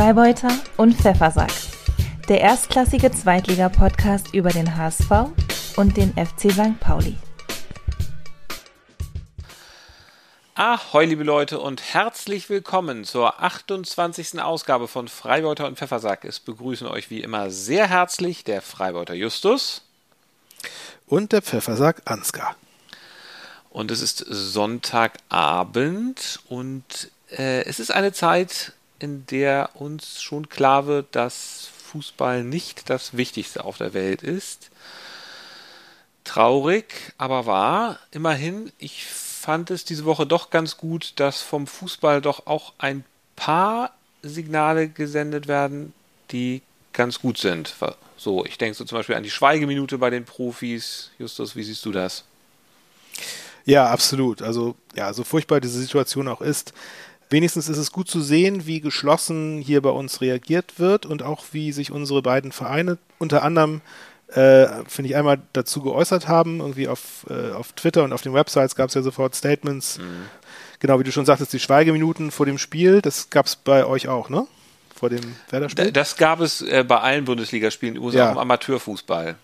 Freibeuter 0.00 0.48
und 0.78 0.94
Pfeffersack. 0.94 1.52
Der 2.26 2.40
erstklassige 2.40 3.12
Zweitliga-Podcast 3.12 4.32
über 4.32 4.48
den 4.48 4.74
HSV 4.74 5.10
und 5.76 5.94
den 5.94 6.14
FC 6.14 6.50
St. 6.50 6.80
Pauli. 6.80 7.18
Ahoi, 10.54 11.04
liebe 11.04 11.22
Leute, 11.22 11.60
und 11.60 11.82
herzlich 11.92 12.48
willkommen 12.48 13.04
zur 13.04 13.42
28. 13.42 14.40
Ausgabe 14.40 14.88
von 14.88 15.06
Freibeuter 15.06 15.66
und 15.66 15.76
Pfeffersack. 15.76 16.24
Es 16.24 16.40
begrüßen 16.40 16.86
euch 16.86 17.10
wie 17.10 17.20
immer 17.20 17.50
sehr 17.50 17.86
herzlich 17.86 18.42
der 18.42 18.62
Freibeuter 18.62 19.12
Justus 19.12 19.82
und 21.08 21.32
der 21.32 21.42
Pfeffersack 21.42 22.00
Ansgar. 22.06 22.56
Und 23.68 23.90
es 23.90 24.00
ist 24.00 24.24
Sonntagabend 24.26 25.20
und 26.48 27.10
äh, 27.36 27.64
es 27.64 27.78
ist 27.78 27.90
eine 27.90 28.14
Zeit, 28.14 28.72
in 29.00 29.26
der 29.26 29.70
uns 29.74 30.22
schon 30.22 30.48
klar 30.48 30.86
wird, 30.86 31.14
dass 31.16 31.68
Fußball 31.90 32.44
nicht 32.44 32.88
das 32.88 33.16
Wichtigste 33.16 33.64
auf 33.64 33.78
der 33.78 33.94
Welt 33.94 34.22
ist. 34.22 34.70
Traurig, 36.24 37.12
aber 37.18 37.46
wahr. 37.46 37.98
Immerhin, 38.12 38.70
ich 38.78 39.06
fand 39.06 39.70
es 39.70 39.84
diese 39.84 40.04
Woche 40.04 40.26
doch 40.26 40.50
ganz 40.50 40.76
gut, 40.76 41.14
dass 41.16 41.42
vom 41.42 41.66
Fußball 41.66 42.20
doch 42.20 42.46
auch 42.46 42.74
ein 42.78 43.04
paar 43.36 43.92
Signale 44.22 44.88
gesendet 44.88 45.48
werden, 45.48 45.92
die 46.30 46.62
ganz 46.92 47.20
gut 47.20 47.38
sind. 47.38 47.74
So, 48.16 48.44
ich 48.44 48.58
denke 48.58 48.76
so 48.76 48.84
zum 48.84 48.98
Beispiel 48.98 49.16
an 49.16 49.22
die 49.22 49.30
Schweigeminute 49.30 49.98
bei 49.98 50.10
den 50.10 50.24
Profis. 50.24 51.10
Justus, 51.18 51.56
wie 51.56 51.62
siehst 51.62 51.84
du 51.86 51.92
das? 51.92 52.24
Ja, 53.64 53.86
absolut. 53.88 54.42
Also, 54.42 54.76
ja, 54.94 55.12
so 55.12 55.24
furchtbar 55.24 55.60
diese 55.60 55.80
Situation 55.80 56.28
auch 56.28 56.40
ist, 56.40 56.72
wenigstens 57.30 57.68
ist 57.68 57.78
es 57.78 57.92
gut 57.92 58.08
zu 58.08 58.20
sehen, 58.20 58.66
wie 58.66 58.80
geschlossen 58.80 59.60
hier 59.60 59.80
bei 59.80 59.90
uns 59.90 60.20
reagiert 60.20 60.78
wird 60.78 61.06
und 61.06 61.22
auch 61.22 61.44
wie 61.52 61.72
sich 61.72 61.90
unsere 61.90 62.22
beiden 62.22 62.52
Vereine 62.52 62.98
unter 63.18 63.42
anderem 63.42 63.80
äh, 64.32 64.84
finde 64.86 65.10
ich, 65.10 65.16
einmal 65.16 65.40
dazu 65.52 65.82
geäußert 65.82 66.28
haben. 66.28 66.60
Irgendwie 66.60 66.88
auf, 66.88 67.26
äh, 67.28 67.52
auf 67.52 67.72
Twitter 67.72 68.04
und 68.04 68.12
auf 68.12 68.22
den 68.22 68.32
Websites 68.32 68.76
gab 68.76 68.88
es 68.88 68.94
ja 68.94 69.02
sofort 69.02 69.34
Statements. 69.34 69.98
Mhm. 69.98 70.26
Genau, 70.78 70.98
wie 70.98 71.04
du 71.04 71.12
schon 71.12 71.26
sagtest, 71.26 71.52
die 71.52 71.60
Schweigeminuten 71.60 72.30
vor 72.30 72.46
dem 72.46 72.58
Spiel, 72.58 73.02
das 73.02 73.30
gab 73.30 73.46
es 73.46 73.56
bei 73.56 73.84
euch 73.84 74.08
auch, 74.08 74.28
ne? 74.28 74.46
Vor 74.94 75.10
dem 75.10 75.20
Werder-Spiel? 75.50 75.92
Das 75.92 76.16
gab 76.16 76.40
es 76.40 76.62
äh, 76.62 76.84
bei 76.86 77.00
allen 77.00 77.24
Bundesligaspielen, 77.24 77.96
übrigens 77.96 78.14
ja. 78.14 78.28
auch 78.28 78.32
im 78.32 78.38
Amateurfußball. 78.38 79.34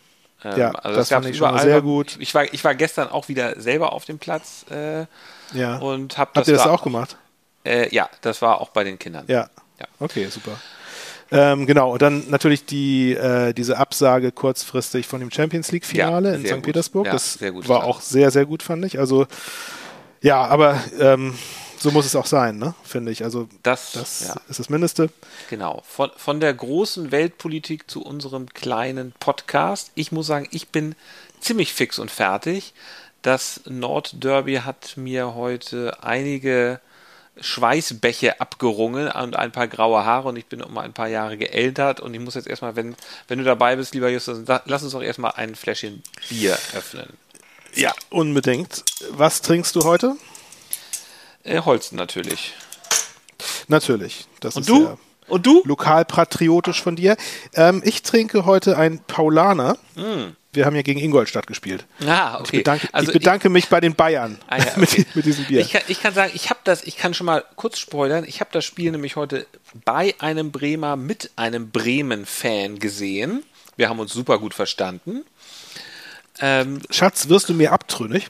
Ähm, 0.44 0.58
ja, 0.58 0.70
also 0.70 0.98
das, 0.98 1.08
das 1.08 1.26
ich 1.26 1.36
schon 1.36 1.50
mal 1.50 1.62
sehr 1.62 1.82
gut. 1.82 2.16
Ich 2.20 2.34
war, 2.34 2.44
ich 2.52 2.62
war 2.62 2.74
gestern 2.74 3.08
auch 3.08 3.28
wieder 3.28 3.60
selber 3.60 3.92
auf 3.92 4.04
dem 4.04 4.18
Platz 4.18 4.66
äh, 4.70 5.06
ja. 5.54 5.78
und 5.78 6.18
hab 6.18 6.34
das 6.34 6.42
Habt 6.42 6.48
ihr 6.48 6.54
das 6.54 6.64
da 6.64 6.70
auch 6.70 6.82
gemacht? 6.82 7.16
Äh, 7.66 7.94
ja, 7.94 8.08
das 8.20 8.40
war 8.42 8.60
auch 8.60 8.70
bei 8.70 8.84
den 8.84 8.98
Kindern. 8.98 9.24
Ja. 9.26 9.50
ja. 9.78 9.86
Okay, 9.98 10.26
super. 10.26 10.58
Ähm, 11.32 11.66
genau, 11.66 11.92
und 11.92 12.02
dann 12.02 12.30
natürlich 12.30 12.66
die, 12.66 13.12
äh, 13.12 13.52
diese 13.52 13.78
Absage 13.78 14.30
kurzfristig 14.30 15.08
von 15.08 15.18
dem 15.20 15.30
Champions 15.32 15.72
League-Finale 15.72 16.30
ja, 16.30 16.34
in 16.36 16.46
St. 16.46 16.54
Gut. 16.54 16.62
Petersburg. 16.62 17.06
Ja, 17.06 17.12
das 17.12 17.40
war 17.40 17.84
auch 17.84 18.00
sehr, 18.00 18.30
sehr 18.30 18.46
gut, 18.46 18.62
fand 18.62 18.84
ich. 18.84 18.98
Also, 18.98 19.26
ja, 20.22 20.44
aber 20.44 20.80
ähm, 21.00 21.36
so 21.78 21.90
muss 21.90 22.06
es 22.06 22.14
auch 22.14 22.26
sein, 22.26 22.58
ne? 22.58 22.74
finde 22.84 23.10
ich. 23.10 23.24
Also, 23.24 23.48
das, 23.64 23.92
das 23.92 24.28
ja. 24.28 24.40
ist 24.48 24.60
das 24.60 24.70
Mindeste. 24.70 25.10
Genau. 25.50 25.82
Von, 25.84 26.10
von 26.16 26.38
der 26.38 26.54
großen 26.54 27.10
Weltpolitik 27.10 27.90
zu 27.90 28.04
unserem 28.04 28.48
kleinen 28.48 29.12
Podcast. 29.18 29.90
Ich 29.96 30.12
muss 30.12 30.28
sagen, 30.28 30.46
ich 30.52 30.68
bin 30.68 30.94
ziemlich 31.40 31.72
fix 31.72 31.98
und 31.98 32.10
fertig. 32.10 32.72
Das 33.22 33.62
Nordderby 33.66 34.56
hat 34.64 34.96
mir 34.96 35.34
heute 35.34 36.04
einige 36.04 36.80
Schweißbäche 37.40 38.40
abgerungen 38.40 39.08
und 39.08 39.36
ein 39.36 39.52
paar 39.52 39.68
graue 39.68 40.04
Haare 40.04 40.28
und 40.28 40.36
ich 40.36 40.46
bin 40.46 40.62
um 40.62 40.76
ein 40.78 40.92
paar 40.92 41.08
Jahre 41.08 41.36
geältert 41.36 42.00
und 42.00 42.14
ich 42.14 42.20
muss 42.20 42.34
jetzt 42.34 42.48
erstmal, 42.48 42.76
wenn, 42.76 42.96
wenn 43.28 43.38
du 43.38 43.44
dabei 43.44 43.76
bist, 43.76 43.94
lieber 43.94 44.08
Justus, 44.08 44.40
lass 44.64 44.82
uns 44.82 44.92
doch 44.92 45.02
erstmal 45.02 45.32
ein 45.36 45.54
Fläschchen 45.54 46.02
Bier 46.28 46.58
öffnen. 46.74 47.12
Ja, 47.74 47.92
unbedingt. 48.08 48.84
Was 49.10 49.42
trinkst 49.42 49.76
du 49.76 49.84
heute? 49.84 50.16
Äh, 51.44 51.60
Holzen 51.60 51.96
natürlich. 51.96 52.54
Natürlich. 53.68 54.26
Das 54.40 54.56
und 54.56 54.62
ist 54.62 54.68
du? 54.68 54.84
Ja 54.84 54.98
und 55.28 55.46
du? 55.46 55.62
Lokalpatriotisch 55.64 56.82
von 56.82 56.96
dir. 56.96 57.16
Ähm, 57.54 57.82
ich 57.84 58.02
trinke 58.02 58.44
heute 58.44 58.76
ein 58.76 59.00
Paulaner. 59.06 59.78
Mm 59.94 60.34
wir 60.56 60.64
haben 60.64 60.74
ja 60.74 60.82
gegen 60.82 60.98
Ingolstadt 60.98 61.46
gespielt. 61.46 61.84
Ah, 62.04 62.40
okay. 62.40 62.44
Ich 62.44 62.50
bedanke, 62.60 62.88
also 62.92 63.12
ich 63.12 63.18
bedanke 63.18 63.48
ich, 63.48 63.52
mich 63.52 63.68
bei 63.68 63.80
den 63.80 63.94
Bayern 63.94 64.38
ah, 64.48 64.56
ja, 64.56 64.64
okay. 64.76 64.80
mit, 64.80 65.16
mit, 65.16 65.26
diesem 65.26 65.44
Bier. 65.44 65.60
Ich 65.60 65.70
kann, 65.70 65.82
ich 65.86 66.02
kann 66.02 66.14
sagen, 66.14 66.32
ich 66.34 66.50
habe 66.50 66.60
das, 66.64 66.82
ich 66.82 66.96
kann 66.96 67.14
schon 67.14 67.26
mal 67.26 67.44
kurz 67.54 67.78
spoilern, 67.78 68.24
ich 68.26 68.40
habe 68.40 68.50
das 68.52 68.64
Spiel 68.64 68.90
nämlich 68.90 69.14
heute 69.14 69.46
bei 69.84 70.14
einem 70.18 70.50
Bremer 70.50 70.96
mit 70.96 71.30
einem 71.36 71.70
Bremen-Fan 71.70 72.78
gesehen. 72.78 73.44
Wir 73.76 73.88
haben 73.88 74.00
uns 74.00 74.12
super 74.12 74.38
gut 74.38 74.54
verstanden. 74.54 75.24
Ähm, 76.40 76.80
Schatz, 76.90 77.28
wirst 77.28 77.48
du 77.48 77.54
mir 77.54 77.72
abtrünnig? 77.72 78.28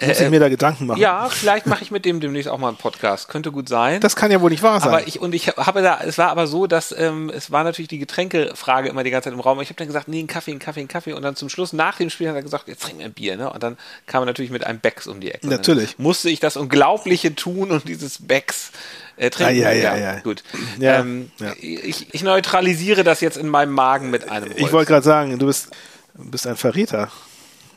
Muss 0.00 0.18
ich 0.18 0.26
äh, 0.26 0.30
mir 0.30 0.40
da 0.40 0.48
Gedanken 0.48 0.86
machen? 0.86 1.00
Ja, 1.00 1.28
vielleicht 1.28 1.66
mache 1.66 1.82
ich 1.82 1.90
mit 1.90 2.04
dem 2.04 2.18
demnächst 2.18 2.48
auch 2.48 2.58
mal 2.58 2.68
einen 2.68 2.76
Podcast. 2.76 3.28
Könnte 3.28 3.52
gut 3.52 3.68
sein. 3.68 4.00
Das 4.00 4.16
kann 4.16 4.30
ja 4.30 4.40
wohl 4.40 4.50
nicht 4.50 4.62
wahr 4.62 4.80
sein. 4.80 4.88
Aber 4.88 5.06
ich, 5.06 5.20
und 5.20 5.34
ich 5.34 5.48
habe 5.48 5.82
da, 5.82 6.00
es 6.02 6.18
war 6.18 6.30
aber 6.30 6.46
so, 6.46 6.66
dass 6.66 6.94
ähm, 6.96 7.30
es 7.32 7.50
war 7.50 7.62
natürlich 7.62 7.88
die 7.88 7.98
Getränkefrage 7.98 8.88
immer 8.88 9.04
die 9.04 9.10
ganze 9.10 9.28
Zeit 9.28 9.34
im 9.34 9.40
Raum. 9.40 9.60
Ich 9.60 9.68
habe 9.68 9.76
dann 9.76 9.86
gesagt, 9.86 10.08
nee, 10.08 10.18
einen 10.18 10.28
Kaffee, 10.28 10.50
einen 10.50 10.60
Kaffee, 10.60 10.80
einen 10.80 10.88
Kaffee. 10.88 11.12
Und 11.12 11.22
dann 11.22 11.36
zum 11.36 11.48
Schluss, 11.50 11.72
nach 11.72 11.98
dem 11.98 12.10
Spiel, 12.10 12.28
hat 12.28 12.34
er 12.34 12.42
gesagt, 12.42 12.68
jetzt 12.68 12.82
trinken 12.82 13.00
wir 13.00 13.06
ein 13.06 13.12
Bier. 13.12 13.36
Ne? 13.36 13.50
Und 13.52 13.62
dann 13.62 13.76
kam 14.06 14.22
er 14.22 14.26
natürlich 14.26 14.50
mit 14.50 14.66
einem 14.66 14.80
Becks 14.80 15.06
um 15.06 15.20
die 15.20 15.30
Ecke. 15.30 15.46
Natürlich. 15.46 15.98
musste 15.98 16.30
ich 16.30 16.40
das 16.40 16.56
Unglaubliche 16.56 17.34
tun 17.34 17.70
und 17.70 17.86
dieses 17.86 18.26
Becks 18.26 18.72
äh, 19.16 19.30
trinken. 19.30 19.52
Ah, 19.52 19.56
ja, 19.56 19.72
ja, 19.72 19.96
ja, 19.96 20.14
ja. 20.14 20.20
Gut. 20.20 20.42
Ja, 20.80 21.00
ähm, 21.00 21.30
ja. 21.38 21.52
Ich, 21.60 22.12
ich 22.12 22.22
neutralisiere 22.22 23.04
das 23.04 23.20
jetzt 23.20 23.36
in 23.36 23.48
meinem 23.48 23.72
Magen 23.72 24.10
mit 24.10 24.30
einem 24.30 24.48
Holz. 24.48 24.58
Ich 24.58 24.72
wollte 24.72 24.90
gerade 24.90 25.04
sagen, 25.04 25.38
du 25.38 25.46
bist, 25.46 25.68
bist 26.14 26.46
ein 26.46 26.56
Verräter. 26.56 27.10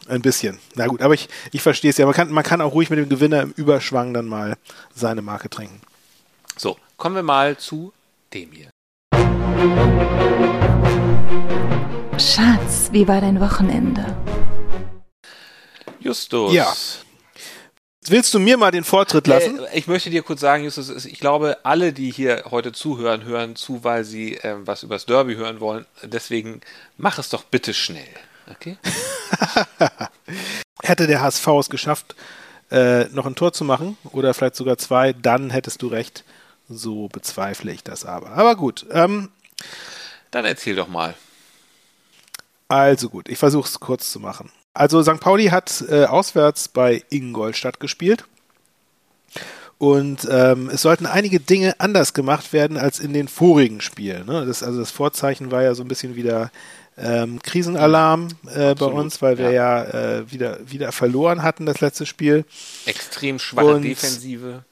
Ein 0.07 0.21
bisschen. 0.21 0.59
Na 0.75 0.87
gut, 0.87 1.01
aber 1.01 1.15
ich, 1.15 1.27
ich 1.51 1.61
verstehe 1.61 1.89
es 1.89 1.97
ja. 1.97 2.05
Man 2.05 2.13
kann, 2.13 2.31
man 2.31 2.43
kann 2.43 2.61
auch 2.61 2.73
ruhig 2.73 2.89
mit 2.89 2.99
dem 2.99 3.09
Gewinner 3.09 3.41
im 3.41 3.51
Überschwang 3.51 4.13
dann 4.13 4.27
mal 4.27 4.55
seine 4.93 5.21
Marke 5.21 5.49
trinken. 5.49 5.81
So, 6.57 6.77
kommen 6.97 7.15
wir 7.15 7.23
mal 7.23 7.57
zu 7.57 7.91
dem 8.33 8.51
hier. 8.51 8.69
Schatz, 12.19 12.89
wie 12.91 13.07
war 13.07 13.19
dein 13.19 13.39
Wochenende? 13.41 14.15
Justus. 15.99 16.53
Ja. 16.53 16.71
Willst 18.07 18.33
du 18.35 18.39
mir 18.39 18.57
mal 18.57 18.69
den 18.69 18.83
Vortritt 18.83 19.25
lassen? 19.25 19.59
Äh, 19.59 19.79
ich 19.79 19.87
möchte 19.87 20.11
dir 20.11 20.21
kurz 20.21 20.39
sagen, 20.41 20.63
Justus, 20.63 21.05
ich 21.05 21.19
glaube, 21.19 21.57
alle, 21.63 21.91
die 21.91 22.11
hier 22.11 22.43
heute 22.51 22.71
zuhören, 22.71 23.23
hören 23.23 23.55
zu, 23.55 23.83
weil 23.83 24.03
sie 24.03 24.35
äh, 24.35 24.55
was 24.59 24.83
übers 24.83 25.07
Derby 25.07 25.35
hören 25.35 25.59
wollen. 25.59 25.87
Deswegen 26.03 26.61
mach 26.97 27.17
es 27.17 27.29
doch 27.29 27.43
bitte 27.43 27.73
schnell. 27.73 28.05
Okay. 28.49 28.77
Hätte 30.83 31.07
der 31.07 31.21
HSV 31.21 31.47
es 31.59 31.69
geschafft, 31.69 32.15
äh, 32.71 33.05
noch 33.05 33.25
ein 33.25 33.35
Tor 33.35 33.53
zu 33.53 33.63
machen 33.63 33.97
oder 34.11 34.33
vielleicht 34.33 34.55
sogar 34.55 34.77
zwei, 34.77 35.13
dann 35.13 35.49
hättest 35.49 35.81
du 35.81 35.87
recht. 35.87 36.23
So 36.67 37.07
bezweifle 37.09 37.71
ich 37.71 37.83
das 37.83 38.05
aber. 38.05 38.31
Aber 38.31 38.55
gut. 38.55 38.85
Ähm, 38.91 39.29
dann 40.31 40.45
erzähl 40.45 40.75
doch 40.75 40.87
mal. 40.87 41.13
Also 42.67 43.09
gut, 43.09 43.29
ich 43.29 43.37
versuche 43.37 43.67
es 43.67 43.79
kurz 43.79 44.11
zu 44.11 44.19
machen. 44.19 44.51
Also 44.73 45.01
St. 45.03 45.19
Pauli 45.19 45.47
hat 45.47 45.83
äh, 45.87 46.05
auswärts 46.05 46.67
bei 46.67 47.03
Ingolstadt 47.09 47.79
gespielt. 47.79 48.25
Und 49.77 50.27
ähm, 50.31 50.69
es 50.69 50.81
sollten 50.81 51.05
einige 51.05 51.39
Dinge 51.39 51.75
anders 51.79 52.13
gemacht 52.13 52.53
werden 52.53 52.77
als 52.77 52.99
in 52.99 53.13
den 53.13 53.27
vorigen 53.27 53.81
Spielen. 53.81 54.25
Ne? 54.25 54.45
Das, 54.45 54.63
also 54.63 54.79
das 54.79 54.91
Vorzeichen 54.91 55.51
war 55.51 55.63
ja 55.63 55.75
so 55.75 55.83
ein 55.83 55.87
bisschen 55.87 56.15
wieder 56.15 56.49
ähm, 56.97 57.41
Krisenalarm 57.41 58.29
äh, 58.53 58.73
bei 58.75 58.85
uns, 58.85 59.21
weil 59.21 59.37
wir 59.37 59.51
ja, 59.51 59.83
ja 59.83 60.19
äh, 60.19 60.31
wieder, 60.31 60.59
wieder 60.65 60.91
verloren 60.91 61.43
hatten 61.43 61.65
das 61.65 61.81
letzte 61.81 62.05
Spiel. 62.05 62.45
Extrem 62.85 63.39
schwache 63.39 63.75
Und 63.75 63.81
Defensive. 63.83 64.63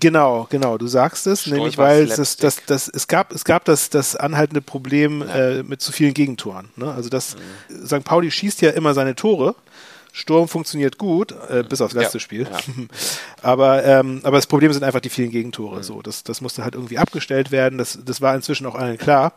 Genau, 0.00 0.46
genau, 0.50 0.76
du 0.76 0.86
sagst 0.86 1.26
es, 1.26 1.42
Stolper, 1.42 1.56
nämlich 1.56 1.78
weil 1.78 2.06
das, 2.06 2.36
das, 2.36 2.56
das, 2.66 2.88
es 2.88 3.06
gab, 3.06 3.32
es 3.32 3.44
gab 3.44 3.64
das, 3.64 3.90
das 3.90 4.16
anhaltende 4.16 4.60
Problem 4.60 5.20
ja. 5.20 5.34
äh, 5.34 5.62
mit 5.62 5.80
zu 5.80 5.92
vielen 5.92 6.14
Gegentoren. 6.14 6.68
Ne? 6.76 6.92
Also 6.92 7.08
das 7.08 7.36
mhm. 7.68 7.86
St. 7.86 8.04
Pauli 8.04 8.30
schießt 8.30 8.60
ja 8.62 8.70
immer 8.70 8.94
seine 8.94 9.14
Tore. 9.14 9.54
Sturm 10.12 10.46
funktioniert 10.46 10.96
gut, 10.96 11.34
äh, 11.48 11.64
bis 11.68 11.80
aufs 11.80 11.94
letzte 11.94 12.18
ja, 12.18 12.20
Spiel. 12.20 12.46
Ja. 12.50 12.84
aber, 13.42 13.84
ähm, 13.84 14.20
aber 14.22 14.36
das 14.36 14.46
Problem 14.46 14.72
sind 14.72 14.84
einfach 14.84 15.00
die 15.00 15.08
vielen 15.08 15.30
Gegentore. 15.30 15.78
Mhm. 15.78 15.82
So, 15.82 16.02
das, 16.02 16.22
das 16.22 16.40
musste 16.40 16.64
halt 16.64 16.74
irgendwie 16.74 16.98
abgestellt 16.98 17.50
werden. 17.50 17.78
Das, 17.78 17.98
das 18.04 18.20
war 18.20 18.34
inzwischen 18.34 18.66
auch 18.66 18.76
allen 18.76 18.98
klar. 18.98 19.32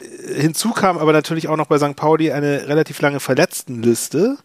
Hinzu 0.00 0.72
kam 0.72 0.98
aber 0.98 1.12
natürlich 1.12 1.48
auch 1.48 1.56
noch 1.56 1.66
bei 1.66 1.78
St. 1.78 1.96
Pauli 1.96 2.32
eine 2.32 2.68
relativ 2.68 3.00
lange 3.00 3.20
Verletztenliste, 3.20 4.38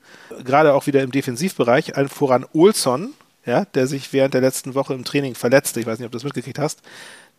gerade 0.43 0.73
auch 0.73 0.87
wieder 0.87 1.01
im 1.01 1.11
Defensivbereich, 1.11 1.95
allen 1.95 2.09
voran 2.09 2.45
Olson, 2.53 3.13
ja, 3.45 3.65
der 3.65 3.87
sich 3.87 4.13
während 4.13 4.33
der 4.33 4.41
letzten 4.41 4.73
Woche 4.73 4.93
im 4.93 5.03
Training 5.03 5.35
verletzte. 5.35 5.79
Ich 5.79 5.85
weiß 5.85 5.99
nicht, 5.99 6.05
ob 6.05 6.11
du 6.11 6.17
das 6.17 6.23
mitgekriegt 6.23 6.59
hast. 6.59 6.81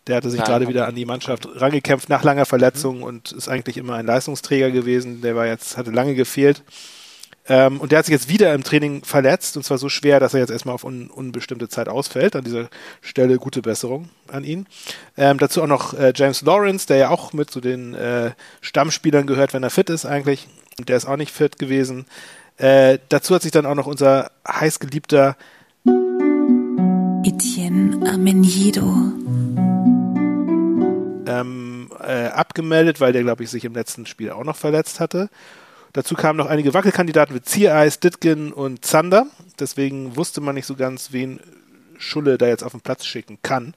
Der 0.07 0.17
hatte 0.17 0.29
sich 0.29 0.39
ja, 0.39 0.45
gerade 0.45 0.67
wieder 0.67 0.87
an 0.87 0.95
die 0.95 1.05
Mannschaft 1.05 1.47
rangekämpft 1.55 2.09
nach 2.09 2.23
langer 2.23 2.45
Verletzung 2.45 2.97
mhm. 2.97 3.03
und 3.03 3.31
ist 3.31 3.49
eigentlich 3.49 3.77
immer 3.77 3.95
ein 3.95 4.05
Leistungsträger 4.05 4.69
gewesen. 4.71 5.21
Der 5.21 5.35
war 5.35 5.47
jetzt, 5.47 5.77
hatte 5.77 5.91
lange 5.91 6.13
gefehlt. 6.13 6.63
Ähm, 7.47 7.79
und 7.79 7.91
der 7.91 7.99
hat 7.99 8.05
sich 8.05 8.13
jetzt 8.13 8.29
wieder 8.29 8.53
im 8.53 8.63
Training 8.63 9.03
verletzt 9.03 9.55
und 9.55 9.63
zwar 9.63 9.77
so 9.77 9.87
schwer, 9.87 10.19
dass 10.19 10.33
er 10.33 10.39
jetzt 10.39 10.49
erstmal 10.49 10.73
auf 10.73 10.83
un 10.83 11.09
unbestimmte 11.09 11.69
Zeit 11.69 11.87
ausfällt. 11.87 12.35
An 12.35 12.43
dieser 12.43 12.69
Stelle 13.01 13.37
gute 13.37 13.61
Besserung 13.61 14.09
an 14.27 14.43
ihn. 14.43 14.65
Ähm, 15.15 15.37
dazu 15.37 15.61
auch 15.61 15.67
noch 15.67 15.93
äh, 15.93 16.13
James 16.15 16.41
Lawrence, 16.41 16.87
der 16.87 16.97
ja 16.97 17.09
auch 17.09 17.33
mit 17.33 17.51
zu 17.51 17.61
den 17.61 17.93
äh, 17.93 18.31
Stammspielern 18.61 19.27
gehört, 19.27 19.53
wenn 19.53 19.63
er 19.63 19.69
fit 19.69 19.89
ist 19.89 20.05
eigentlich. 20.05 20.47
Und 20.79 20.89
der 20.89 20.97
ist 20.97 21.05
auch 21.05 21.17
nicht 21.17 21.31
fit 21.31 21.59
gewesen. 21.59 22.05
Äh, 22.57 22.99
dazu 23.09 23.35
hat 23.35 23.43
sich 23.43 23.51
dann 23.51 23.65
auch 23.65 23.75
noch 23.75 23.87
unser 23.87 24.31
heißgeliebter 24.47 25.35
Etienne 27.23 28.09
Amenido 28.09 29.13
ähm, 31.27 31.91
äh, 31.99 32.27
abgemeldet, 32.27 33.01
weil 33.01 33.13
der, 33.13 33.23
glaube 33.23 33.43
ich, 33.43 33.49
sich 33.49 33.65
im 33.65 33.73
letzten 33.73 34.05
Spiel 34.05 34.31
auch 34.31 34.43
noch 34.43 34.55
verletzt 34.55 34.99
hatte. 34.99 35.29
Dazu 35.95 36.15
kamen 36.15 36.35
noch 36.35 36.47
einige 36.47 36.73
Wackelkandidaten 36.73 37.33
wie 37.33 37.41
Ziereis, 37.41 38.01
Ditgen 38.01 38.51
und 38.51 38.83
Zander. 38.83 39.27
Deswegen 39.59 40.17
wusste 40.17 40.41
man 40.41 40.55
nicht 40.55 40.65
so 40.65 40.75
ganz, 40.75 41.13
wen 41.13 41.39
Schulle 41.97 42.37
da 42.37 42.47
jetzt 42.47 42.65
auf 42.65 42.73
den 42.73 42.81
Platz 42.81 43.05
schicken 43.05 43.37
kann. 43.43 43.75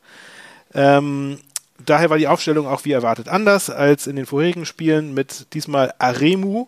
Ähm, 0.75 1.39
daher 1.87 2.11
war 2.11 2.19
die 2.19 2.27
Aufstellung 2.27 2.67
auch 2.67 2.85
wie 2.85 2.91
erwartet 2.91 3.29
anders 3.29 3.71
als 3.71 4.09
in 4.09 4.17
den 4.17 4.27
vorherigen 4.27 4.67
Spielen 4.67 5.15
mit 5.15 5.55
diesmal 5.55 5.95
Aremu 6.01 6.67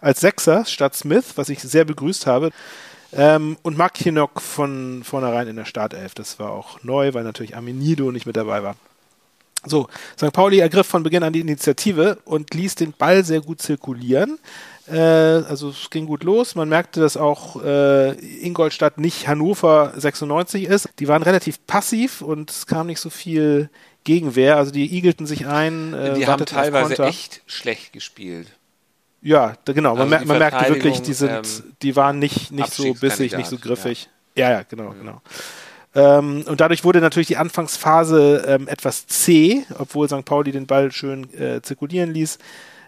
als 0.00 0.18
Sechser 0.18 0.64
statt 0.64 0.96
Smith, 0.96 1.34
was 1.36 1.48
ich 1.48 1.60
sehr 1.60 1.84
begrüßt 1.84 2.26
habe. 2.26 2.50
Ähm, 3.12 3.56
und 3.62 3.78
Mark 3.78 3.94
Kinnock 3.94 4.42
von 4.42 5.04
vornherein 5.04 5.46
in 5.46 5.54
der 5.54 5.64
Startelf. 5.64 6.14
Das 6.14 6.40
war 6.40 6.50
auch 6.50 6.82
neu, 6.82 7.14
weil 7.14 7.22
natürlich 7.22 7.54
Amenido 7.54 8.10
nicht 8.10 8.26
mit 8.26 8.36
dabei 8.36 8.64
war. 8.64 8.74
So, 9.64 9.88
St. 10.16 10.32
Pauli 10.32 10.58
ergriff 10.58 10.86
von 10.86 11.02
Beginn 11.02 11.22
an 11.22 11.32
die 11.32 11.40
Initiative 11.40 12.18
und 12.24 12.54
ließ 12.54 12.76
den 12.76 12.92
Ball 12.92 13.24
sehr 13.24 13.40
gut 13.40 13.60
zirkulieren. 13.60 14.38
Äh, 14.90 14.98
also 14.98 15.70
es 15.70 15.90
ging 15.90 16.06
gut 16.06 16.24
los. 16.24 16.54
Man 16.54 16.68
merkte, 16.68 17.00
dass 17.00 17.16
auch 17.16 17.62
äh, 17.62 18.12
Ingolstadt 18.44 18.98
nicht 18.98 19.28
Hannover 19.28 19.92
96 19.96 20.64
ist. 20.64 20.88
Die 20.98 21.08
waren 21.08 21.22
relativ 21.22 21.64
passiv 21.66 22.22
und 22.22 22.50
es 22.50 22.66
kam 22.66 22.86
nicht 22.86 23.00
so 23.00 23.10
viel 23.10 23.70
Gegenwehr. 24.04 24.56
Also 24.56 24.72
die 24.72 24.96
igelten 24.96 25.26
sich 25.26 25.46
ein. 25.46 25.92
Äh, 25.94 26.14
die 26.14 26.26
haben 26.26 26.44
teilweise 26.46 27.02
echt 27.04 27.42
schlecht 27.46 27.92
gespielt. 27.92 28.48
Ja, 29.20 29.54
da, 29.64 29.72
genau. 29.72 29.96
Also 29.96 30.06
man, 30.06 30.26
man 30.26 30.38
merkte 30.38 30.68
wirklich, 30.68 31.02
die 31.02 31.12
sind, 31.12 31.30
ähm, 31.30 31.74
die 31.82 31.96
waren 31.96 32.18
nicht, 32.18 32.52
nicht 32.52 32.72
so 32.72 32.94
bissig, 32.94 33.36
nicht 33.36 33.48
so 33.48 33.58
griffig. 33.58 34.08
Ja, 34.36 34.50
ja, 34.50 34.58
ja 34.58 34.62
genau, 34.62 34.92
ja. 34.92 34.98
genau. 34.98 35.22
Ähm, 35.94 36.44
und 36.46 36.60
dadurch 36.60 36.84
wurde 36.84 37.00
natürlich 37.00 37.26
die 37.26 37.36
Anfangsphase 37.36 38.44
ähm, 38.46 38.68
etwas 38.68 39.06
zäh, 39.06 39.64
obwohl 39.78 40.08
St. 40.08 40.24
Pauli 40.24 40.52
den 40.52 40.66
Ball 40.66 40.92
schön 40.92 41.32
äh, 41.34 41.60
zirkulieren 41.62 42.12
ließ. 42.12 42.38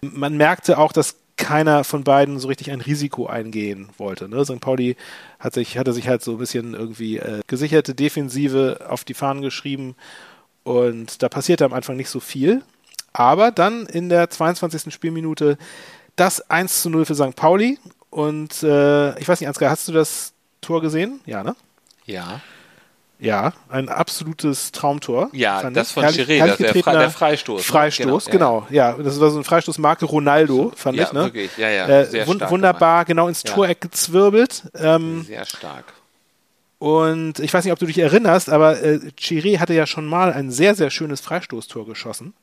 Man 0.01 0.37
merkte 0.37 0.77
auch, 0.77 0.93
dass 0.93 1.17
keiner 1.41 1.83
von 1.83 2.03
beiden 2.03 2.39
so 2.39 2.47
richtig 2.47 2.71
ein 2.71 2.81
Risiko 2.81 3.25
eingehen 3.25 3.89
wollte. 3.97 4.29
Ne? 4.29 4.45
St. 4.45 4.61
Pauli 4.61 4.95
hat 5.39 5.53
sich, 5.53 5.77
hatte 5.77 5.91
sich 5.91 6.07
halt 6.07 6.21
so 6.21 6.33
ein 6.33 6.37
bisschen 6.37 6.73
irgendwie 6.73 7.17
äh, 7.17 7.41
gesicherte 7.47 7.95
Defensive 7.95 8.85
auf 8.87 9.03
die 9.03 9.15
Fahnen 9.15 9.41
geschrieben 9.41 9.95
und 10.63 11.23
da 11.23 11.29
passierte 11.29 11.65
am 11.65 11.73
Anfang 11.73 11.97
nicht 11.97 12.09
so 12.09 12.19
viel. 12.19 12.61
Aber 13.11 13.51
dann 13.51 13.87
in 13.87 14.07
der 14.07 14.29
22. 14.29 14.93
Spielminute 14.93 15.57
das 16.15 16.49
1 16.49 16.83
zu 16.83 16.89
0 16.89 17.05
für 17.05 17.15
St. 17.15 17.35
Pauli 17.35 17.79
und 18.11 18.61
äh, 18.63 19.19
ich 19.19 19.27
weiß 19.27 19.39
nicht, 19.39 19.47
Ansgar, 19.47 19.71
hast 19.71 19.87
du 19.87 19.91
das 19.91 20.33
Tor 20.61 20.81
gesehen? 20.81 21.21
Ja, 21.25 21.43
ne? 21.43 21.55
Ja. 22.05 22.41
Ja, 23.21 23.53
ein 23.69 23.87
absolutes 23.87 24.71
Traumtor. 24.71 25.29
Ja, 25.31 25.69
das 25.69 25.91
von 25.91 26.03
Chiré, 26.05 26.43
der, 26.57 26.73
Fre 26.73 26.91
der, 26.91 27.11
Freistoß. 27.11 27.59
Ne? 27.59 27.63
Freistoß, 27.63 28.25
genau. 28.25 28.61
genau. 28.61 28.67
Ja. 28.71 28.97
ja. 28.97 29.03
das 29.03 29.19
war 29.19 29.29
so 29.29 29.37
ein 29.37 29.43
Freistoß 29.43 29.77
Marke 29.77 30.05
Ronaldo, 30.05 30.71
fand 30.75 30.97
ja, 30.97 31.03
ich. 31.05 31.13
Ne? 31.13 31.25
Wirklich. 31.25 31.55
Ja, 31.55 31.69
ja, 31.69 31.87
äh, 31.87 32.25
wund 32.25 32.49
wunderbar, 32.49 33.05
gemacht. 33.05 33.07
genau 33.07 33.27
ins 33.27 33.43
ja. 33.43 33.53
Toreck 33.53 33.79
gezwirbelt. 33.79 34.63
Ähm, 34.73 35.23
Sehr 35.27 35.45
stark. 35.45 35.85
Und 36.79 37.39
ich 37.39 37.53
weiß 37.53 37.63
nicht, 37.63 37.73
ob 37.73 37.77
du 37.77 37.85
dich 37.85 37.99
erinnerst, 37.99 38.49
aber 38.49 38.81
äh, 38.81 38.99
Chiré 39.19 39.59
hatte 39.59 39.75
ja 39.75 39.85
schon 39.85 40.07
mal 40.07 40.33
ein 40.33 40.49
sehr, 40.49 40.73
sehr 40.73 40.89
schönes 40.89 41.21
Freistoßtor 41.21 41.85
geschossen. 41.85 42.33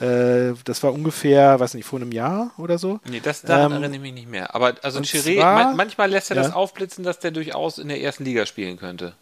Äh, 0.00 0.54
das 0.64 0.82
war 0.82 0.92
ungefähr, 0.92 1.60
weiß 1.60 1.74
nicht, 1.74 1.86
vor 1.86 2.00
einem 2.00 2.10
Jahr 2.10 2.50
oder 2.58 2.78
so. 2.78 2.98
Nee, 3.08 3.20
das 3.22 3.42
daran 3.42 3.66
ähm, 3.66 3.72
erinnere 3.72 3.94
ich 3.94 4.02
mich 4.02 4.14
nicht 4.14 4.28
mehr. 4.28 4.52
Aber 4.52 4.74
also 4.82 4.98
Chiré, 4.98 5.36
zwar, 5.36 5.74
manchmal 5.74 6.10
lässt 6.10 6.30
er 6.30 6.34
das 6.34 6.52
aufblitzen, 6.52 7.04
dass 7.04 7.20
der 7.20 7.30
durchaus 7.30 7.78
in 7.78 7.86
der 7.86 8.00
ersten 8.00 8.24
Liga 8.24 8.46
spielen 8.46 8.78
könnte. 8.78 9.14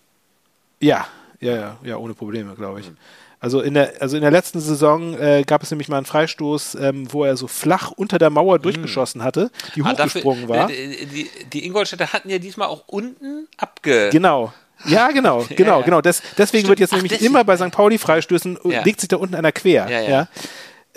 Ja, 0.81 1.07
ja, 1.41 1.77
ja, 1.83 1.97
ohne 1.97 2.15
Probleme, 2.15 2.55
glaube 2.55 2.81
ich. 2.81 2.91
Also 3.39 3.61
in 3.61 3.75
der, 3.75 3.93
also 4.01 4.17
in 4.17 4.23
der 4.23 4.31
letzten 4.31 4.61
Saison 4.61 5.19
äh, 5.19 5.45
gab 5.47 5.63
es 5.63 5.71
nämlich 5.71 5.89
mal 5.89 5.99
einen 5.99 6.07
Freistoß, 6.07 6.77
ähm, 6.81 7.13
wo 7.13 7.25
er 7.25 7.37
so 7.37 7.47
flach 7.47 7.91
unter 7.91 8.19
der 8.19 8.31
Mauer 8.31 8.57
hm. 8.57 8.63
durchgeschossen 8.63 9.23
hatte, 9.23 9.51
die 9.75 9.83
ah, 9.83 9.93
hochgesprungen 9.93 10.49
dafür, 10.49 10.63
war. 10.63 10.67
Die, 10.69 11.07
die, 11.07 11.31
die, 11.53 11.67
Ingolstädter 11.67 12.13
hatten 12.13 12.31
ja 12.31 12.39
diesmal 12.39 12.69
auch 12.69 12.85
unten 12.87 13.47
abge. 13.59 14.09
Genau. 14.11 14.53
Ja, 14.87 15.11
genau, 15.11 15.47
genau, 15.57 15.81
ja, 15.81 15.85
genau. 15.85 16.01
Das, 16.01 16.23
deswegen 16.39 16.61
Stimmt. 16.61 16.69
wird 16.69 16.81
jetzt 16.81 16.93
Ach, 16.95 17.03
nämlich 17.03 17.23
immer 17.23 17.45
bei 17.45 17.57
St. 17.57 17.71
Pauli 17.71 17.99
Freistößen, 17.99 18.59
ja. 18.65 18.83
legt 18.83 19.01
sich 19.01 19.09
da 19.09 19.17
unten 19.17 19.35
einer 19.35 19.53
quer. 19.53 19.89
Ja, 19.89 20.01
ja. 20.01 20.29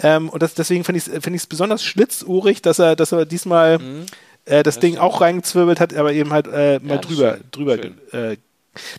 Ähm, 0.01 0.29
und 0.29 0.41
das, 0.41 0.53
deswegen 0.53 0.85
finde 0.85 0.99
ich 0.99 1.07
es 1.07 1.23
find 1.23 1.49
besonders 1.49 1.83
schlitzohrig, 1.83 2.61
dass 2.61 2.79
er, 2.79 2.95
dass 2.95 3.11
er 3.11 3.25
diesmal 3.25 3.79
mhm. 3.79 4.05
äh, 4.45 4.63
das, 4.63 4.75
das 4.75 4.79
Ding 4.79 4.93
stimmt. 4.93 5.03
auch 5.03 5.19
reingezwirbelt 5.21 5.79
hat, 5.79 5.93
aber 5.93 6.13
eben 6.13 6.31
halt 6.31 6.47
äh, 6.47 6.79
mal 6.81 6.99
drüber, 6.99 7.37
drüber 7.51 7.77
äh, 8.13 8.37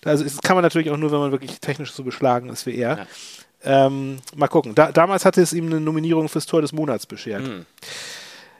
also 0.05 0.25
das 0.25 0.40
kann 0.40 0.56
man 0.56 0.62
natürlich 0.62 0.90
auch 0.90 0.96
nur, 0.96 1.12
wenn 1.12 1.20
man 1.20 1.32
wirklich 1.32 1.61
technisch 1.61 1.93
so 1.93 2.05
beschlagen 2.05 2.49
ist 2.49 2.67
wie 2.67 2.76
er. 2.76 2.99
Ja. 2.99 3.06
Ähm, 3.62 4.19
mal 4.34 4.49
gucken. 4.49 4.75
Da, 4.75 4.90
damals 4.93 5.25
hatte 5.25 5.43
es 5.43 5.52
ihm 5.52 5.67
eine 5.67 5.81
Nominierung 5.81 6.28
fürs 6.28 6.46
Tor 6.46 6.62
des 6.62 6.72
Monats 6.72 7.06
beschert. 7.06 7.43
Mhm. 7.43 7.67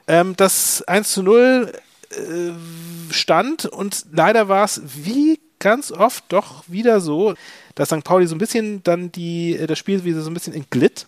Ähm, 0.07 0.35
das 0.35 0.83
1 0.83 1.11
zu 1.11 1.23
0 1.23 1.71
äh, 2.11 3.13
stand 3.13 3.65
und 3.65 4.05
leider 4.11 4.47
war 4.47 4.65
es 4.65 4.81
wie 4.83 5.39
ganz 5.59 5.91
oft 5.91 6.25
doch 6.29 6.63
wieder 6.67 6.99
so, 6.99 7.35
dass 7.75 7.89
St. 7.89 8.03
Pauli 8.03 8.27
so 8.27 8.35
ein 8.35 8.39
bisschen 8.39 8.83
dann 8.83 9.11
die, 9.11 9.55
äh, 9.55 9.67
das 9.67 9.79
Spiel 9.79 10.03
wieder 10.03 10.21
so 10.21 10.29
ein 10.29 10.33
bisschen 10.33 10.53
entglitt. 10.53 11.07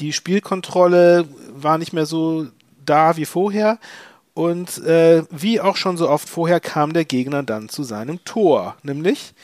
Die 0.00 0.12
Spielkontrolle 0.12 1.28
war 1.54 1.78
nicht 1.78 1.92
mehr 1.92 2.06
so 2.06 2.48
da 2.84 3.16
wie 3.16 3.26
vorher 3.26 3.78
und 4.34 4.78
äh, 4.84 5.24
wie 5.30 5.60
auch 5.60 5.76
schon 5.76 5.96
so 5.96 6.08
oft 6.08 6.28
vorher 6.28 6.60
kam 6.60 6.92
der 6.92 7.04
Gegner 7.04 7.42
dann 7.42 7.68
zu 7.68 7.82
seinem 7.82 8.24
Tor, 8.24 8.76
nämlich 8.82 9.34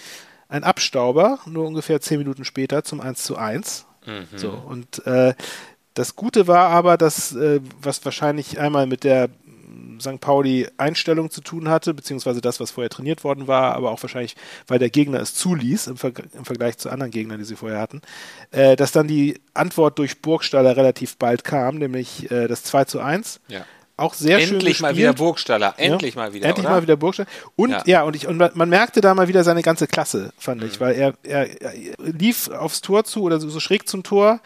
ein 0.49 0.65
Abstauber, 0.65 1.41
nur 1.47 1.67
ungefähr 1.67 2.01
zehn 2.01 2.19
Minuten 2.19 2.45
später 2.45 2.85
zum 2.85 3.01
1 3.01 3.23
zu 3.23 3.37
1. 3.37 3.87
Mhm. 4.07 4.39
So, 4.39 4.51
und 4.51 5.07
äh, 5.07 5.35
das 5.93 6.17
Gute 6.17 6.47
war 6.47 6.71
aber, 6.71 6.97
dass, 6.97 7.35
äh, 7.35 7.61
was 7.83 8.05
wahrscheinlich 8.05 8.59
einmal 8.59 8.87
mit 8.87 9.05
der 9.05 9.29
St. 10.01 10.21
Pauli-Einstellung 10.21 11.31
zu 11.31 11.41
tun 11.41 11.69
hatte, 11.69 11.93
beziehungsweise 11.93 12.41
das, 12.41 12.61
was 12.61 12.71
vorher 12.71 12.89
trainiert 12.89 13.25
worden 13.25 13.47
war, 13.47 13.75
aber 13.75 13.91
auch 13.91 14.03
wahrscheinlich, 14.03 14.37
weil 14.67 14.79
der 14.79 14.91
Gegner 14.91 15.21
es 15.21 15.35
zuließ 15.35 15.89
im, 15.89 15.97
Ver 15.97 16.13
im 16.35 16.45
Vergleich 16.45 16.79
zu 16.79 16.89
anderen 16.89 17.11
Gegnern, 17.11 17.39
die 17.39 17.45
sie 17.45 17.57
vorher 17.57 17.81
hatten, 17.81 18.01
äh, 18.53 18.77
dass 18.77 18.93
dann 18.93 19.09
die 19.09 19.41
Antwort 19.55 19.99
durch 19.99 20.23
Burgstaller 20.23 20.77
relativ 20.77 21.17
bald 21.19 21.45
kam, 21.45 21.77
nämlich 21.77 22.31
äh, 22.31 22.47
das 22.47 22.63
2 22.63 22.85
zu 22.85 23.01
1. 23.01 23.41
Ja 23.49 23.65
auch 23.99 24.15
sehr 24.15 24.39
Endlich 24.39 24.49
schön 24.49 24.57
Endlich 24.57 24.81
mal 24.81 24.97
wieder 24.97 25.13
Burgstaller. 25.13 25.75
Endlich 25.77 26.15
ja, 26.15 26.21
mal 26.21 26.33
wieder. 26.33 26.49
Endlich 26.49 26.67
oder? 26.67 26.75
mal 26.75 26.83
wieder 26.83 26.97
Burgstaller. 26.97 27.29
Und 27.57 27.71
ja, 27.71 27.83
ja 27.87 28.03
und, 28.03 28.17
ich, 28.17 28.27
und 28.27 28.39
man 28.39 28.69
merkte 28.69 29.01
da 29.01 29.15
mal 29.15 29.29
wieder 29.29 29.45
seine 29.45 29.63
ganze 29.63 29.87
Klasse, 29.87 30.33
fand 30.39 30.63
mhm. 30.63 30.69
ich, 30.69 30.81
weil 30.81 30.95
er, 30.95 31.15
er, 31.23 31.61
er, 31.61 31.75
lief 31.99 32.49
aufs 32.49 32.81
Tor 32.81 33.05
zu 33.05 33.23
oder 33.23 33.41
so, 33.41 33.49
so 33.49 33.61
schräg 33.61 33.89
zum 33.89 34.03
Tor 34.03 34.41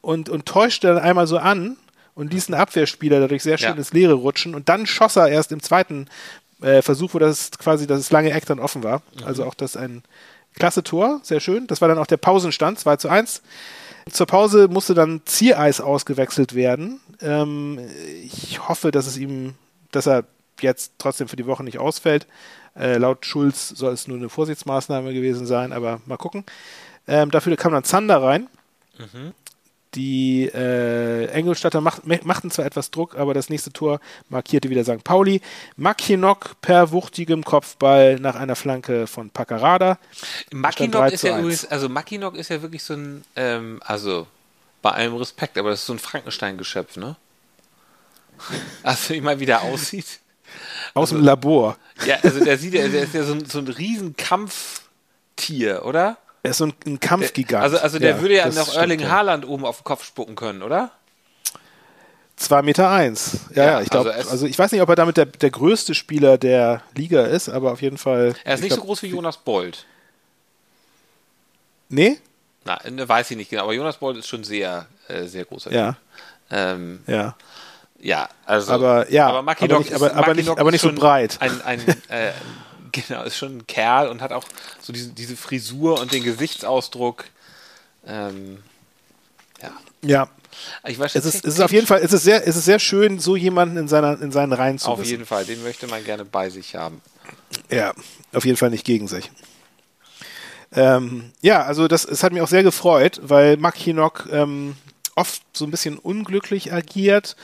und, 0.00 0.28
und 0.28 0.46
täuschte 0.46 0.88
dann 0.88 0.98
einmal 0.98 1.26
so 1.26 1.38
an 1.38 1.76
und 2.14 2.32
ließ 2.32 2.48
einen 2.48 2.60
Abwehrspieler 2.60 3.20
dadurch 3.20 3.42
sehr 3.42 3.58
schön 3.58 3.70
ja. 3.70 3.76
ins 3.76 3.92
Leere 3.92 4.14
rutschen 4.14 4.54
und 4.54 4.68
dann 4.68 4.86
schoss 4.86 5.16
er 5.16 5.28
erst 5.28 5.52
im 5.52 5.62
zweiten 5.62 6.08
äh, 6.62 6.80
Versuch, 6.80 7.14
wo 7.14 7.18
das 7.18 7.50
quasi 7.52 7.86
das 7.86 8.10
lange 8.10 8.32
Eck 8.32 8.46
dann 8.46 8.58
offen 8.58 8.82
war. 8.82 9.02
Mhm. 9.18 9.26
Also 9.26 9.44
auch 9.44 9.54
das 9.54 9.76
ein 9.76 10.02
klasse 10.54 10.82
Tor, 10.82 11.20
sehr 11.22 11.40
schön. 11.40 11.66
Das 11.66 11.80
war 11.80 11.88
dann 11.88 11.98
auch 11.98 12.06
der 12.06 12.16
Pausenstand, 12.16 12.78
2 12.78 12.96
zu 12.96 13.08
1. 13.08 13.42
Zur 14.10 14.26
Pause 14.26 14.68
musste 14.68 14.94
dann 14.94 15.20
Ziereis 15.24 15.80
ausgewechselt 15.80 16.54
werden. 16.54 17.00
Ähm, 17.20 17.80
ich 18.22 18.68
hoffe, 18.68 18.90
dass 18.90 19.06
es 19.06 19.16
ihm, 19.16 19.54
dass 19.90 20.06
er 20.06 20.24
jetzt 20.60 20.92
trotzdem 20.98 21.28
für 21.28 21.36
die 21.36 21.46
Woche 21.46 21.64
nicht 21.64 21.78
ausfällt. 21.78 22.26
Äh, 22.74 22.98
laut 22.98 23.24
Schulz 23.24 23.68
soll 23.70 23.92
es 23.92 24.06
nur 24.08 24.18
eine 24.18 24.28
Vorsichtsmaßnahme 24.28 25.12
gewesen 25.12 25.46
sein, 25.46 25.72
aber 25.72 26.00
mal 26.06 26.16
gucken. 26.16 26.44
Ähm, 27.08 27.30
dafür 27.30 27.56
kam 27.56 27.72
dann 27.72 27.84
Zander 27.84 28.22
rein. 28.22 28.48
Mhm. 28.98 29.32
Die 29.94 30.44
äh, 30.52 31.26
Engelstadter 31.28 31.80
macht, 31.80 32.02
machten 32.06 32.50
zwar 32.50 32.66
etwas 32.66 32.90
Druck, 32.90 33.16
aber 33.16 33.32
das 33.32 33.48
nächste 33.48 33.72
Tor 33.72 34.00
markierte 34.28 34.68
wieder 34.68 34.84
St. 34.84 35.02
Pauli. 35.02 35.40
Makinok 35.76 36.60
per 36.60 36.92
wuchtigem 36.92 37.44
Kopfball 37.44 38.16
nach 38.20 38.34
einer 38.34 38.56
Flanke 38.56 39.06
von 39.06 39.30
Paccarada. 39.30 39.98
Makinok 40.52 41.12
ist 41.12 41.22
ja 41.22 41.38
übrigens, 41.38 41.64
also 41.64 41.88
Makinok 41.88 42.36
ist 42.36 42.50
ja 42.50 42.60
wirklich 42.60 42.82
so 42.82 42.92
ein, 42.92 43.24
ähm, 43.36 43.80
also 43.84 44.26
bei 44.86 44.92
allem 44.92 45.16
Respekt, 45.16 45.58
aber 45.58 45.70
das 45.70 45.80
ist 45.80 45.86
so 45.86 45.94
ein 45.94 45.98
Frankenstein-Geschöpf, 45.98 46.96
ne? 46.96 47.16
Also 48.84 49.14
wie 49.14 49.20
mal 49.20 49.40
wieder 49.40 49.62
aussieht. 49.62 50.20
Aus 50.94 51.10
also, 51.10 51.16
dem 51.16 51.24
Labor. 51.24 51.76
Ja, 52.04 52.18
also 52.22 52.44
der 52.44 52.56
sieht 52.56 52.74
ja, 52.74 52.86
der 52.86 53.02
ist 53.02 53.12
ja 53.12 53.24
so 53.24 53.32
ein, 53.32 53.44
so 53.46 53.58
ein 53.58 53.66
Riesenkampftier, 53.66 55.84
oder? 55.84 56.18
Er 56.44 56.52
ist 56.52 56.58
so 56.58 56.66
ein, 56.66 56.74
ein 56.86 57.00
Kampfgigant. 57.00 57.64
Also, 57.64 57.78
also 57.78 57.98
der 57.98 58.10
ja, 58.10 58.20
würde 58.20 58.36
ja 58.36 58.48
noch 58.48 58.76
Erling 58.76 59.08
Haaland 59.08 59.44
oben 59.44 59.64
auf 59.64 59.78
den 59.78 59.84
Kopf 59.84 60.04
spucken 60.04 60.36
können, 60.36 60.62
oder? 60.62 60.92
2 62.36 62.62
Meter 62.62 62.88
eins. 62.88 63.40
Ja, 63.56 63.64
ja, 63.64 63.80
ich 63.80 63.90
glaube, 63.90 64.14
also, 64.14 64.30
also, 64.30 64.46
ich 64.46 64.56
weiß 64.56 64.70
nicht, 64.70 64.82
ob 64.82 64.88
er 64.88 64.94
damit 64.94 65.16
der, 65.16 65.26
der 65.26 65.50
größte 65.50 65.96
Spieler 65.96 66.38
der 66.38 66.84
Liga 66.94 67.24
ist, 67.24 67.48
aber 67.48 67.72
auf 67.72 67.82
jeden 67.82 67.98
Fall. 67.98 68.36
Er 68.44 68.54
ist 68.54 68.60
nicht 68.60 68.68
glaub, 68.68 68.82
so 68.82 68.86
groß 68.86 69.02
wie 69.02 69.08
Jonas 69.08 69.38
Bold. 69.38 69.84
Nee? 71.88 72.18
Na, 72.66 72.80
ne, 72.90 73.08
weiß 73.08 73.30
ich 73.30 73.36
nicht 73.36 73.48
genau, 73.48 73.62
aber 73.62 73.74
Jonas 73.74 73.96
Bold 73.96 74.16
ist 74.16 74.26
schon 74.26 74.42
sehr, 74.42 74.86
äh, 75.06 75.24
sehr 75.24 75.44
großer. 75.44 75.72
Ja. 75.72 75.96
Ähm, 76.50 77.00
ja. 77.06 77.36
Ja, 78.00 78.28
also. 78.44 78.72
Aber, 78.72 79.10
ja, 79.10 79.28
aber, 79.28 79.42
Maki 79.42 79.64
aber, 79.64 79.78
nicht, 79.78 79.92
aber, 79.94 80.14
aber, 80.14 80.34
nicht, 80.34 80.48
aber 80.48 80.70
nicht 80.70 80.80
so 80.80 80.92
breit. 80.92 81.38
Ein, 81.40 81.62
ein, 81.62 81.80
äh, 82.08 82.32
genau, 82.92 83.22
ist 83.22 83.36
schon 83.36 83.58
ein 83.58 83.66
Kerl 83.66 84.08
und 84.08 84.20
hat 84.20 84.32
auch 84.32 84.44
so 84.80 84.92
diese, 84.92 85.10
diese 85.10 85.36
Frisur 85.36 86.00
und 86.00 86.12
den 86.12 86.24
Gesichtsausdruck. 86.24 87.24
Ähm, 88.06 88.62
ja. 89.62 89.72
Ja. 90.02 90.28
Ich 90.86 90.98
weiß, 90.98 91.14
es, 91.14 91.24
ist, 91.24 91.44
es 91.44 91.54
ist 91.54 91.60
auf 91.60 91.72
jeden 91.72 91.86
Fall, 91.86 92.00
es 92.02 92.12
ist 92.12 92.24
sehr, 92.24 92.46
es 92.46 92.56
ist 92.56 92.64
sehr 92.64 92.78
schön, 92.78 93.20
so 93.20 93.36
jemanden 93.36 93.76
in, 93.76 93.88
seiner, 93.88 94.20
in 94.20 94.32
seinen 94.32 94.52
Reihen 94.52 94.78
zu 94.78 94.88
Auf 94.88 94.98
wissen. 94.98 95.10
jeden 95.10 95.26
Fall, 95.26 95.44
den 95.44 95.62
möchte 95.62 95.86
man 95.86 96.02
gerne 96.04 96.24
bei 96.24 96.50
sich 96.50 96.74
haben. 96.74 97.00
Ja, 97.70 97.92
auf 98.32 98.44
jeden 98.44 98.56
Fall 98.56 98.70
nicht 98.70 98.84
gegen 98.84 99.06
sich. 99.06 99.30
Ähm, 100.72 101.32
ja, 101.40 101.62
also 101.62 101.88
das, 101.88 102.04
es 102.04 102.22
hat 102.22 102.32
mich 102.32 102.42
auch 102.42 102.48
sehr 102.48 102.62
gefreut, 102.62 103.20
weil 103.22 103.56
Mark 103.56 103.76
Hinnock 103.76 104.28
ähm, 104.32 104.76
oft 105.14 105.42
so 105.52 105.64
ein 105.64 105.70
bisschen 105.70 105.98
unglücklich 105.98 106.72
agiert. 106.72 107.36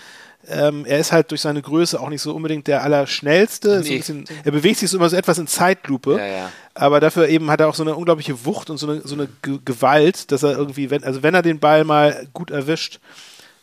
Ähm, 0.49 0.85
er 0.87 0.99
ist 0.99 1.13
halt 1.13 1.31
durch 1.31 1.41
seine 1.41 1.63
Größe 1.63 2.01
auch 2.01 2.09
nicht 2.09 2.21
so 2.21 2.35
unbedingt 2.35 2.67
der 2.67 2.83
Allerschnellste. 2.83 3.81
Nee. 3.81 3.85
So 3.85 3.95
bisschen, 3.95 4.25
er 4.45 4.51
bewegt 4.51 4.79
sich 4.79 4.91
so 4.91 4.97
immer 4.97 5.09
so 5.09 5.17
etwas 5.17 5.39
in 5.39 5.47
Zeitlupe. 5.47 6.17
Ja, 6.19 6.27
ja. 6.27 6.53
Aber 6.75 6.99
dafür 6.99 7.29
eben 7.29 7.51
hat 7.51 7.61
er 7.61 7.69
auch 7.69 7.75
so 7.77 7.85
eine 7.85 7.95
unglaubliche 7.95 8.45
Wucht 8.45 8.69
und 8.69 8.77
so 8.77 8.91
eine, 8.91 9.03
so 9.03 9.15
eine 9.15 9.29
Gewalt, 9.43 10.33
dass 10.33 10.43
er 10.43 10.53
irgendwie, 10.53 10.91
wenn, 10.91 11.05
also 11.05 11.23
wenn 11.23 11.35
er 11.35 11.43
den 11.43 11.61
Ball 11.61 11.85
mal 11.85 12.27
gut 12.33 12.51
erwischt, 12.51 12.99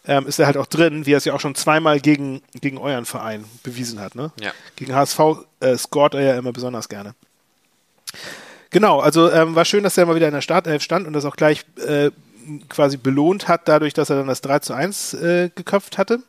ähm, 0.07 0.25
ist 0.25 0.39
er 0.39 0.45
halt 0.45 0.57
auch 0.57 0.67
drin, 0.67 1.05
wie 1.05 1.13
er 1.13 1.17
es 1.17 1.25
ja 1.25 1.33
auch 1.33 1.39
schon 1.41 1.55
zweimal 1.55 1.99
gegen, 1.99 2.41
gegen 2.61 2.77
euren 2.77 3.05
Verein 3.05 3.43
bewiesen 3.63 3.99
hat. 3.99 4.15
Ne? 4.15 4.31
Ja. 4.39 4.53
Gegen 4.77 4.95
HSV 4.95 5.19
äh, 5.59 5.77
scoret 5.77 6.13
er 6.13 6.21
ja 6.21 6.37
immer 6.37 6.53
besonders 6.53 6.87
gerne. 6.87 7.13
Genau, 8.69 8.99
also 8.99 9.31
ähm, 9.31 9.55
war 9.55 9.65
schön, 9.65 9.83
dass 9.83 9.97
er 9.97 10.05
mal 10.05 10.15
wieder 10.15 10.27
in 10.27 10.33
der 10.33 10.41
Startelf 10.41 10.83
stand 10.83 11.07
und 11.07 11.13
das 11.13 11.25
auch 11.25 11.35
gleich 11.35 11.65
äh, 11.85 12.11
quasi 12.69 12.97
belohnt 12.97 13.47
hat, 13.47 13.67
dadurch, 13.67 13.93
dass 13.93 14.09
er 14.09 14.17
dann 14.17 14.27
das 14.27 14.41
3 14.41 14.59
zu 14.59 14.73
1 14.73 15.13
äh, 15.15 15.49
geköpft 15.53 15.97
hatte. 15.97 16.21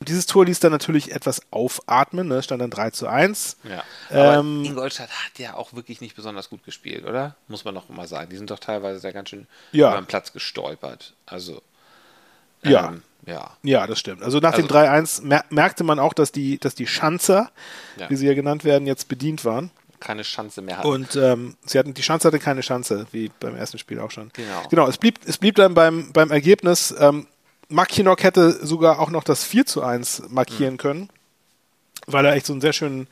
Dieses 0.00 0.26
Tor 0.26 0.44
ließ 0.44 0.60
dann 0.60 0.72
natürlich 0.72 1.12
etwas 1.12 1.40
aufatmen, 1.50 2.28
ne? 2.28 2.42
stand 2.42 2.60
dann 2.60 2.70
3 2.70 2.90
zu 2.90 3.06
1. 3.06 3.56
Ja. 3.64 3.82
Ähm, 4.10 4.64
Ingolstadt 4.64 5.08
hat 5.08 5.38
ja 5.38 5.54
auch 5.54 5.72
wirklich 5.72 6.00
nicht 6.00 6.16
besonders 6.16 6.50
gut 6.50 6.64
gespielt, 6.64 7.06
oder? 7.06 7.36
Muss 7.48 7.64
man 7.64 7.74
noch 7.74 7.88
mal 7.88 8.06
sagen. 8.06 8.28
Die 8.28 8.36
sind 8.36 8.50
doch 8.50 8.58
teilweise 8.58 9.00
da 9.00 9.12
ganz 9.12 9.30
schön 9.30 9.46
ja. 9.72 9.90
über 9.90 10.02
den 10.02 10.06
Platz 10.06 10.32
gestolpert. 10.32 11.14
Also. 11.26 11.62
Ähm, 12.62 12.72
ja. 12.72 12.94
Ja. 13.26 13.56
ja, 13.62 13.86
das 13.86 13.98
stimmt. 13.98 14.22
Also 14.22 14.38
nach 14.38 14.52
also, 14.52 14.66
dem 14.66 14.76
3-1 14.76 15.22
mer 15.22 15.44
merkte 15.48 15.82
man 15.84 15.98
auch, 15.98 16.12
dass 16.12 16.30
die, 16.30 16.58
dass 16.58 16.74
die 16.74 16.86
Schanzer, 16.86 17.50
ja. 17.96 18.10
wie 18.10 18.16
sie 18.16 18.26
ja 18.26 18.34
genannt 18.34 18.64
werden, 18.64 18.86
jetzt 18.86 19.08
bedient 19.08 19.46
waren. 19.46 19.70
Keine 20.00 20.22
Chance 20.22 20.62
mehr 20.62 20.78
hatten. 20.78 20.88
Und 20.88 21.16
ähm, 21.16 21.56
sie 21.64 21.78
hatten, 21.78 21.94
die 21.94 22.02
Chance 22.02 22.28
hatte 22.28 22.38
keine 22.38 22.60
Chance, 22.60 23.06
wie 23.12 23.30
beim 23.40 23.56
ersten 23.56 23.78
Spiel 23.78 24.00
auch 24.00 24.10
schon. 24.10 24.30
Genau. 24.34 24.62
Genau, 24.70 24.88
es 24.88 24.98
blieb, 24.98 25.20
es 25.26 25.38
blieb 25.38 25.56
dann 25.56 25.74
beim, 25.74 26.12
beim 26.12 26.30
Ergebnis 26.30 26.94
ähm, 26.98 27.26
Mackinock 27.68 28.22
hätte 28.22 28.64
sogar 28.64 29.00
auch 29.00 29.10
noch 29.10 29.24
das 29.24 29.44
4 29.44 29.66
zu 29.66 29.82
1 29.82 30.24
markieren 30.28 30.74
mhm. 30.74 30.78
können, 30.78 31.08
weil 32.06 32.24
er 32.24 32.34
echt 32.34 32.46
so 32.46 32.52
einen 32.52 32.60
sehr 32.60 32.72
schönen 32.72 33.08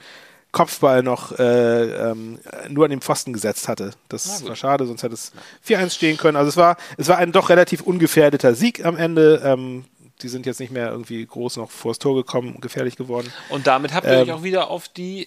Kopfball 0.53 1.03
noch 1.03 1.39
äh, 1.39 2.11
ähm, 2.11 2.39
nur 2.69 2.85
an 2.85 2.91
den 2.91 3.01
Pfosten 3.01 3.33
gesetzt 3.33 3.69
hatte. 3.69 3.93
Das 4.09 4.45
war 4.47 4.55
schade, 4.55 4.87
sonst 4.87 5.03
hätte 5.03 5.15
es 5.15 5.33
4-1 5.67 5.91
stehen 5.91 6.17
können. 6.19 6.37
Also 6.37 6.51
es 6.51 6.59
war, 6.59 6.77
es 6.99 7.09
war 7.09 7.17
ein 7.17 7.33
doch 7.33 7.49
relativ 7.49 7.81
ungefährdeter 7.81 8.55
Sieg 8.55 8.85
am 8.85 8.99
Ende. 8.99 9.41
Ähm, 9.45 9.87
die 10.21 10.29
sind 10.29 10.45
jetzt 10.45 10.61
nicht 10.61 10.71
mehr 10.71 10.91
irgendwie 10.91 11.25
groß 11.25 11.57
noch 11.57 11.71
vors 11.71 11.99
Tor 11.99 12.15
gekommen, 12.15 12.61
gefährlich 12.61 12.97
geworden. 12.97 13.33
Und 13.49 13.67
damit 13.67 13.95
habt 13.95 14.07
ihr 14.07 14.13
ähm, 14.13 14.23
euch 14.23 14.33
auch 14.33 14.43
wieder 14.43 14.69
auf 14.71 14.89
die 14.89 15.25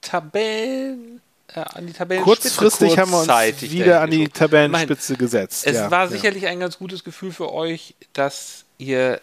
Tabellen 0.00 1.20
äh, 1.54 1.60
an 1.60 1.86
die 1.86 1.92
Tabellenspitze 1.92 2.56
Kurzfristig 2.56 2.98
haben 2.98 3.10
wir 3.10 3.20
uns 3.20 3.62
wieder 3.62 4.00
an 4.00 4.10
die 4.10 4.28
Tabellenspitze 4.28 5.12
meine, 5.12 5.18
gesetzt. 5.18 5.66
Es 5.66 5.76
ja, 5.76 5.90
war 5.90 6.04
ja. 6.04 6.10
sicherlich 6.10 6.46
ein 6.46 6.60
ganz 6.60 6.78
gutes 6.78 7.04
Gefühl 7.04 7.32
für 7.32 7.52
euch, 7.52 7.94
dass 8.12 8.64
ihr 8.76 9.20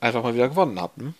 einfach 0.00 0.22
mal 0.22 0.34
wieder 0.34 0.48
gewonnen 0.48 0.80
habt. 0.80 0.98
Hm? 0.98 1.14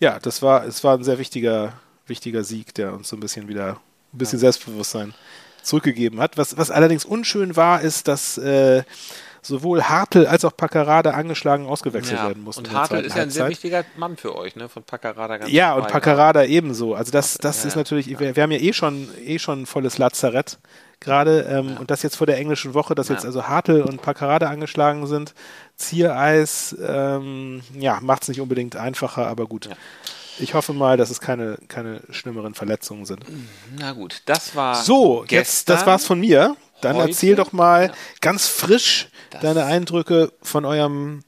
Ja, 0.00 0.18
das 0.18 0.42
war, 0.42 0.64
es 0.66 0.82
war 0.84 0.96
ein 0.96 1.04
sehr 1.04 1.18
wichtiger, 1.18 1.74
wichtiger 2.06 2.44
Sieg, 2.44 2.74
der 2.74 2.92
uns 2.92 3.08
so 3.08 3.16
ein 3.16 3.20
bisschen 3.20 3.48
wieder 3.48 3.80
ein 4.12 4.18
bisschen 4.18 4.38
ja. 4.38 4.40
Selbstbewusstsein 4.40 5.14
zurückgegeben 5.62 6.20
hat. 6.20 6.36
Was, 6.36 6.56
was 6.56 6.70
allerdings 6.70 7.04
unschön 7.04 7.56
war, 7.56 7.80
ist, 7.80 8.08
dass 8.08 8.38
äh, 8.38 8.82
sowohl 9.46 9.84
Hartl 9.84 10.26
als 10.26 10.44
auch 10.44 10.56
Paccarada 10.56 11.10
angeschlagen 11.10 11.66
ausgewechselt 11.66 12.18
ja. 12.18 12.28
werden 12.28 12.42
mussten. 12.42 12.66
Und 12.66 12.72
Hartl 12.72 12.96
ist 12.96 13.16
ja 13.16 13.22
ein 13.22 13.30
sehr 13.30 13.48
wichtiger 13.48 13.84
Mann 13.96 14.16
für 14.16 14.36
euch, 14.36 14.56
ne? 14.56 14.68
Von 14.68 14.82
Paccarada 14.82 15.38
ganz 15.38 15.50
Ja, 15.50 15.74
und 15.74 15.88
Paccarada 15.88 16.44
ebenso. 16.44 16.94
Also 16.94 17.12
das, 17.12 17.38
das 17.38 17.62
ja, 17.62 17.68
ist 17.68 17.76
natürlich, 17.76 18.06
ja. 18.06 18.18
Wir, 18.18 18.36
wir, 18.36 18.42
haben 18.42 18.52
ja 18.52 18.58
eh 18.58 18.72
schon, 18.72 19.08
eh 19.24 19.38
schon 19.38 19.62
ein 19.62 19.66
volles 19.66 19.98
Lazarett 19.98 20.58
gerade 21.00 21.42
ähm, 21.42 21.76
und 21.78 21.90
das 21.90 22.02
jetzt 22.02 22.16
vor 22.16 22.26
der 22.26 22.38
englischen 22.38 22.74
Woche, 22.74 22.94
dass 22.94 23.08
jetzt 23.08 23.24
also 23.24 23.46
Hartl 23.46 23.82
und 23.82 24.02
Paccarada 24.02 24.48
angeschlagen 24.48 25.06
sind. 25.06 25.34
Ziereis, 25.76 26.76
ähm, 26.82 27.62
ja, 27.74 27.98
macht 28.00 28.22
es 28.22 28.28
nicht 28.28 28.40
unbedingt 28.40 28.76
einfacher, 28.76 29.26
aber 29.26 29.46
gut. 29.46 29.68
Ich 30.38 30.54
hoffe 30.54 30.72
mal, 30.72 30.96
dass 30.96 31.10
es 31.10 31.20
keine, 31.20 31.58
keine 31.68 32.00
schlimmeren 32.10 32.54
Verletzungen 32.54 33.06
sind. 33.06 33.24
Na 33.78 33.92
gut, 33.92 34.22
das 34.26 34.54
war. 34.54 34.74
So, 34.74 35.20
gestern. 35.20 35.38
jetzt, 35.38 35.68
das 35.68 35.86
war's 35.86 36.04
von 36.04 36.20
mir. 36.20 36.56
Dann 36.80 36.96
Heute? 36.96 37.10
erzähl 37.10 37.36
doch 37.36 37.52
mal 37.52 37.86
ja. 37.86 37.94
ganz 38.20 38.48
frisch 38.48 39.08
das 39.30 39.40
deine 39.40 39.64
Eindrücke 39.64 40.32
von 40.42 40.64
eurem 40.64 41.22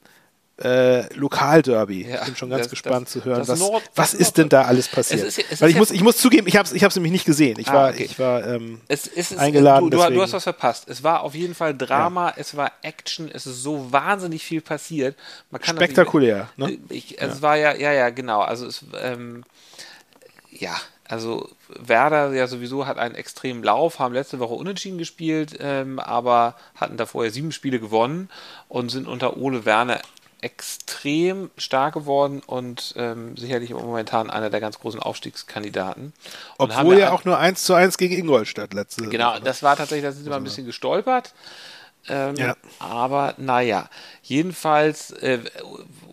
äh, 0.61 1.13
Lokalderby. 1.13 2.07
Ja, 2.07 2.15
ich 2.15 2.25
bin 2.25 2.35
schon 2.35 2.49
ganz 2.49 2.63
das, 2.63 2.71
gespannt 2.71 3.07
das, 3.07 3.13
zu 3.13 3.25
hören, 3.25 3.47
was, 3.47 3.59
Nord, 3.59 3.83
was 3.95 4.13
ist 4.13 4.37
denn 4.37 4.49
da 4.49 4.63
alles 4.63 4.87
passiert. 4.87 5.21
Es 5.21 5.37
ist, 5.37 5.51
es 5.51 5.61
Weil 5.61 5.69
ich, 5.69 5.77
muss, 5.77 5.91
ich 5.91 6.03
muss 6.03 6.17
zugeben, 6.17 6.47
ich 6.47 6.57
habe 6.57 6.67
es 6.67 6.73
ich 6.73 6.95
nämlich 6.95 7.13
nicht 7.13 7.25
gesehen. 7.25 7.57
Ich 7.59 7.69
ah, 7.69 7.73
war, 7.73 7.89
okay. 7.89 8.03
ich 8.03 8.19
war 8.19 8.45
ähm, 8.45 8.81
es, 8.87 9.07
ist, 9.07 9.37
eingeladen. 9.37 9.89
Du, 9.89 9.97
du, 9.97 10.09
du, 10.09 10.21
hast 10.21 10.33
was 10.33 10.43
verpasst. 10.43 10.89
Es 10.89 11.03
war 11.03 11.21
auf 11.21 11.33
jeden 11.33 11.55
Fall 11.55 11.75
Drama, 11.75 12.29
ja. 12.29 12.33
es 12.37 12.57
war 12.57 12.71
Action, 12.81 13.29
es 13.31 13.45
ist 13.45 13.63
so 13.63 13.91
wahnsinnig 13.91 14.43
viel 14.43 14.61
passiert. 14.61 15.15
Spektakulär. 15.61 16.49
Nicht, 16.57 16.89
ne? 16.89 16.95
ich, 16.95 17.21
es 17.21 17.35
ja. 17.35 17.41
war 17.41 17.55
ja, 17.55 17.73
ja, 17.75 17.93
ja, 17.93 18.09
genau. 18.09 18.41
Also 18.41 18.67
es, 18.67 18.83
ähm, 19.01 19.43
ja, 20.51 20.75
also 21.09 21.49
Werder 21.67 22.31
ja 22.33 22.47
sowieso 22.47 22.85
hat 22.85 22.97
einen 22.97 23.15
extremen 23.15 23.63
Lauf, 23.63 23.99
haben 23.99 24.13
letzte 24.13 24.39
Woche 24.39 24.53
unentschieden 24.53 24.97
gespielt, 24.99 25.57
ähm, 25.59 25.99
aber 25.99 26.55
hatten 26.75 26.97
davor 26.97 27.25
ja 27.25 27.31
sieben 27.31 27.51
Spiele 27.51 27.79
gewonnen 27.79 28.29
und 28.67 28.89
sind 28.89 29.07
unter 29.07 29.35
Ole 29.37 29.65
Werner 29.65 29.99
extrem 30.41 31.49
stark 31.57 31.95
geworden 31.95 32.41
und 32.45 32.93
ähm, 32.95 33.35
sicherlich 33.35 33.71
momentan 33.71 34.29
einer 34.29 34.49
der 34.49 34.61
ganz 34.61 34.79
großen 34.79 34.99
Aufstiegskandidaten. 34.99 36.13
Und 36.57 36.71
Obwohl 36.71 36.97
ja 36.97 37.11
auch 37.11 37.25
nur 37.25 37.37
1 37.37 37.63
zu 37.63 37.73
1 37.73 37.97
gegen 37.97 38.15
Ingolstadt 38.15 38.73
letzte 38.73 39.07
Genau, 39.07 39.33
Woche. 39.33 39.41
das 39.41 39.63
war 39.63 39.75
tatsächlich, 39.75 40.05
da 40.05 40.11
sind 40.11 40.23
sie 40.23 40.29
mal 40.29 40.37
ein 40.37 40.43
bisschen 40.43 40.65
gestolpert. 40.65 41.33
Ähm, 42.07 42.35
ja. 42.35 42.55
Aber 42.79 43.35
naja, 43.37 43.89
jedenfalls 44.23 45.11
äh, 45.11 45.39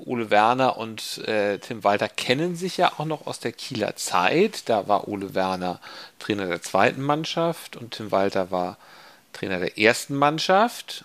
Ole 0.04 0.30
Werner 0.30 0.76
und 0.76 1.18
äh, 1.26 1.58
Tim 1.58 1.84
Walter 1.84 2.08
kennen 2.08 2.56
sich 2.56 2.76
ja 2.76 2.92
auch 2.96 3.04
noch 3.04 3.26
aus 3.26 3.40
der 3.40 3.52
Kieler 3.52 3.96
Zeit. 3.96 4.68
Da 4.68 4.88
war 4.88 5.08
Ole 5.08 5.34
Werner 5.34 5.80
Trainer 6.18 6.46
der 6.46 6.62
zweiten 6.62 7.02
Mannschaft 7.02 7.76
und 7.76 7.92
Tim 7.92 8.10
Walter 8.10 8.50
war 8.50 8.78
Trainer 9.32 9.58
der 9.58 9.78
ersten 9.78 10.14
Mannschaft. 10.14 11.04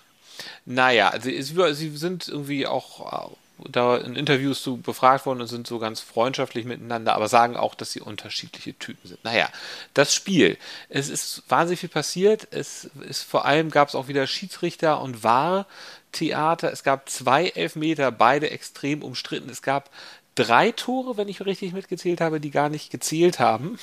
Naja, 0.64 1.10
also 1.10 1.30
sie 1.30 1.96
sind 1.96 2.28
irgendwie 2.28 2.66
auch 2.66 3.30
äh, 3.30 3.36
da 3.68 3.96
in 3.96 4.16
Interviews 4.16 4.62
so 4.62 4.76
befragt 4.76 5.26
worden 5.26 5.40
und 5.40 5.46
sind 5.46 5.66
so 5.66 5.78
ganz 5.78 6.00
freundschaftlich 6.00 6.64
miteinander, 6.64 7.14
aber 7.14 7.28
sagen 7.28 7.56
auch, 7.56 7.74
dass 7.74 7.92
sie 7.92 8.00
unterschiedliche 8.00 8.74
Typen 8.78 9.08
sind. 9.08 9.22
Naja, 9.24 9.48
das 9.94 10.14
Spiel. 10.14 10.58
Es 10.88 11.08
ist 11.08 11.42
wahnsinnig 11.48 11.80
viel 11.80 11.88
passiert. 11.88 12.48
Es 12.50 12.90
ist 13.08 13.22
vor 13.22 13.44
allem 13.44 13.70
gab 13.70 13.88
es 13.88 13.94
auch 13.94 14.08
wieder 14.08 14.26
Schiedsrichter 14.26 15.00
und 15.00 15.22
Wahr, 15.22 15.66
Theater. 16.12 16.72
Es 16.72 16.82
gab 16.82 17.08
zwei 17.08 17.48
Elfmeter, 17.48 18.10
beide 18.10 18.50
extrem 18.50 19.02
umstritten. 19.02 19.50
Es 19.50 19.62
gab 19.62 19.90
drei 20.34 20.72
Tore, 20.72 21.16
wenn 21.16 21.28
ich 21.28 21.44
richtig 21.44 21.72
mitgezählt 21.72 22.20
habe, 22.20 22.40
die 22.40 22.50
gar 22.50 22.68
nicht 22.68 22.90
gezählt 22.90 23.38
haben. 23.38 23.78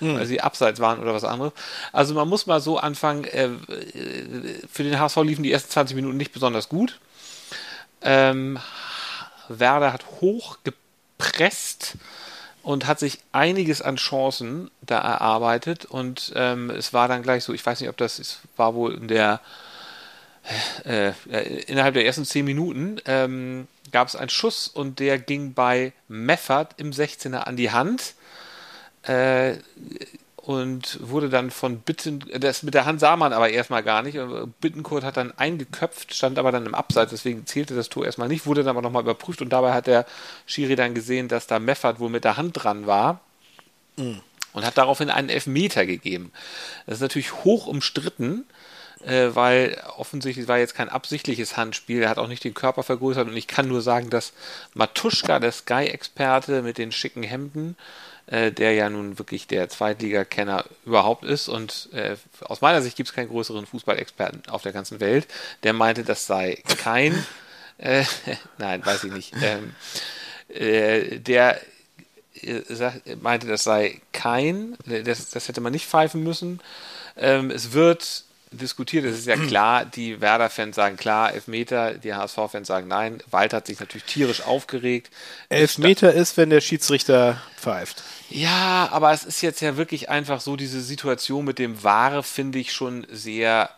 Mhm. 0.00 0.14
Weil 0.14 0.26
sie 0.26 0.40
abseits 0.40 0.80
waren 0.80 0.98
oder 0.98 1.14
was 1.14 1.24
anderes. 1.24 1.52
Also 1.92 2.14
man 2.14 2.28
muss 2.28 2.46
mal 2.46 2.60
so 2.60 2.78
anfangen, 2.78 3.24
äh, 3.24 3.50
für 4.70 4.82
den 4.82 4.98
HSV 4.98 5.16
liefen 5.18 5.42
die 5.42 5.52
ersten 5.52 5.70
20 5.70 5.94
Minuten 5.94 6.16
nicht 6.16 6.32
besonders 6.32 6.68
gut. 6.68 6.98
Ähm, 8.02 8.58
Werder 9.48 9.92
hat 9.92 10.04
hoch 10.20 10.58
gepresst 10.64 11.96
und 12.62 12.86
hat 12.86 12.98
sich 12.98 13.20
einiges 13.32 13.82
an 13.82 13.96
Chancen 13.96 14.70
da 14.82 14.98
erarbeitet 14.98 15.84
und 15.84 16.32
ähm, 16.36 16.70
es 16.70 16.92
war 16.92 17.08
dann 17.08 17.22
gleich 17.22 17.44
so, 17.44 17.52
ich 17.52 17.64
weiß 17.64 17.80
nicht, 17.80 17.88
ob 17.88 17.96
das 17.96 18.18
ist, 18.18 18.40
war 18.56 18.74
wohl 18.74 18.94
in 18.94 19.08
der 19.08 19.40
äh, 20.84 21.12
äh, 21.30 21.62
innerhalb 21.66 21.94
der 21.94 22.06
ersten 22.06 22.24
zehn 22.24 22.44
Minuten 22.44 23.00
ähm, 23.04 23.68
gab 23.92 24.08
es 24.08 24.16
einen 24.16 24.30
Schuss 24.30 24.68
und 24.68 24.98
der 24.98 25.18
ging 25.18 25.52
bei 25.52 25.92
Meffert 26.08 26.74
im 26.78 26.90
16er 26.90 27.40
an 27.40 27.56
die 27.56 27.70
Hand. 27.70 28.14
Äh, 29.02 29.56
und 30.48 30.98
wurde 31.02 31.28
dann 31.28 31.50
von 31.50 31.80
Bitten, 31.80 32.24
das 32.40 32.62
mit 32.62 32.72
der 32.72 32.86
Hand 32.86 33.00
sah 33.00 33.16
man 33.16 33.34
aber 33.34 33.50
erstmal 33.50 33.82
gar 33.82 34.00
nicht. 34.00 34.18
Bittenkurt 34.62 35.04
hat 35.04 35.18
dann 35.18 35.36
eingeköpft, 35.36 36.14
stand 36.14 36.38
aber 36.38 36.52
dann 36.52 36.64
im 36.64 36.74
Abseits, 36.74 37.10
deswegen 37.10 37.44
zählte 37.44 37.74
das 37.74 37.90
Tor 37.90 38.06
erstmal 38.06 38.28
nicht, 38.28 38.46
wurde 38.46 38.62
dann 38.62 38.70
aber 38.70 38.80
nochmal 38.80 39.02
überprüft 39.02 39.42
und 39.42 39.50
dabei 39.50 39.74
hat 39.74 39.86
der 39.86 40.06
Schiri 40.46 40.74
dann 40.74 40.94
gesehen, 40.94 41.28
dass 41.28 41.48
da 41.48 41.58
Meffert 41.58 42.00
wohl 42.00 42.08
mit 42.08 42.24
der 42.24 42.38
Hand 42.38 42.64
dran 42.64 42.86
war. 42.86 43.20
Mhm. 43.98 44.22
Und 44.54 44.64
hat 44.64 44.78
daraufhin 44.78 45.10
einen 45.10 45.28
Elfmeter 45.28 45.84
gegeben. 45.84 46.32
Das 46.86 46.94
ist 46.94 47.02
natürlich 47.02 47.44
hoch 47.44 47.66
umstritten, 47.66 48.46
äh, 49.04 49.28
weil 49.34 49.78
offensichtlich 49.98 50.48
war 50.48 50.56
jetzt 50.56 50.74
kein 50.74 50.88
absichtliches 50.88 51.58
Handspiel. 51.58 52.00
Er 52.00 52.08
hat 52.08 52.18
auch 52.18 52.26
nicht 52.26 52.44
den 52.44 52.54
Körper 52.54 52.82
vergrößert 52.82 53.28
und 53.28 53.36
ich 53.36 53.48
kann 53.48 53.68
nur 53.68 53.82
sagen, 53.82 54.08
dass 54.08 54.32
Matuschka, 54.72 55.40
der 55.40 55.52
Sky-Experte 55.52 56.62
mit 56.62 56.78
den 56.78 56.90
schicken 56.90 57.22
Hemden, 57.22 57.76
äh, 58.30 58.52
der 58.52 58.72
ja 58.74 58.90
nun 58.90 59.18
wirklich 59.18 59.46
der 59.46 59.68
Zweitligakenner 59.68 60.64
überhaupt 60.84 61.24
ist. 61.24 61.48
Und 61.48 61.88
äh, 61.92 62.16
aus 62.40 62.60
meiner 62.60 62.82
Sicht 62.82 62.96
gibt 62.96 63.08
es 63.08 63.14
keinen 63.14 63.28
größeren 63.28 63.66
Fußballexperten 63.66 64.42
auf 64.50 64.62
der 64.62 64.72
ganzen 64.72 65.00
Welt. 65.00 65.26
Der 65.62 65.72
meinte, 65.72 66.04
das 66.04 66.26
sei 66.26 66.62
kein, 66.78 67.24
äh, 67.78 68.04
nein, 68.58 68.84
weiß 68.84 69.04
ich 69.04 69.12
nicht. 69.12 69.34
Ähm, 69.42 69.74
äh, 70.48 71.18
der 71.18 71.60
äh, 72.42 72.62
meinte, 73.20 73.46
das 73.46 73.64
sei 73.64 74.00
kein, 74.12 74.76
das, 74.86 75.30
das 75.30 75.48
hätte 75.48 75.60
man 75.60 75.72
nicht 75.72 75.86
pfeifen 75.86 76.22
müssen. 76.22 76.60
Ähm, 77.16 77.50
es 77.50 77.72
wird 77.72 78.24
diskutiert. 78.50 79.04
Es 79.04 79.18
ist 79.18 79.26
ja 79.26 79.36
klar, 79.36 79.84
die 79.84 80.20
Werder-Fans 80.20 80.76
sagen 80.76 80.96
klar, 80.96 81.32
Elfmeter, 81.32 81.94
die 81.94 82.14
HSV-Fans 82.14 82.66
sagen 82.66 82.88
nein. 82.88 83.22
Walter 83.30 83.58
hat 83.58 83.66
sich 83.66 83.80
natürlich 83.80 84.04
tierisch 84.04 84.42
aufgeregt. 84.42 85.10
Elfmeter 85.48 86.12
ist, 86.12 86.36
wenn 86.36 86.50
der 86.50 86.60
Schiedsrichter 86.60 87.40
pfeift. 87.56 88.02
Ja, 88.30 88.88
aber 88.92 89.12
es 89.12 89.24
ist 89.24 89.40
jetzt 89.40 89.60
ja 89.60 89.76
wirklich 89.76 90.08
einfach 90.10 90.40
so, 90.40 90.56
diese 90.56 90.80
Situation 90.80 91.44
mit 91.44 91.58
dem 91.58 91.82
Ware 91.82 92.22
finde 92.22 92.58
ich 92.58 92.72
schon 92.72 93.06
sehr 93.10 93.70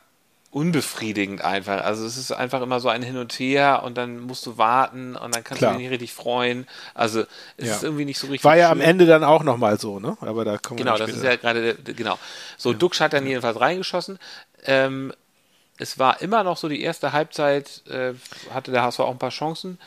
unbefriedigend 0.53 1.43
einfach. 1.43 1.85
Also 1.85 2.05
es 2.05 2.17
ist 2.17 2.33
einfach 2.33 2.61
immer 2.61 2.81
so 2.81 2.89
ein 2.89 3.03
Hin 3.03 3.17
und 3.17 3.33
Her 3.35 3.83
und 3.85 3.97
dann 3.97 4.19
musst 4.19 4.45
du 4.47 4.59
warten 4.59 5.15
und 5.15 5.35
dann 5.35 5.45
kannst 5.45 5.59
Klar. 5.59 5.73
du 5.73 5.79
dich 5.79 5.85
nicht 5.85 5.93
richtig 5.93 6.13
freuen. 6.13 6.67
Also 6.93 7.21
es 7.57 7.69
ja. 7.69 7.77
ist 7.77 7.85
irgendwie 7.85 8.05
nicht 8.05 8.19
so 8.19 8.27
richtig. 8.27 8.43
War 8.43 8.57
ja 8.57 8.69
schön. 8.71 8.81
am 8.81 8.87
Ende 8.87 9.07
dann 9.07 9.23
auch 9.23 9.45
nochmal 9.45 9.79
so, 9.79 10.01
ne? 10.01 10.17
Aber 10.21 10.45
da 10.45 10.59
kommen 10.59 10.79
Genau, 10.79 10.97
das 10.97 11.11
ist 11.11 11.23
ja 11.23 11.37
gerade, 11.37 11.77
genau. 11.77 12.19
So, 12.57 12.73
ja. 12.73 12.79
Duxch 12.79 13.01
hat 13.01 13.13
dann 13.13 13.29
jedenfalls 13.29 13.61
reingeschossen. 13.61 14.19
Ähm, 14.65 15.13
es 15.79 15.99
war 15.99 16.21
immer 16.21 16.45
noch 16.45 16.57
so, 16.57 16.69
die 16.69 16.83
erste 16.83 17.13
Halbzeit 17.13 17.83
äh, 17.89 18.13
hatte 18.53 18.71
der 18.71 18.83
HSV 18.83 19.01
auch 19.01 19.11
ein 19.11 19.19
paar 19.19 19.31
Chancen. 19.31 19.79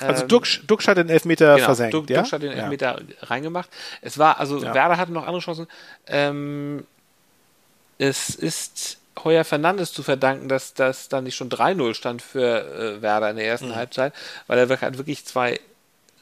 Also 0.00 0.22
ähm, 0.22 0.28
Duxch, 0.28 0.66
Duxch 0.66 0.88
hat 0.88 0.96
den 0.96 1.08
Elfmeter 1.08 1.54
genau, 1.54 1.66
versenkt, 1.66 1.94
Duxch, 1.94 2.10
ja? 2.10 2.20
Duxch 2.20 2.32
hat 2.32 2.42
den 2.42 2.52
Elfmeter 2.52 3.00
ja. 3.00 3.26
reingemacht. 3.26 3.68
Es 4.00 4.18
war, 4.18 4.38
also 4.38 4.62
Werder 4.62 4.96
hatte 4.96 5.12
noch 5.12 5.26
andere 5.26 5.40
Chancen. 5.40 5.66
Ähm, 6.06 6.86
es 7.98 8.30
ist 8.30 8.98
Heuer 9.24 9.44
Fernandes 9.44 9.92
zu 9.92 10.02
verdanken, 10.02 10.48
dass 10.48 10.72
das 10.72 11.08
dann 11.08 11.24
nicht 11.24 11.36
schon 11.36 11.50
3-0 11.50 11.94
stand 11.94 12.22
für 12.22 12.96
äh, 12.98 13.02
Werder 13.02 13.30
in 13.30 13.36
der 13.36 13.46
ersten 13.46 13.68
mhm. 13.68 13.76
Halbzeit, 13.76 14.14
weil 14.46 14.58
er 14.58 14.80
hat 14.80 14.98
wirklich 14.98 15.26
zwei 15.26 15.60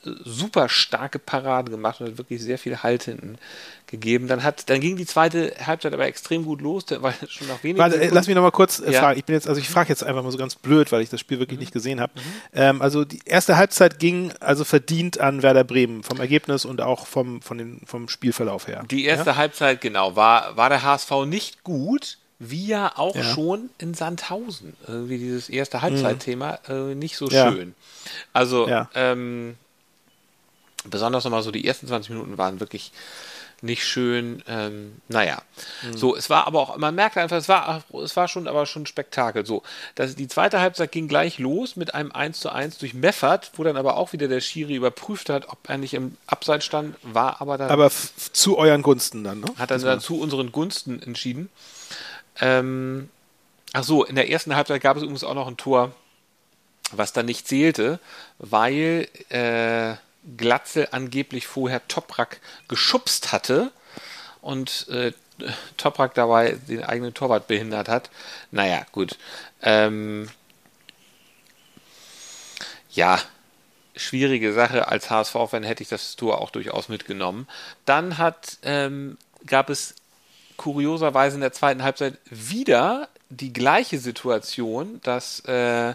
super 0.02 0.68
starke 0.68 1.18
Paraden 1.18 1.70
gemacht 1.70 2.00
und 2.00 2.08
hat 2.08 2.18
wirklich 2.18 2.42
sehr 2.42 2.58
viel 2.58 2.82
Halt 2.82 3.04
hinten 3.04 3.38
gegeben. 3.86 4.28
Dann 4.28 4.42
hat, 4.42 4.68
dann 4.70 4.80
ging 4.80 4.96
die 4.96 5.06
zweite 5.06 5.54
Halbzeit 5.64 5.92
aber 5.92 6.06
extrem 6.06 6.44
gut 6.44 6.60
los, 6.60 6.84
weil 6.88 7.14
schon 7.28 7.48
noch 7.48 7.62
weniger. 7.64 7.84
Warte, 7.84 8.08
lass 8.12 8.26
mich 8.26 8.36
noch 8.36 8.42
mal 8.42 8.50
kurz 8.50 8.80
äh, 8.80 8.92
ja. 8.92 9.00
fragen. 9.00 9.18
Ich 9.18 9.24
bin 9.24 9.34
jetzt, 9.34 9.48
also 9.48 9.60
ich 9.60 9.68
frage 9.68 9.88
jetzt 9.88 10.04
einfach 10.04 10.22
mal 10.22 10.30
so 10.30 10.38
ganz 10.38 10.54
blöd, 10.54 10.92
weil 10.92 11.02
ich 11.02 11.10
das 11.10 11.20
Spiel 11.20 11.38
wirklich 11.38 11.58
mhm. 11.58 11.62
nicht 11.62 11.72
gesehen 11.72 12.00
habe. 12.00 12.12
Mhm. 12.14 12.22
Ähm, 12.54 12.82
also 12.82 13.04
die 13.04 13.20
erste 13.24 13.56
Halbzeit 13.56 13.98
ging 13.98 14.32
also 14.40 14.64
verdient 14.64 15.20
an 15.20 15.42
Werder 15.42 15.64
Bremen 15.64 16.02
vom 16.02 16.20
Ergebnis 16.20 16.64
und 16.64 16.80
auch 16.80 17.06
vom, 17.06 17.42
von 17.42 17.58
den, 17.58 17.80
vom 17.86 18.08
Spielverlauf 18.08 18.68
her. 18.68 18.84
Die 18.90 19.04
erste 19.04 19.30
ja? 19.30 19.36
Halbzeit, 19.36 19.80
genau, 19.80 20.16
war, 20.16 20.56
war 20.56 20.68
der 20.68 20.82
HSV 20.82 21.10
nicht 21.26 21.64
gut 21.64 22.18
wie 22.38 22.68
ja 22.68 22.92
auch 22.96 23.16
ja. 23.16 23.22
schon 23.24 23.70
in 23.78 23.94
Sandhausen. 23.94 24.74
Irgendwie 24.86 25.18
dieses 25.18 25.48
erste 25.48 25.82
Halbzeitthema 25.82 26.58
mhm. 26.68 26.92
äh, 26.92 26.94
nicht 26.94 27.16
so 27.16 27.28
ja. 27.28 27.50
schön. 27.50 27.74
Also, 28.32 28.68
ja. 28.68 28.88
ähm, 28.94 29.56
besonders 30.90 31.25
nochmal 31.25 31.42
so 31.42 31.50
die 31.50 31.66
ersten 31.66 31.87
20 31.87 32.11
Minuten 32.11 32.38
waren 32.38 32.61
wirklich 32.61 32.92
nicht 33.62 33.85
schön. 33.85 34.42
Ähm, 34.47 35.00
naja, 35.09 35.42
mhm. 35.83 35.97
so, 35.97 36.16
es 36.16 36.30
war 36.30 36.47
aber 36.47 36.61
auch, 36.61 36.76
man 36.76 36.95
merkte 36.95 37.21
einfach, 37.21 37.37
es 37.37 37.49
war, 37.49 37.83
es 38.02 38.16
war 38.16 38.28
schon, 38.28 38.47
aber 38.47 38.66
schon 38.66 38.87
Spektakel. 38.87 39.45
So, 39.45 39.62
das, 39.95 40.14
die 40.14 40.28
zweite 40.28 40.61
Halbzeit 40.61 40.92
ging 40.92 41.09
gleich 41.09 41.38
los 41.38 41.76
mit 41.76 41.95
einem 41.95 42.12
1 42.12 42.40
zu 42.40 42.50
1 42.50 42.78
durch 42.78 42.95
Meffert, 42.95 43.52
wo 43.57 43.64
dann 43.64 43.76
aber 43.76 43.97
auch 43.97 44.12
wieder 44.12 44.29
der 44.29 44.40
Schiri 44.40 44.74
überprüft 44.74 45.29
hat, 45.29 45.48
ob 45.48 45.68
er 45.68 45.79
nicht 45.79 45.94
im 45.94 46.16
Abseits 46.27 46.64
stand, 46.64 46.96
war 47.03 47.40
aber 47.40 47.59
dann. 47.59 47.70
Aber 47.70 47.90
zu 47.90 48.59
euren 48.59 48.83
Gunsten 48.83 49.24
dann, 49.24 49.40
ne? 49.40 49.48
Hat 49.57 49.70
dann, 49.70 49.83
dann 49.83 50.01
zu 50.01 50.20
unseren 50.20 50.53
Gunsten 50.53 51.03
entschieden. 51.03 51.48
Ähm, 52.40 53.09
ach 53.72 53.85
so, 53.85 54.05
in 54.05 54.14
der 54.14 54.31
ersten 54.31 54.55
Halbzeit 54.55 54.81
gab 54.81 54.96
es 54.96 55.03
übrigens 55.03 55.24
auch 55.24 55.35
noch 55.35 55.48
ein 55.48 55.57
Tor, 55.57 55.92
was 56.92 57.12
dann 57.12 57.27
nicht 57.27 57.46
zählte, 57.46 57.98
weil 58.38 59.09
äh, 59.29 59.96
Glatzel 60.36 60.88
angeblich 60.90 61.46
vorher 61.46 61.86
Toprak 61.88 62.40
geschubst 62.68 63.32
hatte 63.32 63.72
und 64.40 64.86
äh, 64.88 65.12
Toprak 65.76 66.14
dabei 66.14 66.58
den 66.68 66.82
eigenen 66.84 67.14
Torwart 67.14 67.46
behindert 67.46 67.88
hat. 67.88 68.10
Naja, 68.50 68.84
gut. 68.92 69.16
Ähm, 69.62 70.28
ja, 72.90 73.20
schwierige 73.96 74.52
Sache. 74.52 74.88
Als 74.88 75.10
HSV-Fan 75.10 75.62
hätte 75.62 75.82
ich 75.82 75.88
das 75.88 76.16
Tor 76.16 76.40
auch 76.40 76.50
durchaus 76.50 76.88
mitgenommen. 76.88 77.46
Dann 77.84 78.18
hat, 78.18 78.58
ähm, 78.62 79.18
gab 79.46 79.70
es 79.70 79.94
kurioserweise 80.56 81.36
in 81.36 81.40
der 81.40 81.52
zweiten 81.52 81.82
Halbzeit 81.82 82.18
wieder 82.24 83.08
die 83.30 83.52
gleiche 83.52 83.98
Situation, 83.98 85.00
dass, 85.04 85.40
äh, 85.40 85.94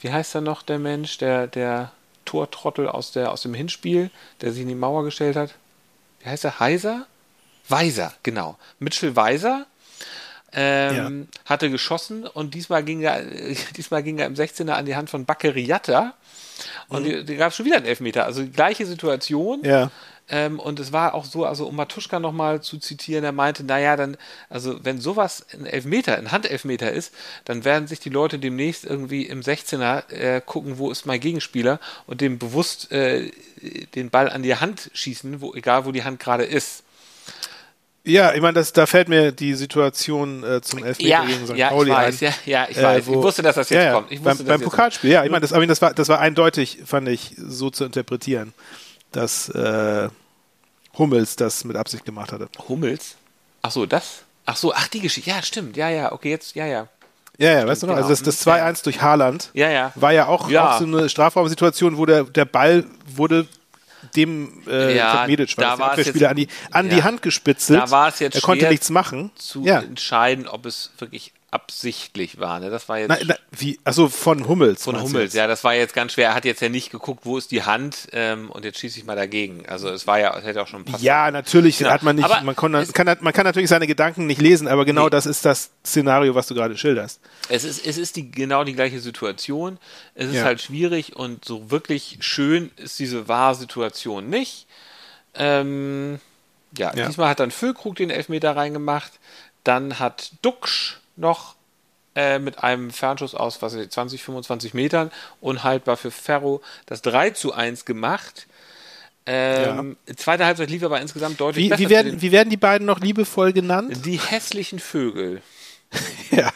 wie 0.00 0.10
heißt 0.10 0.34
er 0.36 0.40
noch, 0.40 0.62
der 0.62 0.78
Mensch, 0.78 1.18
der, 1.18 1.46
der 1.46 1.92
Tortrottel 2.30 2.88
aus, 2.88 3.10
der, 3.10 3.32
aus 3.32 3.42
dem 3.42 3.54
Hinspiel, 3.54 4.10
der 4.40 4.52
sich 4.52 4.62
in 4.62 4.68
die 4.68 4.76
Mauer 4.76 5.02
gestellt 5.02 5.34
hat? 5.34 5.54
Wie 6.20 6.28
heißt 6.28 6.44
er? 6.44 6.60
Heiser? 6.60 7.06
Weiser, 7.68 8.14
genau. 8.22 8.56
Mitchell 8.78 9.16
Weiser 9.16 9.66
ähm, 10.52 11.28
ja. 11.32 11.50
hatte 11.50 11.70
geschossen 11.70 12.26
und 12.26 12.54
diesmal 12.54 12.84
ging, 12.84 13.02
er, 13.02 13.22
diesmal 13.76 14.02
ging 14.02 14.18
er 14.18 14.26
im 14.26 14.34
16er 14.34 14.72
an 14.72 14.86
die 14.86 14.96
Hand 14.96 15.10
von 15.10 15.24
Baccariata 15.24 16.14
und 16.88 17.06
mhm. 17.06 17.26
da 17.26 17.34
gab 17.34 17.50
es 17.50 17.56
schon 17.56 17.66
wieder 17.66 17.76
einen 17.76 17.86
Elfmeter. 17.86 18.24
Also 18.24 18.42
die 18.42 18.52
gleiche 18.52 18.86
Situation. 18.86 19.60
Ja. 19.64 19.90
Ähm, 20.30 20.60
und 20.60 20.78
es 20.78 20.92
war 20.92 21.14
auch 21.14 21.24
so, 21.24 21.44
also 21.44 21.66
um 21.66 21.76
Matuschka 21.76 22.20
nochmal 22.20 22.62
zu 22.62 22.78
zitieren, 22.78 23.24
er 23.24 23.32
meinte, 23.32 23.64
naja, 23.64 23.96
dann, 23.96 24.16
also 24.48 24.84
wenn 24.84 25.00
sowas 25.00 25.44
ein 25.52 25.66
Elfmeter, 25.66 26.16
ein 26.16 26.30
Handelfmeter 26.30 26.92
ist, 26.92 27.12
dann 27.44 27.64
werden 27.64 27.88
sich 27.88 27.98
die 28.00 28.10
Leute 28.10 28.38
demnächst 28.38 28.84
irgendwie 28.84 29.26
im 29.26 29.40
16er 29.40 30.10
äh, 30.12 30.40
gucken, 30.44 30.78
wo 30.78 30.90
ist 30.90 31.04
mein 31.04 31.20
Gegenspieler 31.20 31.80
und 32.06 32.20
dem 32.20 32.38
bewusst 32.38 32.92
äh, 32.92 33.30
den 33.94 34.10
Ball 34.10 34.30
an 34.30 34.42
die 34.42 34.54
Hand 34.54 34.90
schießen, 34.94 35.40
wo, 35.40 35.54
egal 35.54 35.84
wo 35.84 35.92
die 35.92 36.04
Hand 36.04 36.20
gerade 36.20 36.44
ist. 36.44 36.84
Ja, 38.02 38.32
ich 38.32 38.40
meine, 38.40 38.62
da 38.62 38.86
fällt 38.86 39.08
mir 39.08 39.30
die 39.30 39.54
Situation 39.54 40.42
äh, 40.42 40.62
zum 40.62 40.82
Elfmeter 40.84 41.08
ja, 41.08 41.24
gegen 41.24 41.46
St. 41.46 41.56
Ja, 41.56 41.68
Pauli 41.68 41.90
ich 41.90 41.96
weiß, 41.96 42.22
ein. 42.22 42.28
Ja, 42.46 42.62
ja, 42.62 42.68
ich 42.70 42.76
weiß. 42.80 43.02
Äh, 43.02 43.06
wo, 43.06 43.12
ich 43.12 43.22
wusste, 43.22 43.42
dass 43.42 43.56
das 43.56 43.68
jetzt 43.68 43.82
ja, 43.84 43.92
kommt. 43.92 44.10
Ich 44.10 44.22
beim, 44.22 44.38
beim 44.38 44.60
Pokalspiel, 44.60 45.10
ja, 45.10 45.24
ich 45.24 45.30
meine, 45.30 45.42
das, 45.42 45.50
das, 45.50 45.82
war, 45.82 45.92
das 45.92 46.08
war 46.08 46.18
eindeutig, 46.18 46.78
fand 46.86 47.08
ich, 47.08 47.34
so 47.36 47.68
zu 47.68 47.84
interpretieren, 47.84 48.54
dass 49.12 49.50
äh, 49.50 50.08
Hummels 50.98 51.36
das 51.36 51.64
mit 51.64 51.76
Absicht 51.76 52.04
gemacht 52.04 52.32
hatte. 52.32 52.48
Hummels? 52.68 53.16
Ach 53.62 53.70
so, 53.70 53.86
das? 53.86 54.22
Ach 54.46 54.56
so, 54.56 54.74
ach 54.74 54.88
die 54.88 55.00
Geschichte. 55.00 55.30
Ja, 55.30 55.42
stimmt. 55.42 55.76
Ja, 55.76 55.88
ja, 55.88 56.12
okay, 56.12 56.30
jetzt, 56.30 56.54
ja, 56.54 56.66
ja. 56.66 56.88
Ja, 57.38 57.52
ja, 57.52 57.66
weißt 57.66 57.82
du 57.82 57.86
noch? 57.86 57.94
Genau. 57.94 58.06
Also 58.06 58.24
das, 58.24 58.36
das 58.36 58.46
2-1 58.46 58.84
durch 58.84 59.00
Haaland 59.00 59.50
ja, 59.54 59.70
ja. 59.70 59.92
war 59.94 60.12
ja 60.12 60.26
auch, 60.26 60.50
ja. 60.50 60.74
auch 60.74 60.78
so 60.78 60.84
eine 60.84 61.08
Strafraumsituation, 61.08 61.96
wo 61.96 62.04
der, 62.04 62.24
der 62.24 62.44
Ball 62.44 62.84
wurde 63.06 63.46
dem 64.14 64.62
äh, 64.66 64.96
ja, 64.96 65.24
Medic, 65.26 65.56
war 65.56 65.76
da 65.76 65.96
das, 65.96 66.12
der 66.12 66.30
an 66.30 66.36
die, 66.36 66.48
an 66.70 66.88
die 66.88 67.02
Hand 67.02 67.22
gespitzelt. 67.22 67.80
Da 67.80 67.90
war 67.90 68.08
es 68.08 68.18
jetzt 68.18 68.34
er 68.34 68.40
konnte 68.40 68.68
nichts 68.68 68.90
machen. 68.90 69.30
zu 69.36 69.64
ja. 69.64 69.80
entscheiden, 69.80 70.48
ob 70.48 70.66
es 70.66 70.90
wirklich 70.98 71.32
absichtlich 71.50 72.38
war. 72.38 72.60
Ne? 72.60 72.70
Das 72.70 72.88
war 72.88 72.98
jetzt. 72.98 73.08
Na, 73.08 73.16
na, 73.24 73.34
wie? 73.50 73.80
Also 73.82 74.08
von 74.08 74.46
Hummels. 74.46 74.84
Von 74.84 75.00
Hummels, 75.00 75.34
ja, 75.34 75.46
das 75.48 75.64
war 75.64 75.74
jetzt 75.74 75.94
ganz 75.94 76.12
schwer. 76.12 76.28
Er 76.28 76.34
hat 76.34 76.44
jetzt 76.44 76.62
ja 76.62 76.68
nicht 76.68 76.90
geguckt, 76.90 77.24
wo 77.24 77.38
ist 77.38 77.50
die 77.50 77.64
Hand 77.64 78.08
ähm, 78.12 78.50
und 78.50 78.64
jetzt 78.64 78.78
schieße 78.78 79.00
ich 79.00 79.04
mal 79.04 79.16
dagegen. 79.16 79.66
Also 79.66 79.88
es 79.88 80.06
war 80.06 80.20
ja, 80.20 80.36
es 80.38 80.44
hätte 80.44 80.62
auch 80.62 80.68
schon 80.68 80.84
passiert. 80.84 81.02
Ja, 81.02 81.30
natürlich 81.30 81.78
genau. 81.78 81.90
hat 81.90 82.04
man 82.04 82.16
nicht, 82.16 82.24
aber 82.24 82.40
man, 82.42 82.54
kann, 82.54 82.72
kann, 82.92 83.18
man 83.20 83.32
kann 83.32 83.44
natürlich 83.44 83.68
seine 83.68 83.88
Gedanken 83.88 84.26
nicht 84.26 84.40
lesen, 84.40 84.68
aber 84.68 84.84
genau 84.84 85.04
nee. 85.04 85.10
das 85.10 85.26
ist 85.26 85.44
das 85.44 85.70
Szenario, 85.84 86.36
was 86.36 86.46
du 86.46 86.54
gerade 86.54 86.76
schilderst. 86.76 87.20
Es 87.48 87.64
ist, 87.64 87.84
es 87.84 87.98
ist 87.98 88.14
die, 88.14 88.30
genau 88.30 88.62
die 88.62 88.74
gleiche 88.74 89.00
Situation. 89.00 89.78
Es 90.14 90.28
ist 90.28 90.36
ja. 90.36 90.44
halt 90.44 90.60
schwierig 90.60 91.16
und 91.16 91.44
so 91.44 91.70
wirklich 91.70 92.18
schön 92.20 92.70
ist 92.76 92.98
diese 93.00 93.26
Wahrsituation 93.26 94.28
nicht. 94.28 94.66
Ähm, 95.34 96.20
ja, 96.76 96.94
ja, 96.94 97.08
diesmal 97.08 97.28
hat 97.28 97.40
dann 97.40 97.50
Füllkrug 97.50 97.96
den 97.96 98.10
Elfmeter 98.10 98.54
reingemacht. 98.54 99.12
Dann 99.64 99.98
hat 99.98 100.32
Duxch 100.42 100.99
noch 101.20 101.56
äh, 102.16 102.38
mit 102.38 102.62
einem 102.62 102.90
Fernschuss 102.90 103.34
aus 103.34 103.62
was 103.62 103.74
ich, 103.74 103.88
20, 103.88 104.22
25 104.22 104.74
Metern 104.74 105.10
unhaltbar 105.40 105.96
für 105.96 106.10
Ferro 106.10 106.60
das 106.86 107.02
3 107.02 107.30
zu 107.30 107.52
1 107.52 107.84
gemacht. 107.84 108.48
Ähm, 109.26 109.96
ja. 110.08 110.16
Zweite 110.16 110.44
Halbzeit 110.44 110.70
lief 110.70 110.82
aber 110.82 111.00
insgesamt 111.00 111.40
deutlich 111.40 111.66
wie, 111.66 111.68
besser. 111.68 111.80
Wie 111.80 111.88
werden, 111.88 112.22
wie 112.22 112.32
werden 112.32 112.50
die 112.50 112.56
beiden 112.56 112.86
noch 112.86 113.00
liebevoll 113.00 113.52
genannt? 113.52 114.04
Die 114.04 114.18
hässlichen 114.18 114.80
Vögel. 114.80 115.40
ja, 116.30 116.50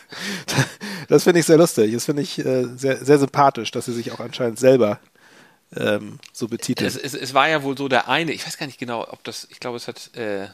das 1.08 1.24
finde 1.24 1.40
ich 1.40 1.46
sehr 1.46 1.58
lustig. 1.58 1.92
Das 1.92 2.04
finde 2.04 2.22
ich 2.22 2.38
äh, 2.38 2.64
sehr, 2.76 3.04
sehr 3.04 3.18
sympathisch, 3.18 3.70
dass 3.70 3.84
sie 3.84 3.92
sich 3.92 4.12
auch 4.12 4.20
anscheinend 4.20 4.58
selber 4.58 4.98
ähm, 5.76 6.18
so 6.32 6.48
betiteln. 6.48 6.88
Es, 6.88 6.96
es, 6.96 7.14
es, 7.14 7.34
war 7.34 7.48
ja 7.48 7.62
wohl 7.62 7.76
so 7.76 7.88
der 7.88 8.08
eine, 8.08 8.32
ich 8.32 8.46
weiß 8.46 8.58
gar 8.58 8.66
nicht 8.66 8.78
genau, 8.78 9.06
ob 9.08 9.22
das, 9.24 9.46
ich 9.50 9.60
glaube, 9.60 9.76
es 9.76 9.88
hat. 9.88 10.16
Äh, 10.16 10.48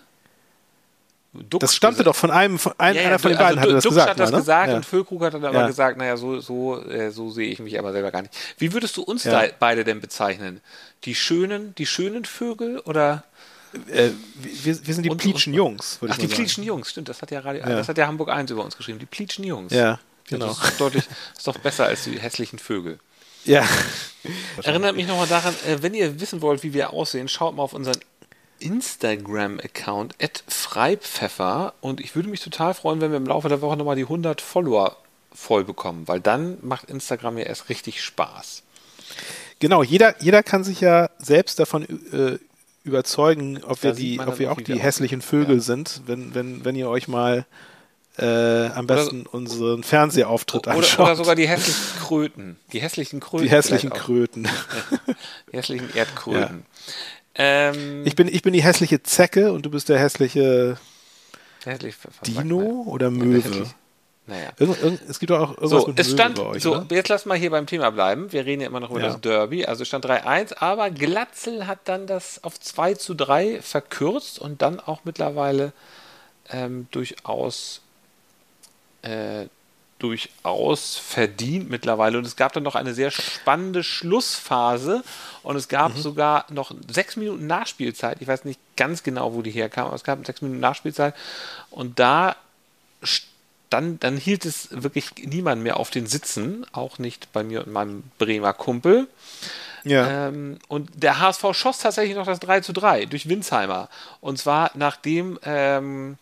Dux 1.32 1.60
das 1.60 1.76
stammte 1.76 2.02
doch 2.02 2.16
von 2.16 2.30
einem, 2.32 2.58
von 2.58 2.72
ein, 2.78 2.96
ja, 2.96 3.02
ja, 3.02 3.08
einer 3.08 3.18
von 3.20 3.30
den 3.30 3.38
beiden 3.38 3.58
also, 3.58 3.60
hatte 3.60 3.74
das 3.74 3.84
Dux 3.84 3.94
gesagt. 3.94 4.10
hat 4.10 4.18
das 4.18 4.30
ne? 4.32 4.38
gesagt 4.38 4.70
ja. 4.70 4.76
und 4.76 4.84
Füllkrug 4.84 5.22
hat 5.22 5.34
dann 5.34 5.44
aber 5.44 5.66
gesagt, 5.66 5.96
naja, 5.96 6.16
so, 6.16 6.40
so, 6.40 6.82
äh, 6.84 7.10
so 7.12 7.30
sehe 7.30 7.48
ich 7.50 7.60
mich 7.60 7.78
aber 7.78 7.92
selber 7.92 8.10
gar 8.10 8.22
nicht. 8.22 8.34
Wie 8.58 8.72
würdest 8.72 8.96
du 8.96 9.02
uns 9.02 9.28
beide 9.60 9.84
denn 9.84 10.00
bezeichnen? 10.00 10.60
Die 11.04 11.14
schönen, 11.14 11.74
die 11.76 11.86
schönen 11.86 12.24
Vögel 12.24 12.80
oder? 12.80 13.24
Äh, 13.88 14.10
wir, 14.34 14.86
wir, 14.86 14.94
sind 14.94 15.04
die 15.04 15.10
Pleatschen 15.10 15.54
Jungs, 15.54 16.00
würde 16.00 16.14
ich 16.14 16.18
Ach, 16.18 16.28
die 16.28 16.34
Pleatschen 16.34 16.64
Jungs, 16.64 16.90
stimmt, 16.90 17.08
das 17.08 17.22
hat 17.22 17.30
ja, 17.30 17.38
Radio, 17.38 17.62
das 17.64 17.88
hat 17.88 17.96
ja 17.96 18.08
Hamburg 18.08 18.30
1 18.30 18.50
über 18.50 18.64
uns 18.64 18.76
geschrieben, 18.76 18.98
die 18.98 19.06
Pleatschen 19.06 19.44
Jungs. 19.44 19.72
Ja, 19.72 20.00
genau. 20.28 20.48
Das 20.48 20.64
ist, 20.64 20.80
deutlich, 20.80 21.04
ist 21.36 21.46
doch 21.46 21.56
besser 21.58 21.86
als 21.86 22.02
die 22.02 22.18
hässlichen 22.18 22.58
Vögel. 22.58 22.98
Ja. 23.44 23.64
Erinnert 24.62 24.96
mich 24.96 25.06
nochmal 25.06 25.28
daran, 25.28 25.54
äh, 25.66 25.80
wenn 25.80 25.94
ihr 25.94 26.20
wissen 26.20 26.42
wollt, 26.42 26.64
wie 26.64 26.74
wir 26.74 26.92
aussehen, 26.92 27.28
schaut 27.28 27.54
mal 27.54 27.62
auf 27.62 27.72
unseren 27.72 27.96
Instagram-Account 28.60 30.14
freipfeffer 30.48 31.74
und 31.80 32.00
ich 32.00 32.14
würde 32.14 32.28
mich 32.28 32.40
total 32.40 32.74
freuen, 32.74 33.00
wenn 33.00 33.10
wir 33.10 33.18
im 33.18 33.26
Laufe 33.26 33.48
der 33.48 33.60
Woche 33.60 33.76
nochmal 33.76 33.96
die 33.96 34.02
100 34.02 34.40
Follower 34.40 34.96
voll 35.32 35.64
bekommen, 35.64 36.06
weil 36.06 36.20
dann 36.20 36.58
macht 36.62 36.90
Instagram 36.90 37.38
ja 37.38 37.44
erst 37.44 37.68
richtig 37.68 38.02
Spaß. 38.02 38.62
Genau, 39.58 39.82
jeder, 39.82 40.20
jeder 40.22 40.42
kann 40.42 40.64
sich 40.64 40.80
ja 40.80 41.10
selbst 41.18 41.58
davon 41.58 41.84
äh, 42.12 42.38
überzeugen, 42.84 43.62
ob 43.62 43.80
da 43.80 43.88
wir, 43.88 43.92
die, 43.92 44.20
ob 44.20 44.38
wir 44.38 44.52
auch 44.52 44.60
die 44.60 44.78
hässlichen 44.78 45.22
Vögel 45.22 45.56
ja. 45.56 45.62
sind, 45.62 46.02
wenn, 46.06 46.34
wenn, 46.34 46.64
wenn 46.64 46.76
ihr 46.76 46.88
euch 46.88 47.08
mal 47.08 47.46
äh, 48.18 48.66
am 48.68 48.86
besten 48.86 49.22
oder, 49.22 49.34
unseren 49.34 49.82
Fernsehauftritt 49.82 50.66
oder, 50.66 50.76
anschaut. 50.76 51.06
Oder 51.06 51.16
sogar 51.16 51.34
die 51.34 51.48
hässlichen 51.48 52.00
Kröten. 52.00 52.56
Die 52.72 52.80
hässlichen 52.80 53.20
Kröten. 53.20 53.44
Die 53.44 53.50
hässlichen 53.50 53.90
Kröten. 53.90 54.48
die 55.52 55.56
hässlichen 55.56 55.94
Erdkröten. 55.94 56.64
Ja. 56.86 56.92
Ähm, 57.34 58.02
ich, 58.04 58.16
bin, 58.16 58.28
ich 58.28 58.42
bin 58.42 58.52
die 58.52 58.62
hässliche 58.62 59.02
Zecke 59.02 59.52
und 59.52 59.64
du 59.64 59.70
bist 59.70 59.88
der 59.88 59.98
hässliche 59.98 60.78
hässlich, 61.64 61.96
Dino 62.26 62.84
oder 62.86 63.10
Möwe. 63.10 63.66
Naja. 64.26 64.50
Es 65.08 65.18
gibt 65.18 65.30
doch 65.30 65.40
auch 65.40 65.50
irgendwas 65.58 65.82
so, 65.82 65.88
mit 65.88 65.98
es 65.98 66.10
stand, 66.12 66.36
bei 66.36 66.42
euch, 66.42 66.62
So, 66.62 66.76
oder? 66.76 66.86
jetzt 66.90 67.08
lass 67.08 67.26
mal 67.26 67.36
hier 67.36 67.50
beim 67.50 67.66
Thema 67.66 67.90
bleiben. 67.90 68.32
Wir 68.32 68.46
reden 68.46 68.60
ja 68.60 68.68
immer 68.68 68.78
noch 68.80 68.90
über 68.90 69.00
ja. 69.00 69.08
das 69.08 69.20
Derby. 69.20 69.66
Also 69.66 69.84
stand 69.84 70.06
3-1, 70.06 70.54
aber 70.58 70.90
Glatzel 70.90 71.66
hat 71.66 71.80
dann 71.86 72.06
das 72.06 72.44
auf 72.44 72.58
2 72.58 72.94
zu 72.94 73.14
3 73.14 73.60
verkürzt 73.60 74.38
und 74.38 74.62
dann 74.62 74.78
auch 74.78 75.00
mittlerweile 75.04 75.72
ähm, 76.48 76.86
durchaus 76.92 77.80
äh, 79.02 79.46
durchaus 80.02 80.96
verdient 80.96 81.70
mittlerweile. 81.70 82.18
Und 82.18 82.26
es 82.26 82.36
gab 82.36 82.52
dann 82.52 82.62
noch 82.62 82.74
eine 82.74 82.94
sehr 82.94 83.10
spannende 83.10 83.84
Schlussphase 83.84 85.04
und 85.42 85.56
es 85.56 85.68
gab 85.68 85.96
mhm. 85.96 86.00
sogar 86.00 86.46
noch 86.50 86.72
sechs 86.90 87.16
Minuten 87.16 87.46
Nachspielzeit. 87.46 88.18
Ich 88.20 88.28
weiß 88.28 88.44
nicht 88.44 88.60
ganz 88.76 89.02
genau, 89.02 89.34
wo 89.34 89.42
die 89.42 89.50
herkam, 89.50 89.86
aber 89.86 89.96
es 89.96 90.04
gab 90.04 90.24
sechs 90.26 90.42
Minuten 90.42 90.60
Nachspielzeit. 90.60 91.14
Und 91.70 91.98
da 91.98 92.36
dann, 93.70 94.00
dann 94.00 94.16
hielt 94.16 94.44
es 94.44 94.68
wirklich 94.70 95.12
niemand 95.24 95.62
mehr 95.62 95.78
auf 95.78 95.90
den 95.90 96.06
Sitzen, 96.06 96.66
auch 96.72 96.98
nicht 96.98 97.32
bei 97.32 97.44
mir 97.44 97.64
und 97.64 97.72
meinem 97.72 98.02
Bremer 98.18 98.52
Kumpel. 98.52 99.06
Ja. 99.84 100.28
Ähm, 100.28 100.58
und 100.68 100.90
der 101.02 101.20
HSV 101.20 101.44
schoss 101.52 101.78
tatsächlich 101.78 102.16
noch 102.16 102.26
das 102.26 102.40
3 102.40 102.60
zu 102.60 102.72
3 102.72 103.06
durch 103.06 103.28
Winsheimer. 103.28 103.88
Und 104.20 104.38
zwar 104.38 104.72
nachdem 104.74 105.38
ähm, 105.44 106.18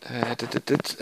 äh, 0.00 0.36
dit, 0.36 1.00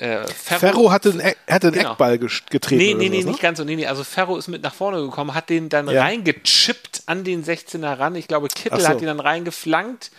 äh, 0.00 0.26
Ferro, 0.26 0.60
Ferro, 0.60 0.92
hatte 0.92 1.10
einen, 1.10 1.34
hatte 1.48 1.68
einen 1.68 1.76
genau. 1.76 1.92
Eckball 1.92 2.18
getreten. 2.18 2.76
Nee, 2.76 2.94
nee, 2.94 3.08
nee, 3.08 3.22
ne? 3.22 3.30
nicht 3.30 3.40
ganz 3.40 3.58
so. 3.58 3.64
Nee, 3.64 3.76
nee. 3.76 3.86
Also 3.86 4.04
Ferro 4.04 4.36
ist 4.36 4.48
mit 4.48 4.62
nach 4.62 4.74
vorne 4.74 5.00
gekommen, 5.02 5.34
hat 5.34 5.50
den 5.50 5.68
dann 5.68 5.88
ja. 5.88 6.02
reingechippt 6.02 7.02
an 7.06 7.24
den 7.24 7.44
16er 7.44 7.98
ran. 7.98 8.14
Ich 8.14 8.28
glaube, 8.28 8.48
Kittel 8.48 8.80
so. 8.80 8.88
hat 8.88 9.00
ihn 9.00 9.06
dann 9.06 9.20
reingeflankt 9.20 10.10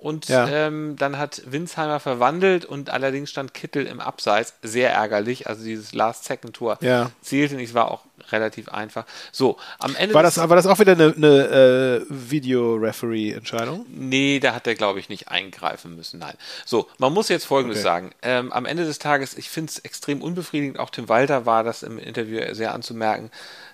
und 0.00 0.28
ja. 0.28 0.48
ähm, 0.48 0.96
dann 0.98 1.18
hat 1.18 1.42
Winsheimer 1.46 2.00
verwandelt 2.00 2.64
und 2.64 2.90
allerdings 2.90 3.30
stand 3.30 3.52
Kittel 3.52 3.86
im 3.86 4.00
Abseits. 4.00 4.54
Sehr 4.62 4.92
ärgerlich. 4.92 5.46
Also 5.46 5.64
dieses 5.64 5.92
Last-Second-Tor 5.92 6.78
ja. 6.80 7.10
zählte 7.20 7.56
nicht, 7.56 7.74
war 7.74 7.90
auch 7.90 8.04
relativ 8.30 8.68
einfach. 8.68 9.04
So, 9.32 9.56
am 9.78 9.94
Ende. 9.96 10.14
War 10.14 10.22
das, 10.22 10.36
war 10.36 10.56
das 10.56 10.66
auch 10.66 10.78
wieder 10.78 10.92
eine, 10.92 11.14
eine 11.16 12.00
äh, 12.00 12.06
Video-Referee-Entscheidung? 12.08 13.86
Nee, 13.88 14.40
da 14.40 14.54
hat 14.54 14.66
er, 14.66 14.74
glaube 14.74 15.00
ich, 15.00 15.08
nicht 15.08 15.28
eingreifen 15.28 15.96
müssen. 15.96 16.20
Nein. 16.20 16.34
So, 16.64 16.88
man 16.98 17.12
muss 17.12 17.28
jetzt 17.28 17.44
Folgendes 17.44 17.78
okay. 17.78 17.84
sagen. 17.84 18.10
Ähm, 18.22 18.52
am 18.52 18.66
Ende 18.66 18.84
des 18.84 18.98
Tages, 18.98 19.36
ich 19.36 19.50
finde 19.50 19.70
es 19.70 19.78
extrem 19.80 20.22
unbefriedigend. 20.22 20.78
Auch 20.78 20.90
Tim 20.90 21.08
Walter 21.08 21.46
war 21.46 21.64
das 21.64 21.82
im 21.82 21.98
Interview 21.98 22.42
sehr 22.54 22.74
anzumerken. 22.74 23.30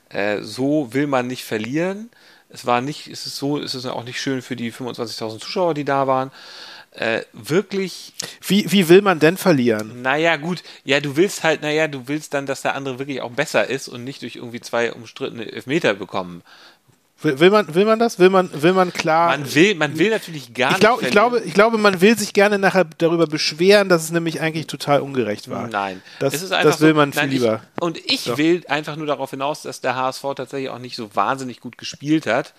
Äh, 0.08 0.42
so 0.42 0.92
will 0.92 1.06
man 1.06 1.26
nicht 1.26 1.44
verlieren. 1.44 2.10
Es 2.48 2.64
war 2.64 2.80
nicht, 2.80 3.08
es 3.08 3.26
ist 3.26 3.36
so, 3.36 3.58
es 3.58 3.74
ist 3.74 3.86
auch 3.86 4.04
nicht 4.04 4.20
schön 4.20 4.40
für 4.40 4.56
die 4.56 4.72
25.000 4.72 5.40
Zuschauer, 5.40 5.74
die 5.74 5.84
da 5.84 6.06
waren. 6.06 6.30
Äh, 6.96 7.22
wirklich. 7.34 8.14
Wie, 8.46 8.72
wie 8.72 8.88
will 8.88 9.02
man 9.02 9.18
denn 9.18 9.36
verlieren? 9.36 10.00
Naja, 10.00 10.36
gut. 10.36 10.62
Ja, 10.84 11.00
du 11.00 11.16
willst 11.16 11.44
halt, 11.44 11.60
naja, 11.60 11.88
du 11.88 12.08
willst 12.08 12.32
dann, 12.32 12.46
dass 12.46 12.62
der 12.62 12.74
andere 12.74 12.98
wirklich 12.98 13.20
auch 13.20 13.32
besser 13.32 13.68
ist 13.68 13.88
und 13.88 14.02
nicht 14.02 14.22
durch 14.22 14.36
irgendwie 14.36 14.62
zwei 14.62 14.92
umstrittene 14.92 15.52
Elfmeter 15.52 15.92
bekommen. 15.92 16.42
Will, 17.22 17.50
man, 17.50 17.74
will 17.74 17.86
man 17.86 17.98
das? 17.98 18.18
Will 18.18 18.28
man, 18.28 18.50
will 18.62 18.74
man 18.74 18.92
klar. 18.92 19.28
Man 19.28 19.54
will, 19.54 19.74
man 19.74 19.98
will 19.98 20.10
natürlich 20.10 20.52
gar 20.52 20.72
ich 20.72 20.80
glaub, 20.80 20.98
nicht. 20.98 21.08
Ich 21.08 21.12
glaube, 21.12 21.40
ich 21.40 21.54
glaube, 21.54 21.78
man 21.78 22.02
will 22.02 22.16
sich 22.16 22.34
gerne 22.34 22.58
nachher 22.58 22.84
darüber 22.98 23.26
beschweren, 23.26 23.88
dass 23.88 24.04
es 24.04 24.10
nämlich 24.10 24.40
eigentlich 24.42 24.66
total 24.66 25.00
ungerecht 25.00 25.48
war. 25.48 25.66
Nein. 25.66 26.02
Das, 26.18 26.48
das 26.48 26.80
will 26.82 26.92
man 26.92 27.12
so, 27.12 27.20
viel 27.20 27.28
nein, 27.28 27.38
lieber. 27.38 27.62
Ich, 27.76 27.82
und 27.82 27.98
ich 27.98 28.24
Doch. 28.24 28.36
will 28.36 28.62
einfach 28.68 28.96
nur 28.96 29.06
darauf 29.06 29.30
hinaus, 29.30 29.62
dass 29.62 29.80
der 29.80 29.96
HSV 29.96 30.22
tatsächlich 30.36 30.68
auch 30.68 30.78
nicht 30.78 30.96
so 30.96 31.14
wahnsinnig 31.14 31.60
gut 31.60 31.78
gespielt 31.78 32.26
hat. 32.26 32.52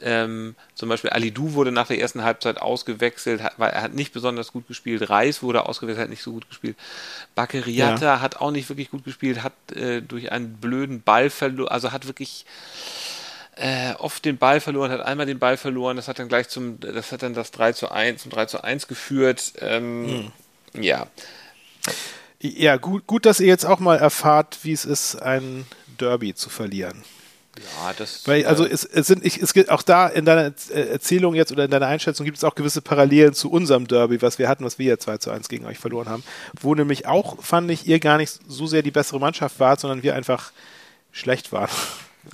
Ähm, 0.00 0.54
zum 0.74 0.88
Beispiel 0.88 1.10
Alidou 1.10 1.54
wurde 1.54 1.72
nach 1.72 1.88
der 1.88 2.00
ersten 2.00 2.22
Halbzeit 2.22 2.58
ausgewechselt, 2.58 3.42
hat, 3.42 3.54
weil 3.56 3.70
er 3.70 3.82
hat 3.82 3.94
nicht 3.94 4.12
besonders 4.12 4.52
gut 4.52 4.68
gespielt. 4.68 5.10
Reis 5.10 5.42
wurde 5.42 5.66
ausgewechselt, 5.66 6.04
hat 6.04 6.10
nicht 6.10 6.22
so 6.22 6.32
gut 6.32 6.48
gespielt. 6.48 6.76
Bakeriata 7.34 8.04
ja. 8.04 8.20
hat 8.20 8.36
auch 8.36 8.52
nicht 8.52 8.68
wirklich 8.68 8.90
gut 8.90 9.04
gespielt, 9.04 9.42
hat 9.42 9.52
äh, 9.74 10.00
durch 10.00 10.30
einen 10.30 10.54
blöden 10.54 11.02
Ball 11.02 11.30
verloren, 11.30 11.72
also 11.72 11.90
hat 11.90 12.06
wirklich 12.06 12.46
äh, 13.56 13.92
oft 13.94 14.24
den 14.24 14.38
Ball 14.38 14.60
verloren, 14.60 14.92
hat 14.92 15.00
einmal 15.00 15.26
den 15.26 15.40
Ball 15.40 15.56
verloren, 15.56 15.96
das 15.96 16.06
hat 16.06 16.20
dann 16.20 16.28
gleich 16.28 16.48
zum, 16.48 16.78
das 16.78 17.10
hat 17.10 17.22
dann 17.22 17.34
das 17.34 17.50
3 17.50 17.72
zu 17.72 17.90
1 17.90 18.24
und 18.24 18.34
3 18.34 18.46
zu 18.46 18.62
1 18.62 18.86
geführt. 18.86 19.54
Ähm, 19.60 20.30
hm. 20.74 20.82
Ja. 20.82 21.08
Ja, 22.40 22.76
gut, 22.76 23.06
gut, 23.08 23.26
dass 23.26 23.40
ihr 23.40 23.48
jetzt 23.48 23.64
auch 23.64 23.80
mal 23.80 23.98
erfahrt, 23.98 24.58
wie 24.62 24.72
es 24.72 24.84
ist, 24.84 25.16
ein 25.16 25.66
Derby 25.98 26.34
zu 26.34 26.50
verlieren. 26.50 27.02
Ja, 27.58 27.92
das. 27.92 28.26
Weil, 28.26 28.46
also 28.46 28.66
es, 28.66 28.84
es 28.84 29.06
sind, 29.06 29.24
ich, 29.24 29.40
es 29.40 29.52
gibt 29.52 29.70
auch 29.70 29.82
da 29.82 30.06
in 30.06 30.24
deiner 30.24 30.52
Erzählung 30.70 31.34
jetzt 31.34 31.52
oder 31.52 31.64
in 31.64 31.70
deiner 31.70 31.86
Einschätzung 31.86 32.24
gibt 32.24 32.36
es 32.36 32.44
auch 32.44 32.54
gewisse 32.54 32.82
Parallelen 32.82 33.34
zu 33.34 33.50
unserem 33.50 33.86
Derby, 33.86 34.22
was 34.22 34.38
wir 34.38 34.48
hatten, 34.48 34.64
was 34.64 34.78
wir 34.78 34.86
ja 34.86 34.98
2 34.98 35.18
zu 35.18 35.30
1 35.30 35.48
gegen 35.48 35.66
euch 35.66 35.78
verloren 35.78 36.08
haben. 36.08 36.24
Wo 36.60 36.74
nämlich 36.74 37.06
auch, 37.06 37.42
fand 37.42 37.70
ich, 37.70 37.86
ihr 37.86 38.00
gar 38.00 38.18
nicht 38.18 38.38
so 38.46 38.66
sehr 38.66 38.82
die 38.82 38.90
bessere 38.90 39.20
Mannschaft 39.20 39.60
wart, 39.60 39.80
sondern 39.80 40.02
wir 40.02 40.14
einfach 40.14 40.52
schlecht 41.12 41.52
waren. 41.52 41.70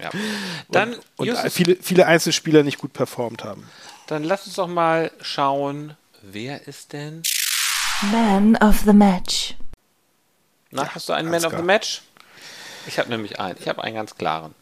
Ja. 0.01 0.11
Dann, 0.71 0.95
und, 1.17 1.31
und 1.31 1.51
viele, 1.51 1.77
viele 1.81 2.07
Einzelspieler 2.07 2.63
nicht 2.63 2.79
gut 2.79 2.93
performt 2.93 3.45
haben. 3.45 3.69
Dann 4.07 4.25
lass 4.25 4.47
uns 4.47 4.57
doch 4.57 4.69
mal 4.69 5.11
schauen, 5.21 5.97
wer 6.23 6.67
ist 6.67 6.93
denn 6.93 7.23
Man 8.13 8.57
of 8.57 8.81
the 8.85 8.93
Match? 8.93 9.55
Na, 10.71 10.83
ja, 10.83 10.95
hast 10.95 11.09
du 11.09 11.13
einen 11.13 11.31
Man 11.31 11.45
of 11.45 11.57
the 11.57 11.63
Match? 11.63 12.03
Ich 12.87 12.99
habe 12.99 13.09
nämlich 13.09 13.41
einen. 13.41 13.57
Ich 13.59 13.69
habe 13.69 13.83
einen 13.83 13.95
ganz 13.95 14.17
klaren. 14.17 14.55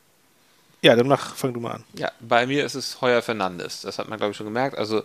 Ja, 0.83 0.97
dann 0.97 1.07
mach, 1.07 1.37
fang 1.37 1.55
du 1.55 1.61
mal 1.61 1.73
an. 1.73 1.85
Ja, 1.95 2.11
bei 2.21 2.47
mir 2.47 2.65
ist 2.65 2.75
es 2.75 3.01
Heuer 3.01 3.23
Fernandes. 3.23 3.83
Das 3.83 3.99
hat 3.99 4.09
man, 4.09 4.19
glaube 4.19 4.33
ich, 4.33 4.37
schon 4.37 4.47
gemerkt. 4.47 4.77
Also 4.77 5.05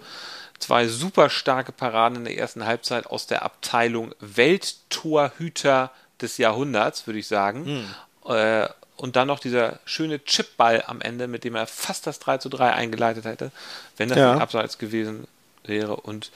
zwei 0.59 0.87
super 0.87 1.29
starke 1.29 1.71
Paraden 1.71 2.17
in 2.17 2.25
der 2.25 2.37
ersten 2.37 2.65
Halbzeit 2.65 3.05
aus 3.07 3.27
der 3.27 3.43
Abteilung 3.43 4.13
Welttorhüter 4.19 5.91
des 6.19 6.37
Jahrhunderts, 6.39 7.05
würde 7.05 7.19
ich 7.19 7.27
sagen. 7.27 7.87
Hm. 8.25 8.35
Äh, 8.35 8.67
und 8.95 9.15
dann 9.15 9.27
noch 9.27 9.39
dieser 9.39 9.79
schöne 9.85 10.23
Chipball 10.23 10.83
am 10.87 11.01
Ende, 11.01 11.27
mit 11.27 11.43
dem 11.43 11.55
er 11.55 11.67
fast 11.67 12.07
das 12.07 12.17
3 12.17 12.39
zu 12.39 12.49
3 12.49 12.73
eingeleitet 12.73 13.25
hätte, 13.25 13.51
wenn 13.95 14.09
das 14.09 14.17
ja. 14.17 14.33
nicht 14.33 14.41
abseits 14.41 14.79
gewesen 14.79 15.27
wäre. 15.63 15.95
Und 15.97 16.31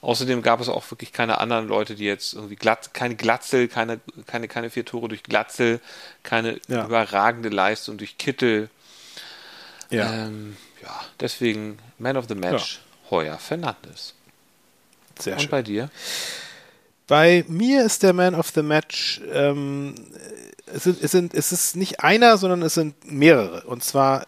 außerdem 0.00 0.40
gab 0.40 0.60
es 0.60 0.70
auch 0.70 0.90
wirklich 0.90 1.12
keine 1.12 1.38
anderen 1.38 1.68
Leute, 1.68 1.94
die 1.94 2.04
jetzt 2.04 2.32
irgendwie 2.32 2.56
glatt, 2.56 2.94
keine 2.94 3.16
Glatzel, 3.16 3.68
keine, 3.68 4.00
keine, 4.26 4.48
keine 4.48 4.70
vier 4.70 4.86
Tore 4.86 5.08
durch 5.08 5.24
Glatzel, 5.24 5.80
keine 6.22 6.58
ja. 6.68 6.86
überragende 6.86 7.50
Leistung 7.50 7.98
durch 7.98 8.16
Kittel. 8.16 8.70
Ja. 9.90 10.26
Ähm, 10.26 10.56
ja, 10.82 11.00
deswegen 11.20 11.78
Man 11.98 12.16
of 12.16 12.26
the 12.28 12.34
Match, 12.34 12.76
ja. 12.76 13.10
Heuer 13.10 13.38
Fernandes. 13.38 14.14
Sehr 15.18 15.34
Und 15.34 15.42
schön. 15.42 15.50
bei 15.50 15.62
dir? 15.62 15.90
Bei 17.06 17.44
mir 17.48 17.84
ist 17.84 18.02
der 18.02 18.12
Man 18.12 18.34
of 18.34 18.50
the 18.50 18.62
Match 18.62 19.20
ähm, 19.32 19.94
es, 20.66 20.84
sind, 20.84 21.02
es, 21.02 21.10
sind, 21.12 21.34
es 21.34 21.52
ist 21.52 21.76
nicht 21.76 22.00
einer, 22.00 22.36
sondern 22.38 22.62
es 22.62 22.74
sind 22.74 23.10
mehrere. 23.10 23.62
Und 23.62 23.84
zwar 23.84 24.26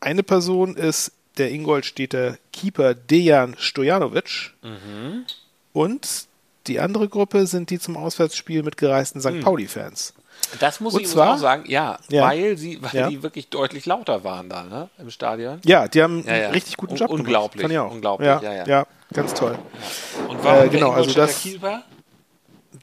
eine 0.00 0.22
Person 0.22 0.76
ist 0.76 1.12
der 1.36 1.50
Ingolstädter 1.50 2.38
Keeper 2.52 2.94
Dejan 2.94 3.56
Stojanovic. 3.58 4.52
Mhm. 4.62 5.24
Und 5.72 6.26
die 6.66 6.80
andere 6.80 7.08
Gruppe 7.08 7.46
sind 7.46 7.70
die 7.70 7.78
zum 7.78 7.96
Auswärtsspiel 7.96 8.62
mitgereisten 8.62 9.20
St. 9.20 9.32
Mhm. 9.32 9.40
Pauli-Fans. 9.40 10.14
Das 10.58 10.80
muss 10.80 10.94
und 10.94 11.02
ich 11.02 11.08
zwar, 11.08 11.34
auch 11.34 11.38
sagen, 11.38 11.64
ja, 11.66 11.98
ja, 12.08 12.22
weil 12.24 12.56
sie, 12.56 12.82
weil 12.82 12.94
ja. 12.94 13.08
die 13.08 13.22
wirklich 13.22 13.48
deutlich 13.48 13.86
lauter 13.86 14.24
waren 14.24 14.48
da, 14.48 14.64
ne, 14.64 14.88
im 14.98 15.10
Stadion. 15.10 15.60
Ja, 15.64 15.88
die 15.88 16.02
haben 16.02 16.24
ja, 16.26 16.32
einen 16.32 16.52
richtig 16.52 16.76
guten 16.76 16.96
Job 16.96 17.10
unglaublich, 17.10 17.66
gemacht. 17.66 17.92
Unglaublich, 17.92 18.28
unglaublich, 18.30 18.50
ja, 18.50 18.64
ja, 18.64 18.80
ja. 18.80 18.86
ganz 19.12 19.34
toll. 19.34 19.58
Und 20.28 20.42
warum 20.42 20.66
äh, 20.66 20.68
genau, 20.68 20.90
also 20.92 21.12
das, 21.12 21.42
Keeper? 21.42 21.82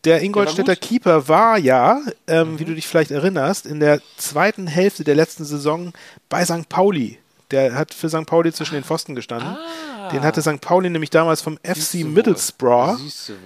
Der 0.04 0.22
Ingolstädter 0.22 0.76
Keeper 0.76 1.28
war 1.28 1.58
ja, 1.58 2.02
ähm, 2.28 2.54
mhm. 2.54 2.60
wie 2.60 2.66
du 2.66 2.76
dich 2.76 2.88
vielleicht 2.88 3.12
erinnerst, 3.12 3.66
in 3.66 3.80
der 3.80 4.02
zweiten 4.18 4.68
Hälfte 4.68 5.04
der 5.04 5.16
letzten 5.16 5.46
Saison 5.46 5.94
bei 6.28 6.44
St. 6.44 6.68
Pauli. 6.68 7.20
Der 7.52 7.76
hat 7.76 7.94
für 7.94 8.10
St. 8.10 8.26
Pauli 8.26 8.52
zwischen 8.52 8.74
den 8.74 8.84
Pfosten 8.84 9.16
gestanden. 9.16 9.56
Ah. 9.56 10.10
Den 10.10 10.24
hatte 10.24 10.42
St. 10.42 10.60
Pauli 10.60 10.90
nämlich 10.90 11.10
damals 11.10 11.42
vom 11.42 11.58
FC 11.64 12.04
Middlesbrough 12.04 13.00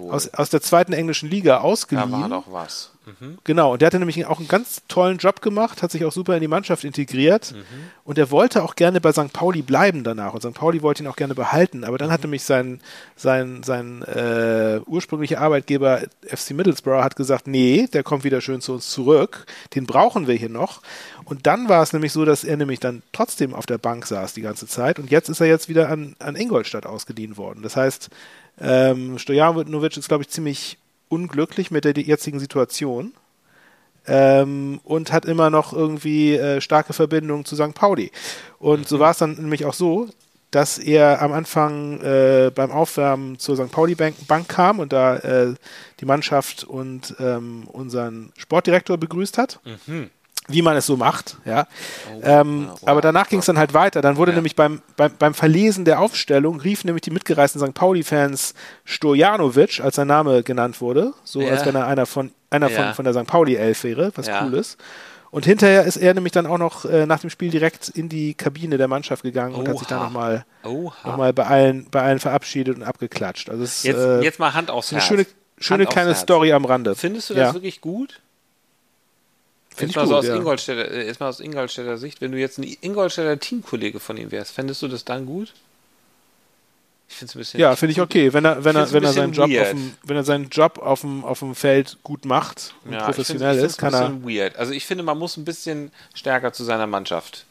aus, 0.10 0.34
aus 0.34 0.50
der 0.50 0.62
zweiten 0.62 0.94
englischen 0.94 1.30
Liga 1.30 1.60
ausgeliehen. 1.60 2.12
Da 2.12 2.22
war 2.22 2.30
doch 2.30 2.46
was. 2.48 2.92
Mhm. 3.08 3.38
Genau, 3.44 3.74
und 3.74 3.82
der 3.82 3.88
hatte 3.88 4.00
nämlich 4.00 4.26
auch 4.26 4.40
einen 4.40 4.48
ganz 4.48 4.82
tollen 4.88 5.18
Job 5.18 5.42
gemacht, 5.42 5.82
hat 5.82 5.92
sich 5.92 6.04
auch 6.04 6.12
super 6.12 6.36
in 6.36 6.42
die 6.42 6.48
Mannschaft 6.48 6.84
integriert 6.84 7.54
mhm. 7.54 7.64
und 8.04 8.18
er 8.18 8.32
wollte 8.32 8.64
auch 8.64 8.76
gerne 8.76 9.00
bei 9.00 9.14
St. 9.14 9.32
Pauli 9.32 9.62
bleiben 9.62 10.04
danach 10.04 10.34
und 10.34 10.42
St. 10.42 10.54
Pauli 10.54 10.82
wollte 10.82 11.04
ihn 11.04 11.08
auch 11.08 11.16
gerne 11.16 11.34
behalten, 11.34 11.84
aber 11.84 11.98
dann 11.98 12.10
mhm. 12.10 12.14
hat 12.14 12.22
nämlich 12.22 12.44
sein, 12.44 12.82
sein, 13.16 13.64
sein 13.64 14.04
äh, 14.04 14.82
ursprünglicher 14.86 15.40
Arbeitgeber 15.40 16.02
FC 16.26 16.52
Middlesbrough 16.52 17.04
hat 17.04 17.16
gesagt, 17.16 17.48
nee, 17.48 17.88
der 17.92 18.04
kommt 18.04 18.24
wieder 18.24 18.42
schön 18.42 18.62
zu 18.62 18.74
uns 18.74 18.90
zurück, 18.90 19.46
den 19.74 19.86
brauchen 19.86 20.28
wir 20.28 20.36
hier 20.36 20.50
noch 20.50 20.82
und 21.24 21.48
dann 21.48 21.70
war 21.70 21.82
es 21.82 21.94
nämlich 21.94 22.12
so, 22.12 22.26
dass 22.26 22.44
er 22.44 22.58
nämlich 22.58 22.80
dann 22.80 23.04
trotzdem 23.14 23.54
auf 23.54 23.66
der 23.66 23.78
Bank 23.78 24.06
saß 24.06 24.34
die 24.34 24.42
ganze 24.42 24.68
Zeit 24.68 25.00
und 25.00 25.10
jetzt 25.12 25.30
ist 25.30 25.40
er 25.40 25.48
jetzt 25.48 25.70
wieder 25.70 25.90
an, 25.90 26.16
an 26.20 26.36
Ingolstadt 26.36 26.86
ausgeliehen 26.86 27.38
worden. 27.38 27.62
Das 27.64 27.76
heißt, 27.76 28.10
ähm, 28.60 29.18
Stojanovic 29.20 29.98
ist, 29.98 30.08
glaube 30.08 30.24
ich, 30.24 30.30
ziemlich 30.30 30.78
unglücklich 31.10 31.72
mit 31.72 31.86
der 31.86 31.94
jetzigen 31.94 32.40
Situation 32.40 33.14
ähm, 34.08 34.80
und 34.84 35.12
hat 35.12 35.26
immer 35.26 35.50
noch 35.50 35.74
irgendwie 35.74 36.36
äh, 36.36 36.62
starke 36.62 36.94
Verbindungen 36.94 37.46
zu 37.46 37.56
St. 37.56 37.74
Pauli. 37.74 38.12
Und 38.60 38.82
mhm. 38.82 38.86
so 38.86 39.00
war 39.00 39.12
es 39.12 39.18
dann 39.18 39.34
nämlich 39.34 39.66
auch 39.66 39.74
so, 39.74 40.10
dass 40.52 40.78
er 40.78 41.22
am 41.22 41.34
Anfang 41.34 42.00
äh, 42.02 42.52
beim 42.56 42.72
Aufwärmen 42.72 43.38
zur 43.38 43.58
St. 43.58 43.72
Pauli 43.72 43.96
Bank, 43.96 44.16
Bank 44.28 44.48
kam 44.48 44.80
und 44.80 44.94
da 44.94 45.18
äh, 45.18 45.54
die 46.00 46.06
Mannschaft 46.06 46.64
und 46.64 47.16
ähm, 47.20 47.68
unseren 47.68 48.32
Sportdirektor 48.38 48.98
begrüßt 48.98 49.38
hat. 49.38 49.60
Mhm 49.88 50.10
wie 50.48 50.62
man 50.62 50.78
es 50.78 50.86
so 50.86 50.98
macht, 50.98 51.38
ja. 51.46 51.68
Oh, 52.14 52.22
ähm, 52.24 52.68
wow, 52.70 52.88
aber 52.88 53.02
danach 53.02 53.28
ging 53.28 53.40
es 53.40 53.46
dann 53.46 53.58
halt 53.58 53.74
weiter. 53.74 54.02
Dann 54.02 54.18
wurde 54.18 54.32
ja. 54.32 54.36
nämlich 54.36 54.56
beim, 54.56 54.82
beim, 54.96 55.12
beim 55.18 55.34
Verlesen 55.34 55.84
der 55.86 56.00
Aufstellung 56.00 56.62
rief 56.62 56.84
nämlich 56.84 57.02
die 57.02 57.12
mitgereisten 57.12 57.60
St. 57.62 57.74
Pauli-Fans 57.74 58.54
Stojanovic, 58.86 59.82
als 59.82 59.96
sein 59.96 60.08
Name 60.08 60.44
genannt 60.44 60.80
wurde, 60.80 61.14
so 61.24 61.42
ja. 61.42 61.52
als 61.52 61.66
wenn 61.66 61.76
er 61.76 61.88
einer 61.88 62.06
von 62.06 62.32
einer 62.50 62.70
ja. 62.70 62.94
von, 62.94 62.94
von 62.94 63.06
der 63.06 63.14
St. 63.14 63.28
Pauli-Elf 63.28 63.84
wäre, 63.84 64.12
was 64.16 64.30
cool 64.42 64.54
ist. 64.54 64.78
Und 65.30 65.46
hinterher 65.46 65.84
ist 65.84 65.98
er 65.98 66.14
nämlich 66.14 66.32
dann 66.32 66.46
auch 66.46 66.58
noch 66.58 66.86
äh, 66.86 67.06
nach 67.06 67.20
dem 67.20 67.30
Spiel 67.30 67.52
direkt 67.52 67.90
in 67.90 68.08
die 68.08 68.34
Kabine 68.34 68.78
der 68.78 68.88
Mannschaft 68.88 69.24
gegangen 69.24 69.54
Oha. 69.54 69.60
und 69.60 69.68
hat 69.68 69.78
sich 69.80 69.88
dann 69.88 70.04
nochmal 70.04 70.46
noch 70.64 71.18
mal 71.18 71.34
bei, 71.34 71.46
allen, 71.46 71.88
bei 71.92 72.02
allen 72.02 72.20
verabschiedet 72.20 72.78
und 72.78 72.84
abgeklatscht. 72.84 73.50
Also 73.50 73.64
es, 73.64 73.84
jetzt, 73.84 73.98
äh, 73.98 74.22
jetzt 74.22 74.40
mal 74.40 74.54
Hand 74.54 74.72
aufs 74.72 74.92
Herz. 74.92 75.12
Eine 75.12 75.24
schöne, 75.24 75.28
schöne 75.58 75.86
kleine 75.86 76.16
Story 76.16 76.54
am 76.54 76.64
Rande. 76.64 76.96
Findest 76.96 77.30
du 77.30 77.34
das 77.34 77.54
wirklich 77.54 77.82
gut? 77.82 78.22
Jetzt 79.80 79.96
mal, 79.96 80.04
gut, 80.04 80.10
so 80.10 80.16
aus 80.18 80.26
ja. 80.26 80.36
Ingolstädter, 80.36 80.92
äh, 80.92 81.06
jetzt 81.06 81.20
mal 81.20 81.30
aus 81.30 81.40
Ingolstädter 81.40 81.98
Sicht, 81.98 82.22
wenn 82.22 82.32
du 82.32 82.40
jetzt 82.40 82.58
ein 82.58 82.78
Ingolstädter 82.82 83.40
Teamkollege 83.40 84.00
von 84.00 84.18
ihm 84.18 84.32
wärst, 84.32 84.52
fändest 84.52 84.82
du 84.82 84.88
das 84.88 85.06
dann 85.06 85.26
gut? 85.26 85.54
Ich 87.10 87.16
finde 87.16 87.30
es 87.30 87.36
ein 87.36 87.40
bisschen. 87.40 87.60
Ja, 87.60 87.76
finde 87.76 87.94
ich 87.94 88.02
okay, 88.02 88.34
wenn 88.34 88.44
er, 88.44 88.64
wenn 88.64 88.76
er, 88.76 88.92
wenn 88.92 89.04
er 89.04 89.14
seinen 89.14 89.34
Job 89.34 89.50
auf 89.50 89.70
dem, 89.70 89.94
wenn 90.04 90.18
er 90.18 90.24
seinen 90.24 90.50
Job 90.50 90.78
auf 90.80 91.02
dem, 91.02 91.24
auf 91.24 91.40
dem 91.40 91.56
Feld 91.56 91.98
gut 92.04 92.26
macht 92.26 92.74
und 92.84 92.94
ja, 92.94 93.06
professionell 93.06 93.58
ich 93.58 93.64
ist, 93.64 93.78
kann 93.78 93.94
er. 93.94 94.12
Weird. 94.24 94.58
Also 94.58 94.74
ich 94.74 94.86
finde, 94.86 95.04
man 95.04 95.18
muss 95.18 95.38
ein 95.38 95.46
bisschen 95.46 95.92
stärker 96.14 96.52
zu 96.52 96.64
seiner 96.64 96.88
Mannschaft 96.88 97.46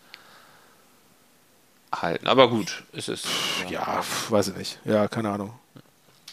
halten. 1.95 2.27
Aber 2.27 2.49
gut, 2.51 2.85
es 2.93 3.09
ist. 3.09 3.27
Ja, 3.65 3.71
ja 3.71 4.05
weiß 4.29 4.49
ich 4.49 4.57
nicht. 4.57 4.79
Ja, 4.85 5.09
keine 5.09 5.31
Ahnung. 5.31 5.55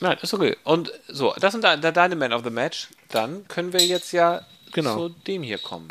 Nein, 0.02 0.18
ist 0.22 0.34
okay. 0.34 0.58
Und 0.66 0.92
so, 1.08 1.34
das 1.40 1.54
sind 1.54 1.64
deine 1.64 2.16
Man 2.16 2.34
of 2.34 2.44
the 2.44 2.50
Match. 2.50 2.90
Dann 3.10 3.48
können 3.48 3.72
wir 3.72 3.80
jetzt 3.80 4.12
ja 4.12 4.42
genau. 4.74 5.08
zu 5.08 5.10
dem 5.10 5.44
hier 5.44 5.58
kommen. 5.58 5.88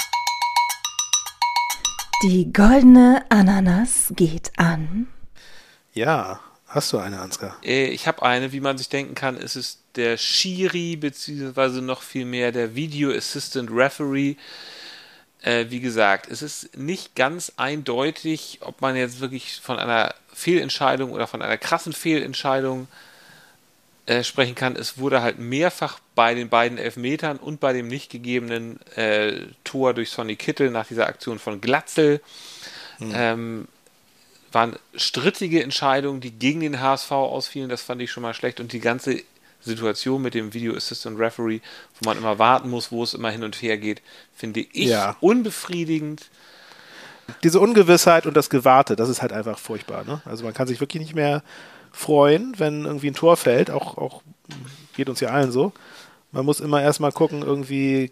Die 2.24 2.52
goldene 2.52 3.24
Ananas 3.30 4.12
geht 4.14 4.52
an. 4.56 5.08
Ja, 5.92 6.40
hast 6.66 6.92
du 6.92 6.98
eine, 6.98 7.20
Ansgar? 7.20 7.56
Äh, 7.64 7.86
ich 7.86 8.06
habe 8.06 8.22
eine, 8.22 8.52
wie 8.52 8.60
man 8.60 8.78
sich 8.78 8.88
denken 8.88 9.14
kann, 9.14 9.36
ist 9.36 9.56
es 9.56 9.78
der 9.96 10.16
Shiri, 10.16 10.96
beziehungsweise 10.96 11.82
noch 11.82 12.02
viel 12.02 12.24
mehr 12.24 12.52
der 12.52 12.74
Video 12.74 13.10
Assistant 13.10 13.70
Referee. 13.72 14.36
Äh, 15.42 15.66
wie 15.70 15.80
gesagt, 15.80 16.30
es 16.30 16.42
ist 16.42 16.76
nicht 16.76 17.16
ganz 17.16 17.52
eindeutig, 17.56 18.60
ob 18.60 18.80
man 18.80 18.94
jetzt 18.94 19.20
wirklich 19.20 19.60
von 19.60 19.78
einer 19.78 20.14
Fehlentscheidung 20.32 21.10
oder 21.10 21.26
von 21.26 21.42
einer 21.42 21.58
krassen 21.58 21.92
Fehlentscheidung 21.92 22.84
äh, 22.84 23.11
sprechen 24.22 24.54
kann. 24.54 24.76
Es 24.76 24.98
wurde 24.98 25.22
halt 25.22 25.38
mehrfach 25.38 26.00
bei 26.14 26.34
den 26.34 26.48
beiden 26.48 26.78
Elfmetern 26.78 27.36
und 27.36 27.60
bei 27.60 27.72
dem 27.72 27.88
nicht 27.88 28.10
gegebenen 28.10 28.80
äh, 28.96 29.46
Tor 29.64 29.94
durch 29.94 30.10
Sonny 30.10 30.36
Kittel 30.36 30.70
nach 30.70 30.86
dieser 30.86 31.06
Aktion 31.06 31.38
von 31.38 31.60
Glatzel 31.60 32.20
hm. 32.98 33.12
ähm, 33.14 33.68
waren 34.50 34.76
strittige 34.94 35.62
Entscheidungen, 35.62 36.20
die 36.20 36.32
gegen 36.32 36.60
den 36.60 36.80
HSV 36.80 37.10
ausfielen. 37.12 37.68
Das 37.68 37.82
fand 37.82 38.02
ich 38.02 38.10
schon 38.10 38.22
mal 38.22 38.34
schlecht. 38.34 38.60
Und 38.60 38.72
die 38.72 38.80
ganze 38.80 39.22
Situation 39.60 40.20
mit 40.20 40.34
dem 40.34 40.52
Video 40.52 40.74
Assistant 40.74 41.18
Referee, 41.18 41.60
wo 42.00 42.08
man 42.08 42.18
immer 42.18 42.38
warten 42.38 42.68
muss, 42.68 42.90
wo 42.90 43.02
es 43.02 43.14
immer 43.14 43.30
hin 43.30 43.44
und 43.44 43.60
her 43.62 43.78
geht, 43.78 44.02
finde 44.34 44.60
ich 44.60 44.88
ja. 44.88 45.16
unbefriedigend. 45.20 46.26
Diese 47.44 47.60
Ungewissheit 47.60 48.26
und 48.26 48.36
das 48.36 48.50
Gewarte, 48.50 48.96
das 48.96 49.08
ist 49.08 49.22
halt 49.22 49.32
einfach 49.32 49.58
furchtbar. 49.58 50.04
Ne? 50.04 50.20
Also 50.24 50.44
man 50.44 50.52
kann 50.52 50.66
sich 50.66 50.80
wirklich 50.80 51.00
nicht 51.00 51.14
mehr 51.14 51.42
freuen, 51.92 52.54
wenn 52.58 52.84
irgendwie 52.84 53.08
ein 53.08 53.14
Tor 53.14 53.36
fällt. 53.36 53.70
Auch, 53.70 53.96
auch 53.96 54.22
geht 54.94 55.08
uns 55.08 55.20
ja 55.20 55.28
allen 55.28 55.52
so. 55.52 55.72
Man 56.32 56.44
muss 56.44 56.60
immer 56.60 56.82
erstmal 56.82 57.12
gucken, 57.12 57.42
irgendwie 57.42 58.10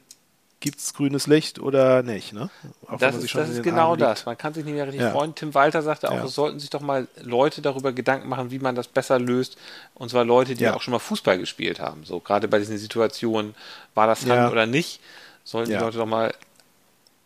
gibt 0.60 0.78
es 0.78 0.92
grünes 0.92 1.26
Licht 1.26 1.58
oder 1.58 2.02
nicht. 2.02 2.34
Ne? 2.34 2.50
das 2.98 3.16
ist, 3.16 3.34
das 3.34 3.48
ist 3.48 3.62
genau 3.62 3.96
das. 3.96 4.26
Man 4.26 4.36
kann 4.36 4.52
sich 4.52 4.64
nicht 4.64 4.74
mehr 4.74 4.86
richtig 4.86 5.02
ja. 5.02 5.10
freuen. 5.10 5.34
Tim 5.34 5.54
Walter 5.54 5.80
sagte 5.80 6.10
auch, 6.10 6.16
ja. 6.16 6.24
es 6.24 6.34
sollten 6.34 6.60
sich 6.60 6.68
doch 6.68 6.82
mal 6.82 7.08
Leute 7.22 7.62
darüber 7.62 7.92
Gedanken 7.92 8.28
machen, 8.28 8.50
wie 8.50 8.58
man 8.58 8.74
das 8.74 8.86
besser 8.86 9.18
löst. 9.18 9.56
Und 9.94 10.10
zwar 10.10 10.24
Leute, 10.24 10.54
die 10.54 10.64
ja. 10.64 10.74
auch 10.74 10.82
schon 10.82 10.92
mal 10.92 10.98
Fußball 10.98 11.38
gespielt 11.38 11.80
haben. 11.80 12.04
So 12.04 12.20
gerade 12.20 12.46
bei 12.46 12.58
diesen 12.58 12.76
Situationen, 12.76 13.54
war 13.94 14.06
das 14.06 14.26
Hand 14.26 14.52
oder 14.52 14.66
nicht, 14.66 15.00
sollten 15.44 15.70
die 15.70 15.76
Leute 15.76 15.96
doch 15.96 16.06
mal 16.06 16.34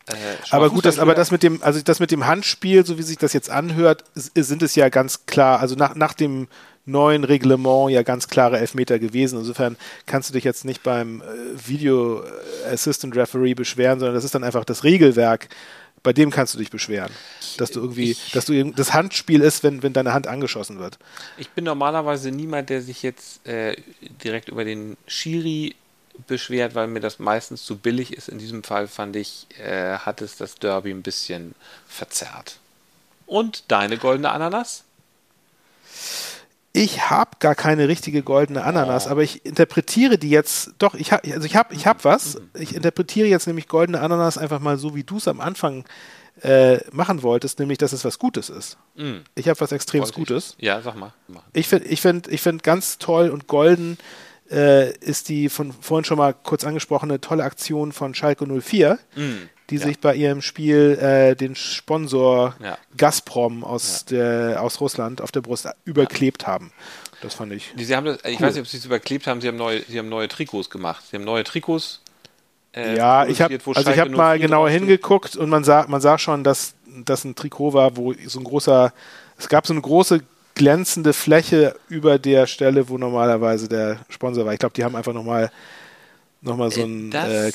äh, 0.07 0.13
aber 0.51 0.69
gut, 0.69 0.85
das, 0.85 0.99
aber 0.99 1.15
das 1.15 1.31
mit 1.31 1.41
dem, 1.41 1.63
also 1.63 1.81
das 1.81 1.99
mit 1.99 2.11
dem 2.11 2.27
Handspiel, 2.27 2.85
so 2.85 2.97
wie 2.97 3.03
sich 3.03 3.17
das 3.17 3.33
jetzt 3.33 3.49
anhört, 3.49 4.03
sind 4.13 4.61
es 4.61 4.75
ja 4.75 4.89
ganz 4.89 5.25
klar, 5.25 5.59
also 5.59 5.75
nach, 5.75 5.95
nach 5.95 6.13
dem 6.13 6.47
neuen 6.85 7.23
Reglement 7.23 7.89
ja 7.91 8.03
ganz 8.03 8.27
klare 8.27 8.59
Elfmeter 8.59 8.99
gewesen. 8.99 9.39
Insofern 9.39 9.75
kannst 10.05 10.29
du 10.29 10.33
dich 10.33 10.43
jetzt 10.43 10.65
nicht 10.65 10.83
beim 10.83 11.21
äh, 11.21 11.25
Video 11.67 12.23
Assistant 12.71 13.15
Referee 13.15 13.55
beschweren, 13.55 13.99
sondern 13.99 14.15
das 14.15 14.23
ist 14.23 14.35
dann 14.35 14.43
einfach 14.43 14.65
das 14.65 14.83
Regelwerk. 14.83 15.49
Bei 16.03 16.13
dem 16.13 16.29
kannst 16.29 16.53
du 16.53 16.59
dich 16.59 16.69
beschweren, 16.69 17.11
dass 17.57 17.71
du 17.71 17.79
irgendwie, 17.79 18.11
ich, 18.11 18.31
dass 18.31 18.45
du 18.45 18.71
das 18.71 18.93
Handspiel 18.93 19.41
ist, 19.41 19.63
wenn, 19.63 19.81
wenn 19.81 19.93
deine 19.93 20.13
Hand 20.13 20.27
angeschossen 20.27 20.77
wird. 20.77 20.99
Ich 21.39 21.49
bin 21.49 21.65
normalerweise 21.65 22.29
niemand, 22.29 22.69
der 22.69 22.83
sich 22.83 23.01
jetzt 23.01 23.43
äh, 23.47 23.75
direkt 24.23 24.49
über 24.49 24.63
den 24.63 24.97
Schiri 25.07 25.73
beschwert, 26.27 26.75
weil 26.75 26.87
mir 26.87 26.99
das 26.99 27.19
meistens 27.19 27.63
zu 27.63 27.77
billig 27.77 28.13
ist. 28.13 28.29
In 28.29 28.37
diesem 28.37 28.63
Fall 28.63 28.87
fand 28.87 29.15
ich, 29.15 29.47
äh, 29.59 29.97
hat 29.97 30.21
es 30.21 30.37
das 30.37 30.55
Derby 30.55 30.91
ein 30.91 31.01
bisschen 31.01 31.55
verzerrt. 31.87 32.57
Und 33.25 33.63
deine 33.69 33.97
goldene 33.97 34.31
Ananas? 34.31 34.83
Ich 36.73 37.09
habe 37.09 37.31
gar 37.39 37.55
keine 37.55 37.87
richtige 37.87 38.21
goldene 38.21 38.63
Ananas, 38.63 39.07
oh. 39.07 39.11
aber 39.11 39.23
ich 39.23 39.45
interpretiere 39.45 40.17
die 40.17 40.29
jetzt. 40.29 40.71
Doch, 40.77 40.93
ich 40.93 41.13
habe, 41.13 41.33
also 41.33 41.45
ich 41.45 41.55
habe, 41.55 41.73
ich 41.73 41.87
habe 41.87 42.03
was. 42.03 42.35
Mhm. 42.35 42.49
Ich 42.59 42.75
interpretiere 42.75 43.27
jetzt 43.27 43.47
nämlich 43.47 43.67
goldene 43.67 44.01
Ananas 44.01 44.37
einfach 44.37 44.59
mal 44.59 44.77
so, 44.77 44.93
wie 44.93 45.03
du 45.03 45.17
es 45.17 45.27
am 45.27 45.39
Anfang 45.39 45.85
äh, 46.41 46.79
machen 46.91 47.23
wolltest, 47.23 47.59
nämlich, 47.59 47.77
dass 47.77 47.93
es 47.93 48.03
was 48.03 48.19
Gutes 48.19 48.49
ist. 48.49 48.77
Mm. 48.95 49.19
Ich 49.35 49.47
habe 49.47 49.59
was 49.61 49.71
extrem 49.71 50.03
Gutes. 50.03 50.55
Ja, 50.59 50.81
sag 50.81 50.95
mal. 50.95 51.13
Ich 51.53 51.69
finde, 51.69 51.87
ich 51.87 52.01
finde, 52.01 52.29
ich 52.29 52.41
finde 52.41 52.61
ganz 52.61 52.97
toll 52.97 53.29
und 53.29 53.47
golden 53.47 53.97
äh, 54.51 54.95
ist 54.97 55.29
die 55.29 55.49
von 55.49 55.73
vorhin 55.73 56.05
schon 56.05 56.17
mal 56.17 56.33
kurz 56.33 56.63
angesprochene 56.63 57.21
tolle 57.21 57.43
Aktion 57.43 57.91
von 57.91 58.13
Schalke 58.13 58.45
04, 58.45 58.99
mm, 59.15 59.21
die 59.69 59.75
ja. 59.75 59.81
sich 59.81 59.99
bei 59.99 60.15
ihrem 60.15 60.41
Spiel 60.41 60.97
äh, 61.01 61.35
den 61.35 61.55
Sponsor 61.55 62.55
ja. 62.61 62.77
Gazprom 62.97 63.63
aus, 63.63 64.05
ja. 64.09 64.17
der, 64.17 64.61
aus 64.61 64.79
Russland 64.81 65.21
auf 65.21 65.31
der 65.31 65.41
Brust 65.41 65.67
überklebt 65.85 66.47
haben. 66.47 66.71
Das 67.21 67.35
fand 67.35 67.53
ich. 67.53 67.73
Sie 67.75 67.95
haben 67.95 68.05
das, 68.05 68.19
ich 68.25 68.39
weiß 68.39 68.53
nicht, 68.53 68.61
ob 68.61 68.67
sie 68.67 68.77
es 68.77 68.85
überklebt 68.85 69.25
haben, 69.25 69.41
sie 69.41 69.47
haben 69.47 69.57
neue, 69.57 69.81
sie 69.81 69.97
haben 69.97 70.09
neue 70.09 70.27
Trikots 70.27 70.69
gemacht. 70.69 71.03
Sie 71.09 71.17
haben 71.17 71.23
neue 71.23 71.43
Trikots. 71.43 72.01
Äh, 72.73 72.97
ja, 72.97 73.25
ich 73.25 73.41
habe 73.41 73.57
also 73.73 73.89
ich 73.89 73.99
habe 73.99 74.09
mal 74.11 74.37
genauer 74.37 74.69
hingeguckt 74.69 75.37
und 75.37 75.49
man 75.49 75.63
sah, 75.63 75.85
man 75.87 76.01
sah 76.01 76.17
schon, 76.17 76.43
dass 76.43 76.75
das 76.85 77.23
ein 77.23 77.33
Trikot 77.33 77.73
war, 77.73 77.95
wo 77.95 78.13
so 78.25 78.39
ein 78.39 78.43
großer 78.43 78.93
es 79.37 79.49
gab 79.49 79.67
so 79.67 79.73
eine 79.73 79.81
große 79.81 80.21
glänzende 80.55 81.13
Fläche 81.13 81.75
über 81.89 82.17
der 82.17 82.47
Stelle, 82.47 82.89
wo 82.89 82.97
normalerweise 82.97 83.67
der 83.67 83.99
Sponsor 84.09 84.45
war. 84.45 84.53
Ich 84.53 84.59
glaube, 84.59 84.73
die 84.73 84.83
haben 84.83 84.95
einfach 84.95 85.13
nochmal 85.13 85.51
noch 86.41 86.57
mal 86.57 86.71
so 86.71 86.81
äh, 86.81 86.83
einen 86.83 87.11
äh, 87.11 87.51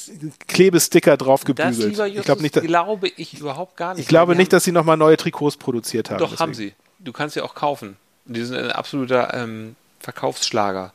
Klebesticker 0.48 1.16
drauf 1.16 1.44
gebügelt. 1.44 1.98
Das, 1.98 2.06
ich 2.06 2.22
glaube 2.22 2.42
nicht, 2.42 2.54
glaube 2.54 3.08
ich 3.16 3.38
überhaupt 3.38 3.76
gar 3.76 3.94
nicht. 3.94 4.02
Ich 4.02 4.08
glaube 4.08 4.34
nicht, 4.34 4.52
dass 4.52 4.64
sie 4.64 4.72
nochmal 4.72 4.96
neue 4.96 5.16
Trikots 5.16 5.56
produziert 5.56 6.10
haben. 6.10 6.18
Doch, 6.18 6.30
deswegen. 6.30 6.40
haben 6.40 6.54
sie. 6.54 6.74
Du 6.98 7.12
kannst 7.12 7.34
sie 7.34 7.40
auch 7.40 7.54
kaufen. 7.54 7.96
Die 8.26 8.42
sind 8.42 8.56
ein 8.56 8.72
absoluter 8.72 9.32
ähm, 9.34 9.76
Verkaufsschlager. 10.00 10.92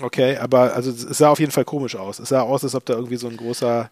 Okay, 0.00 0.36
aber 0.38 0.74
also 0.74 0.90
es 0.90 1.18
sah 1.18 1.28
auf 1.28 1.38
jeden 1.38 1.52
Fall 1.52 1.64
komisch 1.64 1.96
aus. 1.96 2.18
Es 2.18 2.30
sah 2.30 2.40
aus, 2.40 2.64
als 2.64 2.74
ob 2.74 2.84
da 2.86 2.94
irgendwie 2.94 3.16
so 3.16 3.28
ein 3.28 3.36
großer 3.36 3.90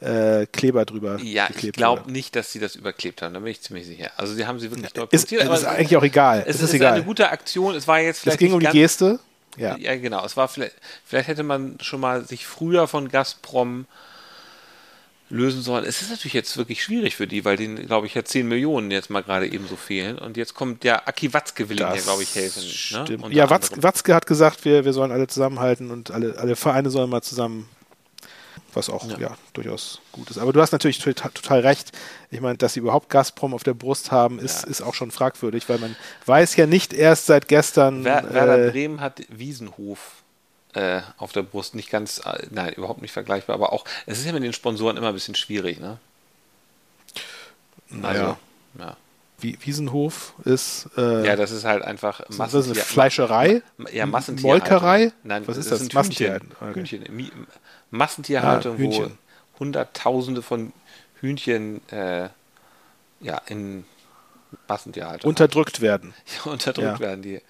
äh, 0.00 0.46
Kleber 0.46 0.84
drüber 0.84 1.18
Ja, 1.22 1.48
ich 1.54 1.72
glaube 1.72 2.10
nicht, 2.10 2.34
dass 2.34 2.52
sie 2.52 2.58
das 2.58 2.74
überklebt 2.74 3.22
haben, 3.22 3.34
da 3.34 3.40
bin 3.40 3.50
ich 3.50 3.60
ziemlich 3.60 3.86
sicher. 3.86 4.10
Also 4.16 4.34
sie 4.34 4.46
haben 4.46 4.58
sie 4.58 4.70
wirklich 4.70 4.82
neu 4.82 4.88
ist, 4.88 5.10
produziert. 5.10 5.42
Ist, 5.42 5.50
ist 5.50 5.64
eigentlich 5.64 5.96
auch 5.96 6.02
egal. 6.02 6.40
Es, 6.40 6.56
es 6.56 6.62
ist, 6.62 6.62
ist 6.68 6.74
egal. 6.74 6.94
eine 6.94 7.04
gute 7.04 7.30
Aktion. 7.30 7.74
Es 7.74 7.86
war 7.86 8.00
jetzt 8.00 8.20
vielleicht. 8.20 8.36
Es 8.36 8.38
ging 8.38 8.52
um 8.52 8.60
die 8.60 8.66
Geste. 8.66 9.20
Ja. 9.56 9.76
ja, 9.76 9.96
genau. 9.96 10.24
Es 10.24 10.36
war 10.36 10.48
vielleicht, 10.48 10.74
vielleicht 11.04 11.28
hätte 11.28 11.42
man 11.42 11.76
schon 11.80 12.00
mal 12.00 12.24
sich 12.24 12.46
früher 12.46 12.88
von 12.88 13.08
Gazprom 13.08 13.86
lösen 15.32 15.62
sollen. 15.62 15.84
Es 15.84 16.02
ist 16.02 16.10
natürlich 16.10 16.34
jetzt 16.34 16.56
wirklich 16.56 16.82
schwierig 16.82 17.16
für 17.16 17.26
die, 17.26 17.44
weil 17.44 17.56
denen, 17.56 17.86
glaube 17.86 18.06
ich, 18.06 18.14
ja 18.14 18.24
10 18.24 18.46
Millionen 18.46 18.90
jetzt 18.90 19.08
mal 19.08 19.22
gerade 19.22 19.46
eben 19.46 19.66
so 19.66 19.76
fehlen. 19.76 20.18
Und 20.18 20.36
jetzt 20.36 20.54
kommt 20.54 20.84
der 20.84 21.08
Aki 21.08 21.32
Watzke 21.32 21.68
will 21.68 21.80
ihnen 21.80 21.94
ja, 21.94 22.00
glaube 22.02 22.22
ich, 22.22 22.34
helfen. 22.34 22.62
Ne? 22.92 23.34
Ja, 23.34 23.48
Watzke, 23.48 23.82
Watzke, 23.82 24.14
hat 24.14 24.26
gesagt, 24.26 24.64
wir, 24.64 24.84
wir 24.84 24.92
sollen 24.92 25.10
alle 25.10 25.26
zusammenhalten 25.26 25.90
und 25.90 26.10
alle, 26.10 26.36
alle 26.38 26.54
Vereine 26.54 26.90
sollen 26.90 27.08
mal 27.08 27.22
zusammen, 27.22 27.68
was 28.74 28.90
auch 28.90 29.08
ja. 29.08 29.18
ja 29.18 29.36
durchaus 29.52 30.00
gut 30.12 30.30
ist. 30.30 30.38
Aber 30.38 30.52
du 30.52 30.60
hast 30.60 30.72
natürlich 30.72 30.98
total, 30.98 31.60
recht. 31.60 31.92
Ich 32.30 32.40
meine, 32.40 32.58
dass 32.58 32.74
sie 32.74 32.80
überhaupt 32.80 33.08
Gazprom 33.08 33.54
auf 33.54 33.64
der 33.64 33.74
Brust 33.74 34.10
haben, 34.10 34.38
ist, 34.38 34.64
ja. 34.64 34.68
ist 34.70 34.82
auch 34.82 34.94
schon 34.94 35.10
fragwürdig, 35.10 35.68
weil 35.68 35.78
man 35.78 35.96
weiß 36.26 36.56
ja 36.56 36.66
nicht 36.66 36.92
erst 36.92 37.26
seit 37.26 37.48
gestern. 37.48 38.04
Werder 38.04 38.68
äh, 38.68 38.70
Bremen 38.70 39.00
hat 39.00 39.22
Wiesenhof 39.28 40.22
äh, 40.74 41.00
auf 41.18 41.32
der 41.32 41.42
Brust 41.42 41.74
nicht 41.74 41.90
ganz, 41.90 42.22
äh, 42.24 42.46
nein, 42.50 42.72
überhaupt 42.74 43.02
nicht 43.02 43.12
vergleichbar, 43.12 43.54
aber 43.54 43.72
auch, 43.72 43.84
es 44.06 44.18
ist 44.18 44.26
ja 44.26 44.32
mit 44.32 44.42
den 44.42 44.52
Sponsoren 44.52 44.96
immer 44.96 45.08
ein 45.08 45.14
bisschen 45.14 45.34
schwierig, 45.34 45.80
ne? 45.80 45.98
Naja. 47.90 48.20
Also, 48.20 48.36
ja. 48.78 48.96
Wiesenhof 49.42 50.34
ist. 50.44 50.88
Äh, 50.96 51.26
ja, 51.26 51.36
das 51.36 51.50
ist 51.50 51.64
halt 51.64 51.82
einfach 51.82 52.20
Massentier 52.28 52.46
das 52.46 52.66
ist 52.66 52.72
eine 52.72 52.84
Fleischerei? 52.84 53.62
Ja, 53.92 54.06
Massentierhaltung. 54.06 54.68
Molkerei? 54.70 55.12
Nein, 55.24 55.46
was 55.46 55.56
ist 55.56 55.70
das? 55.70 55.80
das 55.80 55.92
Massentierhaltung. 55.92 56.50
Okay. 56.60 56.74
Hühnchen. 56.74 57.32
Massentierhaltung, 57.92 58.76
Hühnchen. 58.78 59.18
wo 59.54 59.60
Hunderttausende 59.60 60.42
von 60.42 60.72
Hühnchen 61.20 61.86
äh, 61.90 62.28
ja, 63.20 63.40
in 63.46 63.84
Massentierhaltung. 64.66 65.28
Unterdrückt 65.28 65.80
werden. 65.80 66.14
Ja, 66.44 66.50
unterdrückt 66.50 66.98
ja. 66.98 67.00
werden 67.00 67.22
die 67.22 67.40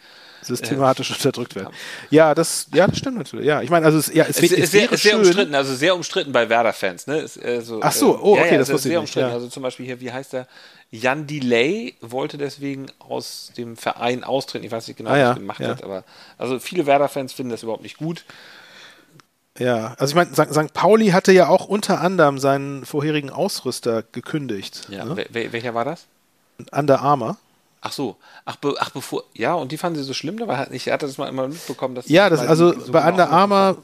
systematisch 0.43 1.11
äh, 1.11 1.15
unterdrückt 1.17 1.55
werden. 1.55 1.73
Ja, 2.11 2.35
das, 2.35 2.67
ja, 2.75 2.87
das 2.87 2.99
stimmt 2.99 3.19
natürlich. 3.19 3.47
Ja, 3.47 3.63
ich 3.63 3.71
meine, 3.71 3.87
also 3.87 3.99
es, 3.99 4.13
ja, 4.13 4.25
es, 4.25 4.39
es, 4.39 4.51
es, 4.51 4.59
es 4.59 4.73
wäre 4.73 4.97
sehr 4.97 5.17
umstritten, 5.17 5.55
also 5.55 5.75
sehr 5.75 5.95
umstritten 5.95 6.33
bei 6.33 6.49
Werder-Fans. 6.49 7.07
Ne? 7.07 7.25
Also, 7.45 7.81
Ach 7.81 7.93
so, 7.93 8.19
oh, 8.19 8.33
okay, 8.33 8.47
ja, 8.47 8.53
ja, 8.53 8.59
das 8.59 8.73
wusste 8.73 8.89
sehr 8.89 8.99
ich 8.99 9.01
umstritten. 9.01 9.29
Ja. 9.29 9.35
Also 9.35 9.49
zum 9.49 9.63
Beispiel 9.63 9.87
hier, 9.87 10.01
wie 10.01 10.13
heißt 10.13 10.33
der? 10.33 10.49
Jan 10.91 11.27
Delay 11.27 11.95
wollte 12.01 12.37
deswegen 12.37 12.87
aus 12.99 13.53
dem 13.57 13.77
Verein 13.77 14.25
austreten. 14.25 14.67
Ich 14.67 14.73
weiß 14.73 14.89
nicht 14.89 14.97
genau, 14.97 15.11
ah, 15.11 15.15
was 15.15 15.21
er 15.21 15.35
gemacht 15.35 15.61
hat, 15.61 15.85
aber 15.85 16.05
also 16.37 16.59
viele 16.59 16.85
Werder-Fans 16.85 17.33
finden 17.33 17.51
das 17.51 17.63
überhaupt 17.63 17.83
nicht 17.83 17.97
gut. 17.97 18.25
Ja, 19.59 19.95
also 19.99 20.13
ich 20.13 20.35
meine, 20.35 20.35
St. 20.35 20.73
Pauli 20.73 21.09
hatte 21.09 21.33
ja 21.33 21.49
auch 21.49 21.67
unter 21.67 22.01
anderem 22.01 22.39
seinen 22.39 22.85
vorherigen 22.85 23.31
Ausrüster 23.31 24.03
gekündigt. 24.13 24.89
Ja, 24.89 25.05
ne? 25.05 25.27
welcher 25.31 25.75
war 25.75 25.85
das? 25.85 26.07
Under 26.71 27.01
Armour. 27.01 27.37
Ach 27.83 27.93
so, 27.93 28.17
ach, 28.45 28.57
be, 28.57 28.75
ach 28.79 28.91
bevor, 28.91 29.25
ja, 29.35 29.55
und 29.55 29.73
die 29.73 29.77
fanden 29.77 29.99
sie 29.99 30.05
so 30.05 30.15
schlimm, 30.15 30.41
aber 30.41 30.55
er 30.55 30.93
hatte 30.93 31.07
das 31.07 31.19
mal 31.19 31.29
immer 31.29 31.49
mitbekommen, 31.49 31.97
dass 31.97 32.09
Ja, 32.09 32.31
das, 32.31 32.41
also 32.41 32.73
so 32.79 32.93
bei 32.93 33.07
Under 33.07 33.29
Armour 33.29 33.77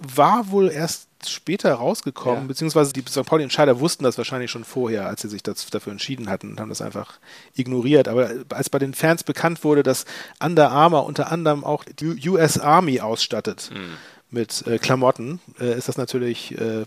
war 0.00 0.50
wohl 0.50 0.70
erst 0.70 1.06
später 1.28 1.72
rausgekommen, 1.74 2.42
ja. 2.42 2.48
beziehungsweise 2.48 2.92
die 2.92 3.04
St. 3.08 3.24
Pauli-Entscheider 3.24 3.78
wussten 3.78 4.04
das 4.04 4.18
wahrscheinlich 4.18 4.50
schon 4.50 4.64
vorher, 4.64 5.06
als 5.06 5.22
sie 5.22 5.28
sich 5.28 5.42
das, 5.42 5.66
dafür 5.66 5.92
entschieden 5.92 6.28
hatten 6.28 6.52
und 6.52 6.60
haben 6.60 6.70
das 6.70 6.82
einfach 6.82 7.18
ignoriert. 7.54 8.08
Aber 8.08 8.30
als 8.48 8.70
bei 8.70 8.78
den 8.78 8.94
Fans 8.94 9.22
bekannt 9.22 9.62
wurde, 9.62 9.82
dass 9.82 10.04
Under 10.42 10.70
Armour 10.70 11.06
unter 11.06 11.30
anderem 11.30 11.62
auch 11.62 11.84
die 11.84 12.28
US 12.28 12.58
Army 12.58 13.00
ausstattet 13.00 13.70
mhm. 13.72 13.96
Mit 14.32 14.66
äh, 14.66 14.78
Klamotten, 14.78 15.40
äh, 15.60 15.76
ist 15.76 15.88
das 15.88 15.96
natürlich 15.96 16.58
äh, 16.58 16.84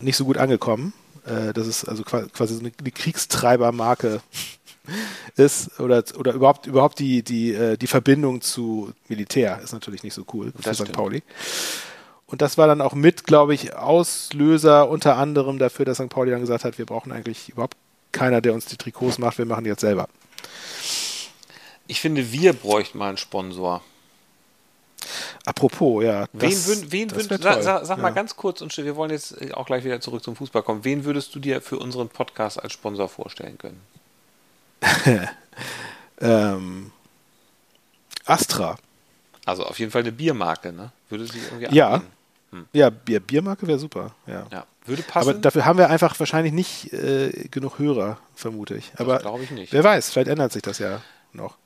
nicht 0.00 0.16
so 0.16 0.24
gut 0.24 0.38
angekommen. 0.38 0.92
Äh, 1.24 1.52
das 1.52 1.66
ist 1.66 1.84
also 1.84 2.02
quasi 2.02 2.54
so 2.54 2.60
eine, 2.60 2.72
eine 2.78 2.90
Kriegstreibermarke 2.90 4.20
ist 5.36 5.80
oder, 5.80 6.02
oder 6.16 6.32
überhaupt, 6.32 6.66
überhaupt 6.66 6.98
die, 6.98 7.22
die, 7.22 7.52
äh, 7.52 7.76
die 7.76 7.86
Verbindung 7.86 8.40
zu 8.40 8.92
Militär 9.08 9.60
ist 9.62 9.72
natürlich 9.72 10.02
nicht 10.02 10.14
so 10.14 10.24
cool 10.32 10.52
für 10.58 10.74
St. 10.74 10.92
Pauli. 10.92 11.22
Und 12.26 12.42
das 12.42 12.58
war 12.58 12.66
dann 12.66 12.82
auch 12.82 12.92
mit, 12.92 13.24
glaube 13.24 13.54
ich, 13.54 13.74
Auslöser 13.74 14.90
unter 14.90 15.16
anderem 15.16 15.58
dafür, 15.58 15.86
dass 15.86 15.96
St. 15.96 16.10
Pauli 16.10 16.30
dann 16.30 16.40
gesagt 16.40 16.64
hat, 16.64 16.76
wir 16.76 16.84
brauchen 16.84 17.10
eigentlich 17.10 17.48
überhaupt 17.48 17.76
keiner, 18.12 18.40
der 18.40 18.52
uns 18.54 18.66
die 18.66 18.76
Trikots 18.76 19.18
macht, 19.18 19.38
wir 19.38 19.46
machen 19.46 19.64
die 19.64 19.70
jetzt 19.70 19.80
selber. 19.80 20.08
Ich 21.86 22.00
finde, 22.00 22.32
wir 22.32 22.52
bräuchten 22.52 22.98
mal 22.98 23.08
einen 23.08 23.16
Sponsor. 23.16 23.82
Apropos, 25.48 26.04
ja. 26.04 26.26
Wen, 26.34 26.66
würd, 26.66 26.92
wen 26.92 27.10
würd, 27.10 27.42
sag, 27.42 27.62
sag, 27.62 27.86
sag 27.86 27.96
ja. 27.96 28.02
mal 28.02 28.10
ganz 28.10 28.36
kurz 28.36 28.60
und 28.60 28.76
wir 28.76 28.96
wollen 28.96 29.10
jetzt 29.10 29.54
auch 29.54 29.64
gleich 29.64 29.82
wieder 29.82 29.98
zurück 29.98 30.22
zum 30.22 30.36
Fußball 30.36 30.62
kommen. 30.62 30.84
Wen 30.84 31.06
würdest 31.06 31.34
du 31.34 31.38
dir 31.38 31.62
für 31.62 31.78
unseren 31.78 32.10
Podcast 32.10 32.62
als 32.62 32.74
Sponsor 32.74 33.08
vorstellen 33.08 33.56
können? 33.56 33.80
ähm, 36.20 36.92
Astra. 38.26 38.76
Also 39.46 39.64
auf 39.64 39.78
jeden 39.78 39.90
Fall 39.90 40.02
eine 40.02 40.12
Biermarke, 40.12 40.70
ne? 40.70 40.92
Würde 41.08 41.24
sich 41.24 41.42
irgendwie 41.42 41.74
Ja. 41.74 42.02
Hm. 42.50 42.66
Ja, 42.74 42.90
Bier, 42.90 43.20
Biermarke 43.20 43.66
wäre 43.66 43.78
super, 43.78 44.14
ja. 44.26 44.46
ja. 44.52 44.66
Würde 44.84 45.02
passen. 45.02 45.30
Aber 45.30 45.38
dafür 45.38 45.64
haben 45.64 45.78
wir 45.78 45.88
einfach 45.88 46.18
wahrscheinlich 46.20 46.52
nicht 46.52 46.92
äh, 46.92 47.48
genug 47.50 47.78
Hörer, 47.78 48.18
vermute 48.34 48.74
ich. 48.74 48.92
Aber 48.98 49.18
glaube 49.20 49.44
ich 49.44 49.50
nicht. 49.50 49.72
Wer 49.72 49.82
weiß, 49.82 50.10
vielleicht 50.10 50.28
ändert 50.28 50.52
sich 50.52 50.62
das 50.62 50.78
ja 50.78 51.00
noch. 51.32 51.56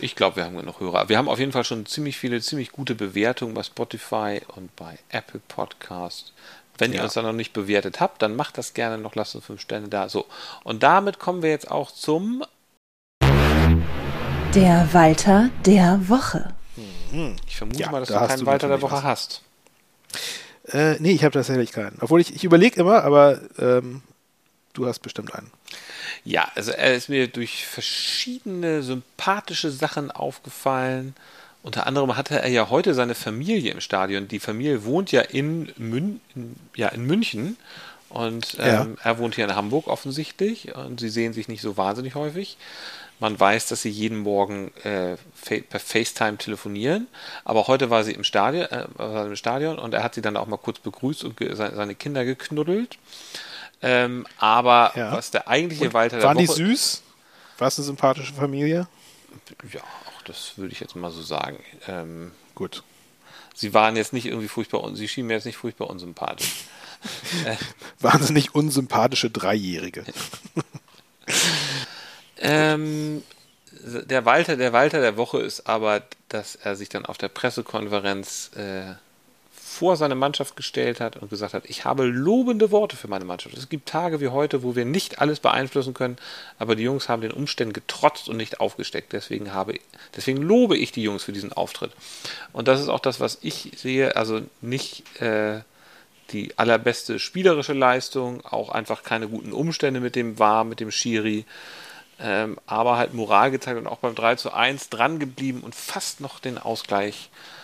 Ich 0.00 0.14
glaube, 0.14 0.36
wir 0.36 0.44
haben 0.44 0.56
genug 0.56 0.78
Hörer. 0.78 1.08
Wir 1.08 1.18
haben 1.18 1.28
auf 1.28 1.40
jeden 1.40 1.50
Fall 1.50 1.64
schon 1.64 1.84
ziemlich 1.86 2.16
viele, 2.16 2.40
ziemlich 2.40 2.70
gute 2.70 2.94
Bewertungen 2.94 3.54
bei 3.54 3.64
Spotify 3.64 4.40
und 4.54 4.74
bei 4.76 4.98
Apple 5.08 5.40
Podcast. 5.48 6.32
Wenn 6.78 6.92
ja. 6.92 6.98
ihr 6.98 7.04
uns 7.04 7.14
dann 7.14 7.24
noch 7.24 7.32
nicht 7.32 7.52
bewertet 7.52 8.00
habt, 8.00 8.22
dann 8.22 8.36
macht 8.36 8.58
das 8.58 8.74
gerne 8.74 8.98
noch, 8.98 9.16
lasst 9.16 9.34
uns 9.34 9.44
fünf 9.44 9.60
Sterne 9.60 9.88
da. 9.88 10.08
So. 10.08 10.26
Und 10.62 10.84
damit 10.84 11.18
kommen 11.18 11.42
wir 11.42 11.50
jetzt 11.50 11.68
auch 11.68 11.90
zum 11.90 12.44
Der 14.54 14.88
Walter 14.92 15.50
der 15.66 16.08
Woche. 16.08 16.54
Mhm. 17.10 17.34
Ich 17.48 17.56
vermute 17.56 17.80
ja, 17.80 17.90
mal, 17.90 18.00
dass 18.00 18.10
da 18.10 18.20
du 18.20 18.26
keinen 18.28 18.46
Walter 18.46 18.68
der 18.68 18.80
Woche 18.82 18.96
was. 18.96 19.02
hast. 19.02 19.42
Äh, 20.68 20.96
nee, 21.00 21.12
ich 21.12 21.24
habe 21.24 21.32
tatsächlich 21.32 21.72
keinen. 21.72 21.98
Obwohl 22.00 22.20
ich, 22.20 22.34
ich 22.34 22.44
überlege 22.44 22.80
immer, 22.80 23.02
aber 23.02 23.40
ähm, 23.58 24.02
du 24.74 24.86
hast 24.86 25.00
bestimmt 25.00 25.34
einen. 25.34 25.50
Ja, 26.24 26.50
also 26.54 26.72
er 26.72 26.94
ist 26.94 27.08
mir 27.08 27.28
durch 27.28 27.66
verschiedene 27.66 28.82
sympathische 28.82 29.70
Sachen 29.70 30.10
aufgefallen. 30.10 31.14
Unter 31.62 31.86
anderem 31.86 32.16
hatte 32.16 32.40
er 32.40 32.48
ja 32.48 32.70
heute 32.70 32.94
seine 32.94 33.14
Familie 33.14 33.72
im 33.72 33.80
Stadion. 33.80 34.28
Die 34.28 34.40
Familie 34.40 34.84
wohnt 34.84 35.12
ja 35.12 35.22
in, 35.22 35.72
Mün 35.76 36.20
ja, 36.76 36.88
in 36.88 37.04
München 37.04 37.56
und 38.08 38.56
ähm, 38.58 38.96
ja. 38.96 39.10
er 39.10 39.18
wohnt 39.18 39.34
hier 39.34 39.44
in 39.44 39.54
Hamburg 39.54 39.86
offensichtlich 39.86 40.74
und 40.74 41.00
sie 41.00 41.10
sehen 41.10 41.32
sich 41.32 41.48
nicht 41.48 41.60
so 41.60 41.76
wahnsinnig 41.76 42.14
häufig. 42.14 42.56
Man 43.20 43.38
weiß, 43.38 43.66
dass 43.66 43.82
sie 43.82 43.90
jeden 43.90 44.18
Morgen 44.18 44.70
äh, 44.84 45.16
per 45.68 45.80
FaceTime 45.80 46.38
telefonieren, 46.38 47.08
aber 47.44 47.66
heute 47.66 47.90
war 47.90 48.04
sie 48.04 48.12
im 48.12 48.22
Stadion, 48.22 48.66
äh, 48.66 49.26
im 49.26 49.34
Stadion 49.34 49.78
und 49.78 49.92
er 49.92 50.04
hat 50.04 50.14
sie 50.14 50.22
dann 50.22 50.36
auch 50.36 50.46
mal 50.46 50.56
kurz 50.56 50.78
begrüßt 50.78 51.24
und 51.24 51.36
seine 51.54 51.96
Kinder 51.96 52.24
geknuddelt. 52.24 52.96
Ähm, 53.80 54.26
aber 54.38 54.92
ja. 54.96 55.12
was 55.12 55.30
der 55.30 55.48
eigentliche 55.48 55.86
und 55.86 55.94
Walter 55.94 56.22
Waren 56.22 56.36
der 56.36 56.48
Woche, 56.48 56.56
die 56.56 56.70
süß? 56.70 57.02
War 57.58 57.68
es 57.68 57.78
eine 57.78 57.86
sympathische 57.86 58.34
Familie? 58.34 58.88
Ja, 59.72 59.80
das 60.24 60.58
würde 60.58 60.72
ich 60.72 60.80
jetzt 60.80 60.96
mal 60.96 61.10
so 61.10 61.22
sagen. 61.22 61.58
Ähm, 61.86 62.32
Gut. 62.54 62.82
Sie 63.54 63.72
waren 63.74 63.94
jetzt 63.94 64.12
nicht 64.12 64.26
irgendwie 64.26 64.48
furchtbar, 64.48 64.88
sie 64.94 65.08
schienen 65.08 65.28
mir 65.28 65.34
jetzt 65.34 65.44
nicht 65.44 65.56
furchtbar 65.56 65.90
unsympathisch. 65.90 66.64
Wahnsinnig 68.00 68.54
unsympathische 68.54 69.30
Dreijährige. 69.30 70.04
ähm, 72.38 73.22
der 73.70 74.24
Walter, 74.24 74.56
der 74.56 74.72
Walter 74.72 75.00
der 75.00 75.16
Woche 75.16 75.38
ist 75.38 75.68
aber, 75.68 76.02
dass 76.28 76.56
er 76.56 76.74
sich 76.74 76.88
dann 76.88 77.06
auf 77.06 77.18
der 77.18 77.28
Pressekonferenz 77.28 78.50
äh, 78.56 78.94
vor 79.68 79.96
seine 79.96 80.14
Mannschaft 80.14 80.56
gestellt 80.56 80.98
hat 80.98 81.16
und 81.16 81.30
gesagt 81.30 81.52
hat, 81.52 81.64
ich 81.66 81.84
habe 81.84 82.04
lobende 82.04 82.70
Worte 82.70 82.96
für 82.96 83.06
meine 83.06 83.26
Mannschaft. 83.26 83.56
Es 83.56 83.68
gibt 83.68 83.88
Tage 83.88 84.20
wie 84.20 84.28
heute, 84.28 84.62
wo 84.62 84.74
wir 84.74 84.84
nicht 84.84 85.20
alles 85.20 85.40
beeinflussen 85.40 85.94
können, 85.94 86.16
aber 86.58 86.74
die 86.74 86.82
Jungs 86.82 87.08
haben 87.08 87.22
den 87.22 87.32
Umständen 87.32 87.74
getrotzt 87.74 88.28
und 88.28 88.38
nicht 88.38 88.60
aufgesteckt. 88.60 89.12
Deswegen 89.12 89.52
habe, 89.52 89.78
deswegen 90.16 90.42
lobe 90.42 90.76
ich 90.76 90.90
die 90.90 91.02
Jungs 91.02 91.22
für 91.22 91.32
diesen 91.32 91.52
Auftritt. 91.52 91.92
Und 92.52 92.66
das 92.66 92.80
ist 92.80 92.88
auch 92.88 92.98
das, 92.98 93.20
was 93.20 93.38
ich 93.42 93.72
sehe. 93.76 94.16
Also 94.16 94.40
nicht 94.62 95.20
äh, 95.20 95.60
die 96.30 96.58
allerbeste 96.58 97.18
spielerische 97.18 97.74
Leistung, 97.74 98.44
auch 98.46 98.70
einfach 98.70 99.02
keine 99.02 99.28
guten 99.28 99.52
Umstände 99.52 100.00
mit 100.00 100.16
dem 100.16 100.38
War, 100.38 100.64
mit 100.64 100.80
dem 100.80 100.90
Schiri. 100.90 101.44
ähm, 102.20 102.58
aber 102.66 102.96
halt 102.96 103.14
Moral 103.14 103.50
gezeigt 103.50 103.78
und 103.78 103.86
auch 103.86 103.98
beim 103.98 104.14
3 104.14 104.36
zu 104.36 104.52
1 104.52 104.88
dran 104.88 105.20
geblieben 105.20 105.60
und 105.60 105.74
fast 105.74 106.20
noch 106.20 106.40
den 106.40 106.58
Ausgleich 106.58 107.30
äh, 107.32 107.57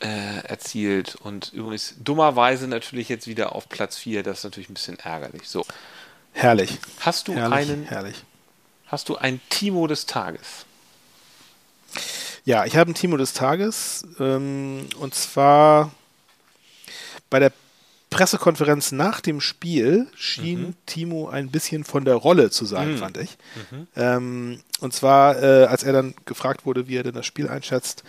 erzielt. 0.00 1.14
Und 1.14 1.52
übrigens 1.52 1.94
dummerweise 1.98 2.68
natürlich 2.68 3.08
jetzt 3.08 3.26
wieder 3.26 3.54
auf 3.54 3.68
Platz 3.68 3.96
4, 3.96 4.22
das 4.22 4.38
ist 4.38 4.44
natürlich 4.44 4.68
ein 4.68 4.74
bisschen 4.74 4.98
ärgerlich. 4.98 5.48
So. 5.48 5.64
Herrlich. 6.32 6.78
Hast 7.00 7.28
du 7.28 7.34
herrlich, 7.34 7.70
einen 7.70 7.84
herrlich. 7.84 8.24
Hast 8.86 9.08
du 9.08 9.16
ein 9.16 9.40
Timo 9.48 9.86
des 9.86 10.06
Tages? 10.06 10.66
Ja, 12.44 12.66
ich 12.66 12.76
habe 12.76 12.90
ein 12.90 12.94
Timo 12.94 13.16
des 13.16 13.32
Tages 13.32 14.04
ähm, 14.18 14.86
und 14.98 15.14
zwar 15.14 15.92
bei 17.30 17.38
der 17.38 17.52
Pressekonferenz 18.10 18.92
nach 18.92 19.20
dem 19.20 19.40
Spiel 19.40 20.06
schien 20.14 20.60
mhm. 20.60 20.74
Timo 20.86 21.28
ein 21.28 21.50
bisschen 21.50 21.82
von 21.84 22.04
der 22.04 22.14
Rolle 22.14 22.50
zu 22.50 22.64
sein, 22.64 22.92
mhm. 22.92 22.98
fand 22.98 23.16
ich. 23.16 23.36
Mhm. 23.70 23.86
Ähm, 23.96 24.60
und 24.80 24.92
zwar, 24.92 25.42
äh, 25.42 25.64
als 25.64 25.82
er 25.82 25.92
dann 25.92 26.14
gefragt 26.24 26.64
wurde, 26.64 26.86
wie 26.86 26.96
er 26.96 27.02
denn 27.02 27.14
das 27.14 27.26
Spiel 27.26 27.48
einschätzt, 27.48 28.02
äh, 28.02 28.04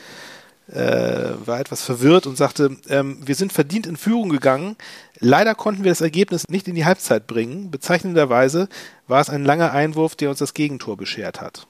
war 0.68 1.60
etwas 1.60 1.84
verwirrt 1.84 2.26
und 2.26 2.38
sagte, 2.38 2.78
ähm, 2.90 3.20
wir 3.24 3.36
sind 3.36 3.54
verdient 3.54 3.86
in 3.86 3.98
Führung 3.98 4.30
gegangen. 4.30 4.76
Leider 5.20 5.54
konnten 5.54 5.84
wir 5.84 5.92
das 5.92 6.02
Ergebnis 6.02 6.48
nicht 6.50 6.68
in 6.68 6.76
die 6.76 6.86
Halbzeit 6.86 7.28
bringen. 7.28 7.70
Bezeichnenderweise 7.70 8.68
war 9.08 9.22
es 9.22 9.30
ein 9.30 9.46
langer 9.46 9.72
Einwurf, 9.72 10.16
der 10.16 10.30
uns 10.30 10.40
das 10.40 10.54
Gegentor 10.54 10.98
beschert 10.98 11.40
hat. 11.40 11.68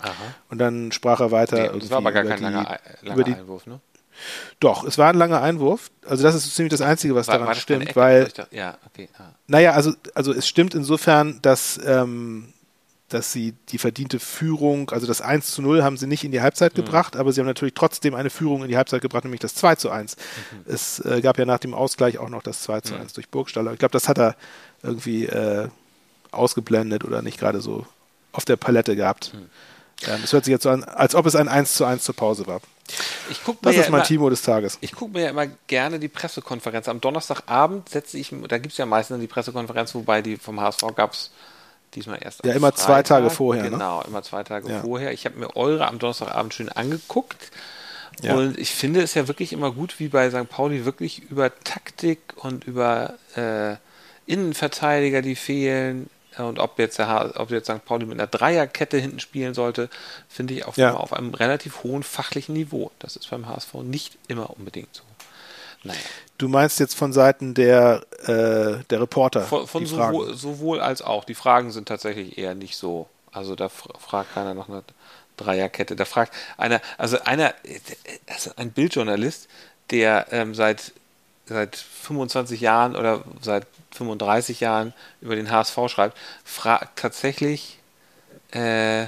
Aha. 0.00 0.12
Und 0.50 0.58
dann 0.58 0.92
sprach 0.92 1.20
er 1.20 1.30
weiter. 1.30 1.72
Nee, 1.72 1.78
das 1.78 1.90
war 1.90 1.98
aber 1.98 2.12
gar 2.12 2.24
kein 2.24 2.38
die, 2.38 2.42
langer, 2.42 2.78
langer 3.02 3.24
die, 3.24 3.34
Einwurf, 3.34 3.66
ne? 3.66 3.80
Doch, 4.60 4.84
es 4.84 4.98
war 4.98 5.10
ein 5.10 5.16
langer 5.16 5.42
Einwurf. 5.42 5.90
Also 6.06 6.22
das 6.22 6.34
ist 6.34 6.54
ziemlich 6.54 6.70
das 6.70 6.80
Einzige, 6.80 7.14
was 7.14 7.28
war, 7.28 7.34
daran 7.34 7.48
war 7.48 7.54
stimmt, 7.54 7.94
weil. 7.96 8.28
Ja, 8.50 8.78
okay. 8.86 9.08
Ah. 9.18 9.30
Naja, 9.46 9.72
also, 9.72 9.92
also 10.14 10.32
es 10.32 10.46
stimmt 10.46 10.74
insofern, 10.74 11.40
dass, 11.42 11.80
ähm, 11.84 12.52
dass 13.12 13.32
sie 13.32 13.54
die 13.68 13.78
verdiente 13.78 14.18
Führung, 14.18 14.90
also 14.90 15.06
das 15.06 15.20
1 15.20 15.50
zu 15.50 15.62
0 15.62 15.82
haben 15.82 15.96
sie 15.96 16.06
nicht 16.06 16.24
in 16.24 16.32
die 16.32 16.40
Halbzeit 16.40 16.72
mhm. 16.72 16.84
gebracht, 16.84 17.16
aber 17.16 17.32
sie 17.32 17.40
haben 17.40 17.46
natürlich 17.46 17.74
trotzdem 17.74 18.14
eine 18.14 18.30
Führung 18.30 18.62
in 18.62 18.68
die 18.68 18.76
Halbzeit 18.76 19.02
gebracht, 19.02 19.24
nämlich 19.24 19.40
das 19.40 19.54
2 19.54 19.76
zu 19.76 19.90
1. 19.90 20.16
Mhm. 20.16 20.72
Es 20.72 21.00
äh, 21.00 21.20
gab 21.20 21.38
ja 21.38 21.44
nach 21.44 21.58
dem 21.58 21.74
Ausgleich 21.74 22.18
auch 22.18 22.28
noch 22.28 22.42
das 22.42 22.62
2 22.62 22.80
zu 22.80 22.94
1 22.94 23.04
mhm. 23.04 23.14
durch 23.14 23.28
Burgstaller. 23.28 23.72
Ich 23.72 23.78
glaube, 23.78 23.92
das 23.92 24.08
hat 24.08 24.18
er 24.18 24.36
irgendwie 24.82 25.26
äh, 25.26 25.68
ausgeblendet 26.30 27.04
oder 27.04 27.22
nicht 27.22 27.38
gerade 27.38 27.60
so 27.60 27.86
auf 28.32 28.44
der 28.44 28.56
Palette 28.56 28.96
gehabt. 28.96 29.34
Mhm. 29.34 29.50
Ähm, 30.08 30.20
es 30.24 30.32
hört 30.32 30.44
sich 30.44 30.52
jetzt 30.52 30.62
so 30.62 30.70
an, 30.70 30.84
als 30.84 31.14
ob 31.14 31.26
es 31.26 31.36
ein 31.36 31.48
1 31.48 31.74
zu 31.74 31.84
1 31.84 32.02
zur 32.02 32.16
Pause 32.16 32.46
war. 32.46 32.60
Ich 33.30 33.42
guck 33.44 33.62
das 33.62 33.72
ist 33.72 33.84
ja 33.84 33.90
mein 33.90 34.00
immer, 34.00 34.06
Timo 34.06 34.30
des 34.30 34.42
Tages. 34.42 34.78
Ich 34.80 34.92
gucke 34.92 35.12
mir 35.12 35.24
ja 35.24 35.30
immer 35.30 35.46
gerne 35.66 35.98
die 35.98 36.08
Pressekonferenz. 36.08 36.88
Am 36.88 37.00
Donnerstagabend 37.00 37.88
setze 37.88 38.18
ich, 38.18 38.34
da 38.48 38.58
gibt 38.58 38.72
es 38.72 38.78
ja 38.78 38.86
meistens 38.86 39.20
die 39.20 39.26
Pressekonferenz, 39.26 39.94
wobei 39.94 40.20
die 40.20 40.36
vom 40.36 40.60
HSV 40.60 40.82
gab 40.96 41.12
es 41.12 41.30
diesmal 41.94 42.18
erst. 42.22 42.44
Ja, 42.44 42.52
immer 42.52 42.68
Freitag. 42.68 42.84
zwei 42.84 43.02
Tage 43.02 43.30
vorher. 43.30 43.64
Ne? 43.64 43.70
Genau, 43.70 43.98
ne? 43.98 44.04
immer 44.08 44.22
zwei 44.22 44.42
Tage 44.44 44.70
ja. 44.70 44.80
vorher. 44.80 45.12
Ich 45.12 45.24
habe 45.24 45.38
mir 45.38 45.56
eure 45.56 45.86
am 45.86 45.98
Donnerstagabend 45.98 46.54
schön 46.54 46.68
angeguckt. 46.68 47.50
Ja. 48.20 48.34
Und 48.34 48.58
ich 48.58 48.74
finde 48.74 49.02
es 49.02 49.14
ja 49.14 49.26
wirklich 49.28 49.52
immer 49.52 49.72
gut, 49.72 49.98
wie 49.98 50.08
bei 50.08 50.30
St. 50.30 50.48
Pauli 50.48 50.84
wirklich 50.84 51.22
über 51.30 51.50
Taktik 51.64 52.20
und 52.36 52.64
über 52.64 53.14
äh, 53.36 53.76
Innenverteidiger, 54.26 55.22
die 55.22 55.34
fehlen, 55.34 56.08
und 56.38 56.58
ob 56.58 56.78
jetzt, 56.78 56.98
der, 56.98 57.32
ob 57.36 57.50
jetzt 57.50 57.70
St. 57.70 57.84
Pauli 57.84 58.06
mit 58.06 58.18
einer 58.18 58.26
Dreierkette 58.26 58.98
hinten 58.98 59.20
spielen 59.20 59.54
sollte, 59.54 59.88
finde 60.28 60.54
ich 60.54 60.64
auf, 60.64 60.76
ja. 60.76 60.94
auf 60.94 61.12
einem 61.12 61.34
relativ 61.34 61.82
hohen 61.82 62.02
fachlichen 62.02 62.54
Niveau. 62.54 62.90
Das 62.98 63.16
ist 63.16 63.30
beim 63.30 63.46
HSV 63.46 63.74
nicht 63.82 64.16
immer 64.28 64.50
unbedingt 64.50 64.94
so. 64.94 65.02
Naja. 65.84 66.00
Du 66.42 66.48
meinst 66.48 66.80
jetzt 66.80 66.96
von 66.96 67.12
Seiten 67.12 67.54
der, 67.54 68.04
äh, 68.26 68.82
der 68.90 69.00
Reporter? 69.00 69.42
Von, 69.42 69.68
von 69.68 69.86
sowohl, 69.86 70.34
sowohl, 70.34 70.80
als 70.80 71.00
auch. 71.00 71.22
Die 71.22 71.36
Fragen 71.36 71.70
sind 71.70 71.86
tatsächlich 71.86 72.36
eher 72.36 72.56
nicht 72.56 72.76
so. 72.76 73.06
Also 73.30 73.54
da 73.54 73.68
fragt 73.68 74.34
keiner 74.34 74.52
nach 74.52 74.68
einer 74.68 74.82
Dreierkette. 75.36 75.94
Da 75.94 76.04
fragt 76.04 76.34
einer, 76.56 76.80
also 76.98 77.22
einer, 77.22 77.54
also 78.26 78.50
ein 78.56 78.72
Bildjournalist, 78.72 79.46
der 79.90 80.32
ähm, 80.32 80.56
seit 80.56 80.90
seit 81.46 81.76
25 81.76 82.60
Jahren 82.60 82.96
oder 82.96 83.22
seit 83.40 83.68
35 83.92 84.58
Jahren 84.58 84.94
über 85.20 85.36
den 85.36 85.48
HSV 85.48 85.78
schreibt, 85.86 86.18
fragt 86.42 86.98
tatsächlich, 86.98 87.78
äh, 88.52 89.04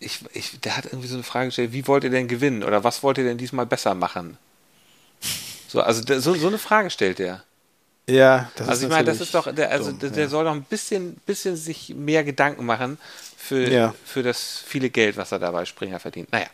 ich, 0.00 0.24
ich, 0.32 0.58
der 0.62 0.76
hat 0.76 0.86
irgendwie 0.86 1.06
so 1.06 1.14
eine 1.14 1.22
Frage 1.22 1.46
gestellt, 1.46 1.72
wie 1.72 1.86
wollt 1.86 2.02
ihr 2.02 2.10
denn 2.10 2.26
gewinnen 2.26 2.64
oder 2.64 2.82
was 2.82 3.04
wollt 3.04 3.18
ihr 3.18 3.24
denn 3.24 3.38
diesmal 3.38 3.66
besser 3.66 3.94
machen? 3.94 4.36
So, 5.68 5.80
also 5.80 6.02
so, 6.20 6.34
so 6.34 6.46
eine 6.46 6.58
Frage 6.58 6.90
stellt 6.90 7.20
er. 7.20 7.44
Ja, 8.08 8.50
das 8.56 8.68
also 8.68 8.80
ist 8.80 8.82
ich 8.84 8.88
meine, 8.88 9.04
das 9.04 9.20
ist 9.20 9.34
doch, 9.34 9.52
der, 9.52 9.70
also 9.70 9.90
dumm, 9.90 9.98
der, 10.00 10.10
der 10.10 10.24
ja. 10.24 10.28
soll 10.30 10.44
doch 10.44 10.52
ein 10.52 10.62
bisschen, 10.62 11.16
bisschen 11.26 11.56
sich 11.56 11.94
mehr 11.94 12.24
Gedanken 12.24 12.64
machen 12.64 12.96
für, 13.36 13.70
ja. 13.70 13.94
für 14.04 14.22
das 14.22 14.62
viele 14.66 14.88
Geld, 14.88 15.18
was 15.18 15.30
er 15.30 15.38
dabei 15.38 15.66
Springer 15.66 16.00
verdient. 16.00 16.32
Naja, 16.32 16.46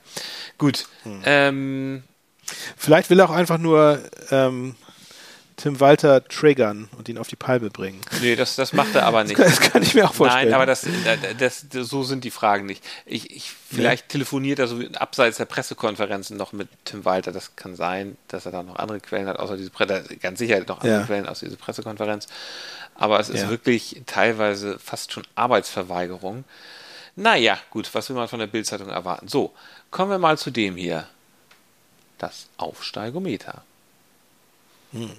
gut. 0.58 0.88
Hm. 1.04 1.22
Ähm, 1.24 2.02
Vielleicht 2.76 3.08
will 3.08 3.20
er 3.20 3.30
auch 3.30 3.34
einfach 3.34 3.58
nur 3.58 4.02
ähm, 4.30 4.74
Tim 5.56 5.78
Walter 5.78 6.24
triggern 6.24 6.88
und 6.98 7.08
ihn 7.08 7.16
auf 7.16 7.28
die 7.28 7.36
Palme 7.36 7.70
bringen. 7.70 8.00
Nee, 8.20 8.34
das, 8.34 8.56
das 8.56 8.72
macht 8.72 8.94
er 8.94 9.06
aber 9.06 9.22
nicht. 9.22 9.38
Das 9.38 9.60
kann, 9.60 9.62
das 9.62 9.72
kann 9.72 9.82
ich 9.82 9.94
mir 9.94 10.06
auch 10.06 10.14
vorstellen. 10.14 10.46
Nein, 10.46 10.54
aber 10.54 10.66
das, 10.66 10.86
das, 11.38 11.66
das, 11.68 11.88
so 11.88 12.02
sind 12.02 12.24
die 12.24 12.32
Fragen 12.32 12.66
nicht. 12.66 12.84
Ich, 13.06 13.30
ich, 13.30 13.52
vielleicht 13.70 14.04
ja. 14.04 14.08
telefoniert 14.08 14.58
er 14.58 14.66
so 14.66 14.80
abseits 14.94 15.36
der 15.36 15.44
Pressekonferenzen 15.44 16.36
noch 16.36 16.52
mit 16.52 16.68
Tim 16.84 17.04
Walter. 17.04 17.30
Das 17.30 17.54
kann 17.54 17.76
sein, 17.76 18.16
dass 18.28 18.46
er 18.46 18.52
da 18.52 18.62
noch 18.64 18.76
andere 18.76 18.98
Quellen 18.98 19.28
hat, 19.28 19.38
außer 19.38 19.56
diese 19.56 19.70
Presse, 19.70 20.02
ganz 20.16 20.40
sicher 20.40 20.58
noch 20.60 20.80
andere 20.80 21.00
ja. 21.00 21.06
Quellen 21.06 21.26
aus 21.26 21.40
dieser 21.40 21.56
Pressekonferenz. 21.56 22.26
Aber 22.96 23.20
es 23.20 23.28
ist 23.28 23.42
ja. 23.42 23.50
wirklich 23.50 24.02
teilweise 24.06 24.78
fast 24.78 25.12
schon 25.12 25.24
Arbeitsverweigerung. 25.36 26.44
Naja, 27.16 27.58
gut, 27.70 27.88
was 27.94 28.08
will 28.08 28.16
man 28.16 28.26
von 28.26 28.40
der 28.40 28.48
Bildzeitung 28.48 28.88
erwarten? 28.88 29.28
So, 29.28 29.52
kommen 29.92 30.10
wir 30.10 30.18
mal 30.18 30.36
zu 30.36 30.50
dem 30.50 30.76
hier 30.76 31.06
das 32.18 32.48
Aufsteigometer. 32.56 33.62
Hm. 34.92 35.10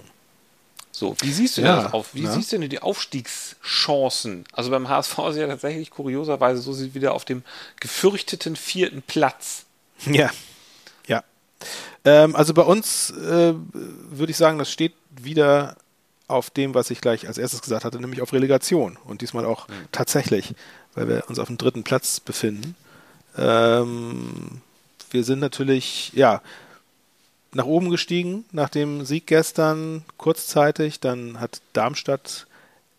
So, 0.98 1.16
wie 1.20 1.32
siehst 1.32 1.58
du 1.58 1.62
ja, 1.62 1.84
das 1.84 1.94
auf? 1.94 2.14
Wie 2.14 2.24
ja. 2.24 2.32
siehst 2.32 2.52
du 2.52 2.58
denn 2.58 2.70
die 2.70 2.82
Aufstiegschancen? 2.82 4.46
Also 4.54 4.70
beim 4.70 4.88
HSV 4.88 5.18
ist 5.30 5.36
ja 5.36 5.48
tatsächlich 5.48 5.90
kurioserweise 5.90 6.62
so 6.62 6.72
sie 6.72 6.94
wieder 6.94 7.14
auf 7.14 7.26
dem 7.26 7.44
gefürchteten 7.82 8.56
vierten 8.56 9.02
Platz. 9.02 9.66
Ja, 10.06 10.30
ja. 11.08 11.24
Ähm, 12.06 12.36
also 12.36 12.54
bei 12.54 12.62
uns 12.62 13.10
äh, 13.10 13.54
würde 13.74 14.32
ich 14.32 14.38
sagen, 14.38 14.58
das 14.58 14.72
steht 14.72 14.94
wieder 15.10 15.76
auf 16.28 16.50
dem, 16.50 16.74
was 16.74 16.90
ich 16.90 17.02
gleich 17.02 17.28
als 17.28 17.38
erstes 17.38 17.62
gesagt 17.62 17.84
hatte, 17.84 18.00
nämlich 18.00 18.22
auf 18.22 18.32
Relegation. 18.32 18.98
Und 19.04 19.22
diesmal 19.22 19.46
auch 19.46 19.68
mhm. 19.68 19.74
tatsächlich, 19.92 20.56
weil 20.94 21.10
wir 21.10 21.24
uns 21.28 21.40
auf 21.40 21.48
dem 21.48 21.58
dritten 21.58 21.84
Platz 21.84 22.20
befinden. 22.20 22.76
Ähm, 23.38 24.62
wir 25.12 25.24
sind 25.24 25.40
natürlich, 25.40 26.12
ja, 26.14 26.42
nach 27.56 27.66
oben 27.66 27.90
gestiegen 27.90 28.44
nach 28.52 28.70
dem 28.70 29.06
Sieg 29.06 29.28
gestern 29.28 30.04
kurzzeitig. 30.18 31.00
Dann 31.00 31.40
hat 31.40 31.62
Darmstadt 31.72 32.48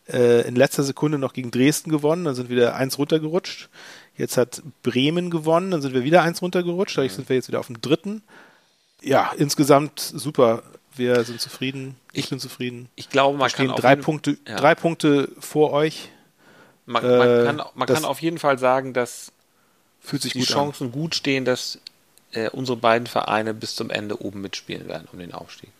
äh, 0.08 0.48
in 0.48 0.56
letzter 0.56 0.82
Sekunde 0.82 1.18
noch 1.18 1.34
gegen 1.34 1.50
Dresden 1.50 1.90
gewonnen. 1.90 2.24
Dann 2.24 2.34
sind 2.34 2.48
wir 2.48 2.74
eins 2.74 2.96
runtergerutscht. 2.96 3.68
Jetzt 4.16 4.38
hat 4.38 4.62
Bremen 4.82 5.30
gewonnen. 5.30 5.72
Dann 5.72 5.82
sind 5.82 5.92
wir 5.92 6.04
wieder 6.04 6.22
eins 6.22 6.40
runtergerutscht. 6.40 6.96
Dadurch 6.96 7.12
sind 7.12 7.28
wir 7.28 7.36
jetzt 7.36 7.48
wieder 7.48 7.60
auf 7.60 7.66
dem 7.66 7.82
dritten. 7.82 8.22
Ja, 9.02 9.30
insgesamt 9.36 10.00
super. 10.00 10.62
Wir 10.94 11.22
sind 11.24 11.38
zufrieden. 11.38 11.96
Ich, 12.14 12.24
ich 12.24 12.30
bin 12.30 12.40
zufrieden. 12.40 12.88
Ich 12.96 13.10
glaube, 13.10 13.36
man 13.36 13.50
kann 13.50 13.68
drei 13.68 13.94
Punkte, 13.94 14.38
ja. 14.48 14.56
drei 14.56 14.74
Punkte 14.74 15.28
vor 15.38 15.74
euch. 15.74 16.08
Man, 16.86 17.02
man, 17.02 17.28
äh, 17.28 17.44
kann, 17.44 17.62
man 17.74 17.88
kann 17.88 18.06
auf 18.06 18.22
jeden 18.22 18.38
Fall 18.38 18.58
sagen, 18.58 18.94
dass 18.94 19.32
die 20.10 20.44
Chancen 20.44 20.86
an. 20.86 20.92
gut 20.92 21.14
stehen, 21.14 21.44
dass 21.44 21.78
äh, 22.36 22.50
unsere 22.50 22.76
beiden 22.76 23.06
Vereine 23.06 23.54
bis 23.54 23.74
zum 23.74 23.90
Ende 23.90 24.20
oben 24.22 24.40
mitspielen 24.40 24.88
werden 24.88 25.08
um 25.12 25.18
den 25.18 25.32
Aufstieg. 25.32 25.70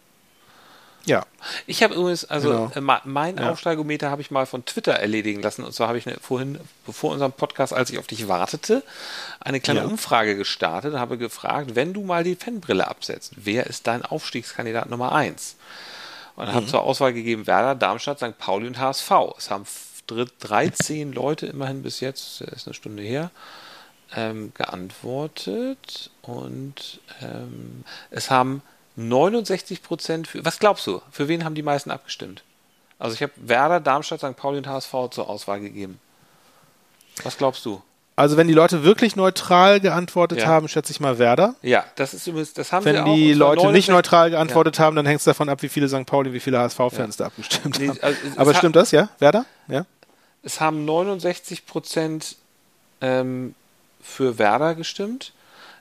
Ja. 1.05 1.25
Ich 1.69 1.85
habe 1.85 1.95
übrigens, 1.95 2.25
also 2.25 2.69
genau. 2.75 2.97
äh, 2.97 3.01
mein 3.05 3.37
ja. 3.37 3.51
Aufsteigometer 3.51 4.11
habe 4.11 4.23
ich 4.23 4.33
mal 4.33 4.45
von 4.45 4.65
Twitter 4.65 4.93
erledigen 4.93 5.41
lassen. 5.41 5.63
Und 5.63 5.73
zwar 5.73 5.87
habe 5.87 5.99
ich 5.99 6.07
ne, 6.07 6.17
vorhin, 6.21 6.59
bevor 6.85 7.13
unserem 7.13 7.31
Podcast, 7.31 7.73
als 7.73 7.91
ich 7.91 7.99
auf 7.99 8.09
dich 8.09 8.27
wartete, 8.27 8.83
eine 9.39 9.61
kleine 9.61 9.81
ja. 9.81 9.87
Umfrage 9.87 10.37
gestartet 10.37 10.95
und 10.95 11.01
habe 11.01 11.17
gefragt, 11.17 11.77
wenn 11.77 11.93
du 11.93 12.03
mal 12.03 12.25
die 12.25 12.35
Fanbrille 12.35 12.89
absetzt, 12.89 13.35
wer 13.37 13.67
ist 13.67 13.87
dein 13.87 14.05
Aufstiegskandidat 14.05 14.91
Nummer 14.91 15.13
1? 15.13 15.57
Und 16.35 16.49
mhm. 16.49 16.53
habe 16.53 16.67
zur 16.67 16.83
Auswahl 16.83 17.13
gegeben 17.13 17.47
Werder, 17.47 17.77
Darmstadt, 17.77 18.19
St. 18.19 18.37
Pauli 18.37 18.67
und 18.67 18.81
HSV. 18.81 19.11
Es 19.39 19.51
haben 19.51 19.65
13 20.09 21.13
Leute 21.13 21.47
immerhin 21.47 21.83
bis 21.83 22.01
jetzt, 22.01 22.41
ist 22.41 22.67
eine 22.67 22.75
Stunde 22.75 23.03
her, 23.03 23.31
ähm, 24.17 24.53
geantwortet 24.55 26.11
und 26.23 27.01
ähm, 27.23 27.85
es 28.11 28.31
haben 28.31 28.63
69 28.97 29.83
Prozent 29.83 30.27
für. 30.27 30.45
Was 30.45 30.59
glaubst 30.59 30.87
du? 30.87 31.03
Für 31.11 31.29
wen 31.29 31.45
haben 31.45 31.55
die 31.55 31.63
meisten 31.63 31.91
abgestimmt? 31.91 32.43
Also 32.99 33.15
ich 33.15 33.23
habe 33.23 33.33
Werder, 33.37 33.79
Darmstadt, 33.79 34.21
St. 34.21 34.37
Pauli 34.37 34.59
und 34.59 34.67
HSV 34.67 34.93
zur 35.11 35.29
Auswahl 35.29 35.61
gegeben. 35.61 36.01
Was 37.23 37.37
glaubst 37.37 37.65
du? 37.65 37.83
Also 38.19 38.39
wenn 38.39 38.49
die 38.49 38.55
Leute 38.55 38.83
wirklich 38.83 39.15
neutral 39.15 39.79
geantwortet 39.79 40.39
ja. 40.39 40.47
haben, 40.47 40.69
schätze 40.69 40.91
ich 40.91 41.01
mal 41.01 41.19
Werder. 41.19 41.55
Ja, 41.61 41.85
das 41.97 42.15
ist 42.15 42.27
übrigens, 42.27 42.55
das 42.55 42.73
haben 42.73 42.87
Wenn 42.87 43.05
die 43.05 43.35
Leute 43.35 43.71
nicht 43.71 43.91
neutral 43.91 44.31
geantwortet 44.31 44.79
ja. 44.79 44.85
haben, 44.85 44.97
dann 44.97 45.05
hängt 45.05 45.19
es 45.19 45.25
davon 45.25 45.51
ab, 45.51 45.61
wie 45.61 45.69
viele 45.69 45.87
St. 45.89 46.07
Pauli, 46.07 46.33
wie 46.33 46.41
viele 46.41 46.59
HSV-Fans 46.59 47.19
ja. 47.19 47.25
da 47.25 47.27
abgestimmt 47.27 47.79
nee, 47.79 47.89
haben. 47.89 47.99
Also 48.01 48.17
Aber 48.37 48.55
stimmt 48.55 48.77
das, 48.77 48.91
ja? 48.91 49.11
Werder? 49.19 49.45
Ja? 49.69 49.85
es 50.47 50.61
haben 50.61 50.85
69 50.85 51.67
Prozent 51.67 52.37
ähm, 53.01 53.55
für 54.07 54.39
Werder 54.39 54.75
gestimmt. 54.75 55.33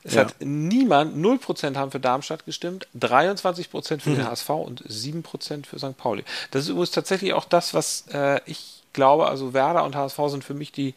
Es 0.03 0.13
ja. 0.13 0.21
hat 0.21 0.36
niemand, 0.39 1.17
0% 1.17 1.76
haben 1.76 1.91
für 1.91 1.99
Darmstadt 1.99 2.45
gestimmt, 2.45 2.88
23% 2.99 4.01
für 4.01 4.11
mhm. 4.11 4.15
den 4.15 4.28
HSV 4.28 4.49
und 4.49 4.84
7% 4.88 5.65
für 5.65 5.80
St. 5.80 5.97
Pauli. 5.97 6.23
Das 6.51 6.63
ist 6.63 6.69
übrigens 6.69 6.91
tatsächlich 6.91 7.34
auch 7.34 7.45
das, 7.45 7.73
was 7.73 8.05
äh, 8.11 8.39
ich 8.45 8.84
glaube, 8.93 9.28
also 9.28 9.53
Werder 9.53 9.84
und 9.84 9.95
HSV 9.95 10.19
sind 10.28 10.43
für 10.43 10.53
mich 10.53 10.71
die 10.71 10.93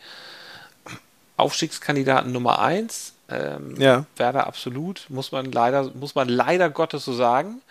Aufstiegskandidaten 1.38 2.32
Nummer 2.32 2.58
1. 2.58 3.14
Ähm, 3.30 3.80
ja. 3.80 4.04
Werder 4.16 4.46
absolut, 4.46 5.06
muss 5.08 5.32
man 5.32 5.52
leider, 5.52 5.90
muss 5.94 6.14
man 6.14 6.28
leider 6.28 6.68
Gottes 6.68 7.04
so 7.04 7.14
sagen. 7.14 7.62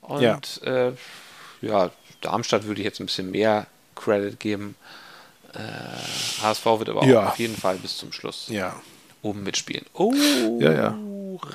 Und 0.00 0.22
ja, 0.22 0.38
äh, 0.64 0.92
ja 1.60 1.90
Darmstadt 2.20 2.64
würde 2.64 2.80
ich 2.80 2.84
jetzt 2.84 3.00
ein 3.00 3.06
bisschen 3.06 3.32
mehr 3.32 3.66
Credit 3.96 4.38
geben. 4.38 4.76
Äh, 5.54 6.42
HSV 6.42 6.64
wird 6.66 6.88
aber 6.88 7.02
auch 7.02 7.28
auf 7.30 7.38
jeden 7.38 7.56
Fall 7.56 7.76
bis 7.76 7.96
zum 7.96 8.12
Schluss 8.12 8.46
ja. 8.48 8.74
Oben 9.24 9.42
mitspielen. 9.42 9.86
Oh, 9.94 10.12
ja, 10.60 10.72
ja. 10.72 10.94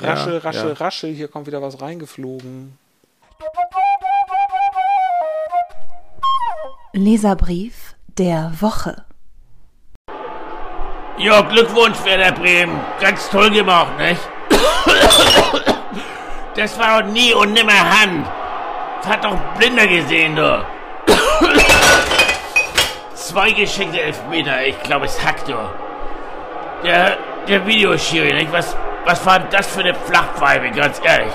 raschel, 0.01 0.38
raschel, 0.39 0.74
raschel, 0.74 1.13
hier 1.13 1.28
kommt 1.28 1.47
wieder 1.47 1.61
was 1.61 1.82
reingeflogen. 1.82 2.78
Leserbrief 6.93 7.95
der 8.17 8.51
Woche. 8.59 9.05
Ja, 11.17 11.41
Glückwunsch, 11.41 12.03
Werder 12.03 12.32
Bremen. 12.32 12.80
Ganz 12.99 13.30
toll 13.30 13.51
gemacht, 13.51 13.97
nicht? 13.97 14.22
Das 16.55 16.78
war 16.80 17.01
doch 17.03 17.09
nie 17.11 17.34
und 17.34 17.53
nimmer 17.53 17.74
Hand. 17.74 18.28
Das 19.01 19.11
hat 19.11 19.24
doch 19.24 19.38
Blinder 19.57 19.88
gesehen, 19.88 20.36
du. 20.36 20.65
Zwei 23.13 23.51
geschickte 23.51 24.01
Elfmeter, 24.01 24.65
ich 24.65 24.82
glaube, 24.84 25.05
es 25.05 25.24
hackt, 25.24 25.47
du. 25.47 25.55
Der, 26.84 27.17
der 27.47 27.65
Videoschiri, 27.65 28.33
nicht? 28.33 28.51
Was, 28.51 28.75
was 29.05 29.25
war 29.25 29.39
das 29.39 29.67
für 29.67 29.81
eine 29.81 29.95
Flachpfeife, 29.95 30.69
ganz 30.71 31.01
ehrlich? 31.03 31.33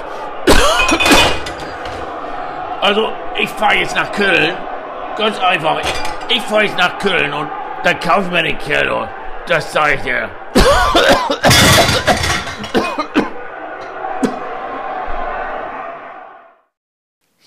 Also, 2.81 3.13
ich 3.39 3.49
fahre 3.49 3.77
jetzt 3.77 3.97
nach 3.97 4.13
Köln. 4.13 4.55
Ganz 5.17 5.39
einfach. 5.41 5.81
Ich, 5.81 6.37
ich 6.37 6.43
fahre 6.43 6.65
jetzt 6.65 6.77
nach 6.77 6.99
Köln 6.99 7.33
und 7.33 7.49
dann 7.83 7.99
kaufe 8.01 8.23
ich 8.23 8.31
mir 8.31 8.43
den 8.43 8.59
Kerl. 8.59 9.09
Das 9.47 9.73
sag 9.73 9.95
ich 9.95 10.03
dir. 10.03 10.29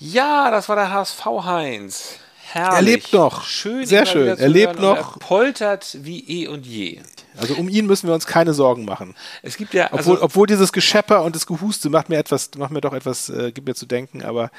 Ja, 0.00 0.50
das 0.50 0.68
war 0.68 0.76
der 0.76 0.92
HSV 0.92 1.24
Heinz. 1.44 2.20
Herrlich. 2.52 2.76
Er 2.76 2.82
lebt 2.82 3.12
noch. 3.12 3.44
Schön, 3.44 3.84
sehr 3.84 4.06
schön. 4.06 4.38
Er 4.38 4.48
lebt 4.48 4.80
noch. 4.80 5.16
Er 5.16 5.18
poltert 5.18 5.98
wie 6.00 6.20
eh 6.20 6.48
und 6.48 6.64
je. 6.66 7.00
Also 7.36 7.54
um 7.54 7.68
ihn 7.68 7.86
müssen 7.86 8.08
wir 8.08 8.14
uns 8.14 8.26
keine 8.26 8.54
Sorgen 8.54 8.84
machen. 8.84 9.14
Es 9.42 9.56
gibt 9.56 9.74
ja, 9.74 9.88
also 9.88 10.12
obwohl, 10.12 10.24
obwohl 10.24 10.46
dieses 10.46 10.72
Geschepper 10.72 11.22
und 11.22 11.36
das 11.36 11.46
Gehuste 11.46 11.90
macht 11.90 12.08
mir 12.08 12.16
etwas, 12.16 12.50
macht 12.56 12.70
mir 12.70 12.80
doch 12.80 12.94
etwas, 12.94 13.28
äh, 13.28 13.52
gibt 13.52 13.68
mir 13.68 13.74
zu 13.74 13.86
denken, 13.86 14.22
aber 14.22 14.50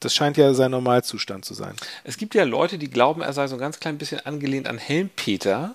das 0.00 0.14
scheint 0.14 0.36
ja 0.36 0.54
sein 0.54 0.70
Normalzustand 0.70 1.44
zu 1.44 1.54
sein. 1.54 1.74
Es 2.04 2.16
gibt 2.18 2.34
ja 2.34 2.44
Leute, 2.44 2.78
die 2.78 2.88
glauben, 2.88 3.22
er 3.22 3.32
sei 3.32 3.48
so 3.48 3.56
ein 3.56 3.60
ganz 3.60 3.80
klein 3.80 3.98
bisschen 3.98 4.24
angelehnt 4.24 4.68
an 4.68 4.78
Helmpeter. 4.78 5.74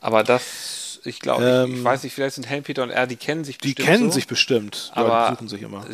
Aber 0.00 0.22
das, 0.24 0.44
ich 1.04 1.20
glaube, 1.20 1.44
ähm, 1.44 1.72
ich, 1.72 1.78
ich, 1.78 1.84
weiß 1.84 2.02
nicht, 2.02 2.14
vielleicht 2.14 2.34
sind 2.34 2.48
Helmpeter 2.48 2.82
und 2.82 2.90
er, 2.90 3.06
die 3.06 3.16
kennen 3.16 3.44
sich 3.44 3.58
bestimmt. 3.58 3.78
Die 3.78 3.82
kennen 3.82 4.10
so. 4.10 4.14
sich 4.14 4.26
bestimmt. 4.26 4.92
Aber 4.94 5.08
ja, 5.08 5.30
die 5.30 5.34
suchen 5.34 5.48
sich 5.48 5.62
immer. 5.62 5.84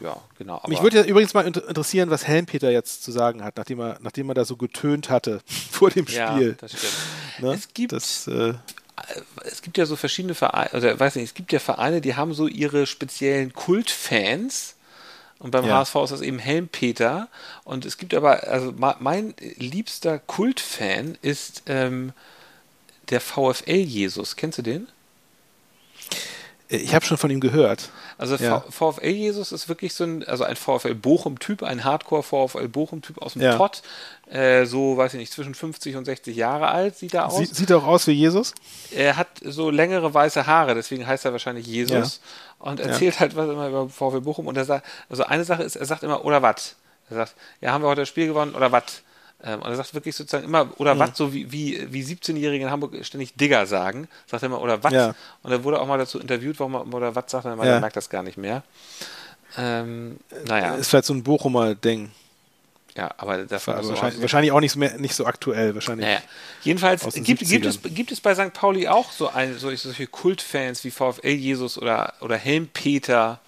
Ja, 0.00 0.16
genau. 0.38 0.62
Mich 0.68 0.82
würde 0.82 0.98
ja 0.98 1.04
übrigens 1.04 1.34
mal 1.34 1.46
interessieren, 1.46 2.10
was 2.10 2.26
Helmpeter 2.26 2.70
jetzt 2.70 3.02
zu 3.02 3.12
sagen 3.12 3.44
hat, 3.44 3.56
nachdem 3.56 3.80
er, 3.80 3.98
nachdem 4.00 4.28
er 4.30 4.34
da 4.34 4.44
so 4.44 4.56
getönt 4.56 5.10
hatte 5.10 5.40
vor 5.70 5.90
dem 5.90 6.06
Spiel. 6.06 6.18
Ja, 6.50 6.54
das 6.58 6.72
stimmt. 6.72 6.92
Ne? 7.40 7.52
Es 7.52 7.68
gibt. 7.72 7.92
Das, 7.92 8.26
äh, 8.26 8.54
es 9.44 9.62
gibt 9.62 9.78
ja 9.78 9.86
so 9.86 9.94
verschiedene 9.94 10.34
Vereine, 10.34 10.70
oder 10.72 10.98
weiß 10.98 11.14
nicht, 11.14 11.26
es 11.26 11.34
gibt 11.34 11.52
ja 11.52 11.60
Vereine, 11.60 12.00
die 12.00 12.16
haben 12.16 12.34
so 12.34 12.48
ihre 12.48 12.86
speziellen 12.86 13.52
Kultfans. 13.52 14.74
Und 15.38 15.52
beim 15.52 15.64
ja. 15.66 15.78
HSV 15.78 15.94
ist 16.02 16.10
das 16.10 16.20
eben 16.20 16.40
Helmpeter. 16.40 17.28
Und 17.62 17.84
es 17.84 17.96
gibt 17.96 18.12
aber, 18.12 18.48
also 18.48 18.74
mein 18.76 19.34
liebster 19.56 20.18
Kultfan 20.18 21.16
ist 21.22 21.62
ähm, 21.66 22.12
der 23.10 23.20
VfL-Jesus. 23.20 24.36
Kennst 24.36 24.58
du 24.58 24.62
den? 24.62 24.88
Ich 26.70 26.94
habe 26.94 27.04
schon 27.04 27.16
von 27.16 27.30
ihm 27.30 27.40
gehört. 27.40 27.90
Also 28.18 28.36
ja. 28.36 28.62
VfL-Jesus 28.68 29.52
ist 29.52 29.70
wirklich 29.70 29.94
so 29.94 30.04
ein, 30.04 30.24
also 30.24 30.44
ein 30.44 30.54
VfL-Bochum-Typ, 30.54 31.62
ein 31.62 31.82
Hardcore-VfL-Bochum-Typ 31.82 33.22
aus 33.22 33.32
dem 33.34 33.42
ja. 33.42 33.56
Pott. 33.56 33.80
Äh, 34.30 34.66
so, 34.66 34.98
weiß 34.98 35.14
ich 35.14 35.20
nicht, 35.20 35.32
zwischen 35.32 35.54
50 35.54 35.96
und 35.96 36.04
60 36.04 36.36
Jahre 36.36 36.68
alt 36.68 36.98
sieht 36.98 37.14
er 37.14 37.26
aus. 37.26 37.38
Sie, 37.38 37.46
sieht 37.46 37.70
er 37.70 37.78
auch 37.78 37.86
aus 37.86 38.06
wie 38.06 38.12
Jesus? 38.12 38.54
Er 38.90 39.16
hat 39.16 39.28
so 39.42 39.70
längere 39.70 40.12
weiße 40.12 40.46
Haare, 40.46 40.74
deswegen 40.74 41.06
heißt 41.06 41.24
er 41.24 41.32
wahrscheinlich 41.32 41.66
Jesus. 41.66 42.20
Ja. 42.60 42.70
Und 42.70 42.80
erzählt 42.80 43.18
halt 43.18 43.34
was 43.34 43.48
immer 43.48 43.68
über 43.68 43.88
VfL 43.88 44.20
Bochum. 44.20 44.46
Und 44.46 44.56
er 44.58 44.66
sagt, 44.66 44.84
also 45.08 45.24
eine 45.24 45.44
Sache 45.44 45.62
ist, 45.62 45.76
er 45.76 45.86
sagt 45.86 46.02
immer, 46.02 46.22
oder 46.24 46.42
was? 46.42 46.76
Er 47.08 47.16
sagt, 47.16 47.34
ja, 47.62 47.72
haben 47.72 47.82
wir 47.82 47.88
heute 47.88 48.02
das 48.02 48.08
Spiel 48.08 48.26
gewonnen, 48.26 48.54
oder 48.54 48.72
was? 48.72 49.02
Ähm, 49.42 49.62
und 49.62 49.70
er 49.70 49.76
sagt 49.76 49.94
wirklich 49.94 50.16
sozusagen 50.16 50.44
immer, 50.44 50.68
oder 50.78 50.94
mhm. 50.94 50.98
was, 50.98 51.16
so 51.16 51.32
wie, 51.32 51.50
wie, 51.52 51.92
wie 51.92 52.02
17-Jährige 52.02 52.64
in 52.64 52.70
Hamburg 52.70 53.04
ständig 53.04 53.34
Digger 53.36 53.66
sagen, 53.66 54.08
sagt 54.26 54.42
er 54.42 54.46
immer, 54.46 54.60
oder 54.60 54.82
was. 54.82 54.92
Ja. 54.92 55.14
Und 55.42 55.52
er 55.52 55.62
wurde 55.62 55.80
auch 55.80 55.86
mal 55.86 55.98
dazu 55.98 56.18
interviewt, 56.18 56.58
warum 56.58 56.74
er 56.74 56.94
oder 56.94 57.14
was 57.14 57.30
sagt, 57.30 57.44
er 57.44 57.52
immer, 57.52 57.64
ja. 57.64 57.74
er 57.74 57.80
merkt 57.80 57.96
das 57.96 58.10
gar 58.10 58.22
nicht 58.22 58.36
mehr. 58.36 58.64
Ähm, 59.56 60.18
naja. 60.46 60.74
Ist 60.74 60.88
vielleicht 60.88 61.06
so 61.06 61.14
ein 61.14 61.22
Bochumer 61.22 61.74
Ding. 61.74 62.10
Ja, 62.96 63.14
aber 63.16 63.44
das 63.44 63.64
war 63.68 63.76
also 63.76 63.90
wahrscheinlich, 63.90 64.20
wahrscheinlich, 64.20 64.50
auch 64.50 64.58
nicht, 64.58 64.74
mehr, 64.74 64.98
nicht 64.98 65.14
so 65.14 65.24
aktuell. 65.24 65.72
Wahrscheinlich 65.72 66.04
naja. 66.04 66.20
Jedenfalls 66.62 67.04
gibt, 67.14 67.46
gibt, 67.46 67.64
es, 67.64 67.80
gibt 67.80 68.10
es 68.10 68.20
bei 68.20 68.34
St. 68.34 68.52
Pauli 68.52 68.88
auch 68.88 69.12
so 69.12 69.28
ein, 69.28 69.56
solche, 69.56 69.86
solche 69.86 70.08
Kultfans 70.08 70.82
wie 70.82 70.90
VfL 70.90 71.28
Jesus 71.28 71.78
oder, 71.78 72.14
oder 72.20 72.36
Helm 72.36 72.66
Peter 72.66 73.38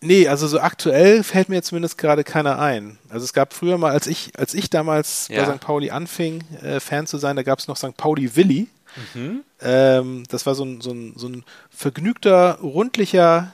Nee, 0.00 0.28
also 0.28 0.46
so 0.46 0.60
aktuell 0.60 1.24
fällt 1.24 1.48
mir 1.48 1.62
zumindest 1.62 1.98
gerade 1.98 2.22
keiner 2.22 2.58
ein. 2.60 2.98
Also 3.08 3.24
es 3.24 3.32
gab 3.32 3.52
früher 3.52 3.78
mal, 3.78 3.90
als 3.90 4.06
ich, 4.06 4.30
als 4.38 4.54
ich 4.54 4.70
damals 4.70 5.28
ja. 5.28 5.44
bei 5.44 5.52
St. 5.52 5.60
Pauli 5.60 5.90
anfing, 5.90 6.44
äh, 6.62 6.78
Fan 6.78 7.06
zu 7.06 7.18
sein, 7.18 7.34
da 7.34 7.42
gab 7.42 7.58
es 7.58 7.66
noch 7.66 7.76
St. 7.76 7.96
Pauli 7.96 8.36
Willi. 8.36 8.68
Mhm. 9.14 9.42
Ähm, 9.60 10.22
das 10.28 10.46
war 10.46 10.54
so 10.54 10.64
ein, 10.64 10.80
so, 10.80 10.92
ein, 10.92 11.14
so 11.16 11.28
ein 11.28 11.44
vergnügter, 11.70 12.58
rundlicher 12.60 13.52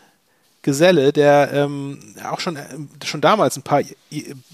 Geselle, 0.60 1.12
der 1.12 1.50
ähm, 1.52 2.14
auch 2.30 2.40
schon, 2.40 2.56
äh, 2.56 2.64
schon 3.04 3.20
damals 3.20 3.56
ein 3.56 3.62
paar 3.62 3.82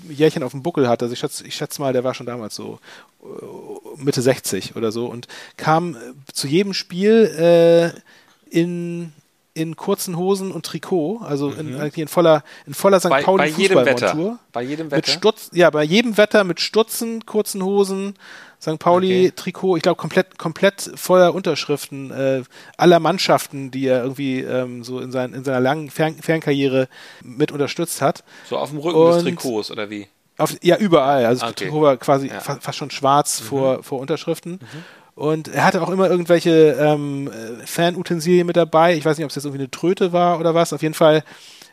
Jährchen 0.09 0.43
auf 0.43 0.53
dem 0.53 0.63
Buckel 0.63 0.89
hatte. 0.89 1.05
Also 1.05 1.13
ich 1.13 1.21
schätze, 1.21 1.47
ich 1.47 1.55
schätze 1.55 1.81
mal, 1.81 1.93
der 1.93 2.05
war 2.05 2.15
schon 2.15 2.27
damals 2.27 2.55
so 2.55 2.79
äh, 3.23 4.03
Mitte 4.03 4.23
60 4.23 4.77
oder 4.77 4.93
so 4.93 5.07
und 5.07 5.29
kam 5.57 5.95
äh, 5.95 5.99
zu 6.33 6.47
jedem 6.47 6.75
Spiel 6.75 7.93
äh, 7.93 8.57
in 8.57 9.13
in 9.53 9.77
kurzen 9.77 10.17
Hosen 10.17 10.53
und 10.53 10.65
Trikot, 10.65 11.21
also 11.23 11.51
mhm. 11.51 11.81
in, 11.81 11.91
in, 11.95 12.09
voller, 12.09 12.45
in 12.67 12.75
voller 12.75 13.01
St. 13.01 13.09
Bei, 13.09 13.23
Pauli 13.23 13.43
bei 13.43 13.49
jedem 13.49 13.85
Wetter. 13.85 14.39
Bei 14.53 14.63
jedem 14.63 14.87
Wetter. 14.91 14.97
Mit 14.97 15.09
Stutz, 15.09 15.51
ja, 15.53 15.71
bei 15.71 15.83
jedem 15.83 16.17
Wetter 16.17 16.45
mit 16.45 16.61
Stutzen, 16.61 17.27
kurzen 17.27 17.65
Hosen, 17.65 18.15
St. 18.61 18.79
Pauli 18.79 19.27
okay. 19.27 19.33
Trikot, 19.35 19.77
ich 19.77 19.83
glaube 19.83 19.97
komplett, 19.97 20.39
komplett 20.39 20.91
voller 20.95 21.35
Unterschriften 21.35 22.11
äh, 22.11 22.43
aller 22.77 23.01
Mannschaften, 23.01 23.71
die 23.71 23.87
er 23.87 24.03
irgendwie 24.03 24.41
ähm, 24.41 24.85
so 24.85 25.01
in, 25.01 25.11
sein, 25.11 25.33
in 25.33 25.45
seiner 25.45 25.61
langen 25.61 25.91
Fern 25.91 26.15
Fernkarriere 26.15 26.89
mit 27.23 27.53
unterstützt 27.53 28.03
hat. 28.03 28.23
So 28.49 28.59
auf 28.59 28.71
dem 28.71 28.79
Rücken 28.79 28.99
und 28.99 29.15
des 29.15 29.25
Trikots 29.25 29.71
oder 29.71 29.91
wie? 29.91 30.07
Auf, 30.37 30.55
ja, 30.63 30.77
überall. 30.77 31.27
Also 31.27 31.45
okay. 31.45 31.55
das 31.55 31.63
Trikot 31.63 31.83
war 31.83 31.97
quasi 31.97 32.29
ja. 32.29 32.41
fast, 32.41 32.63
fast, 32.63 32.79
schon 32.79 32.91
schwarz 32.91 33.41
mhm. 33.41 33.45
vor, 33.45 33.83
vor 33.83 33.99
Unterschriften. 33.99 34.53
Mhm. 34.53 34.85
Und 35.21 35.49
er 35.49 35.65
hatte 35.67 35.83
auch 35.83 35.91
immer 35.91 36.09
irgendwelche 36.09 36.79
ähm, 36.81 37.31
Fanutensilien 37.67 38.47
mit 38.47 38.57
dabei. 38.57 38.95
Ich 38.97 39.05
weiß 39.05 39.19
nicht, 39.19 39.27
ob 39.27 39.29
es 39.29 39.35
jetzt 39.35 39.45
irgendwie 39.45 39.65
eine 39.65 39.71
Tröte 39.71 40.15
war 40.15 40.41
oder 40.41 40.55
was. 40.55 40.73
Auf 40.73 40.81
jeden 40.81 40.95
Fall 40.95 41.25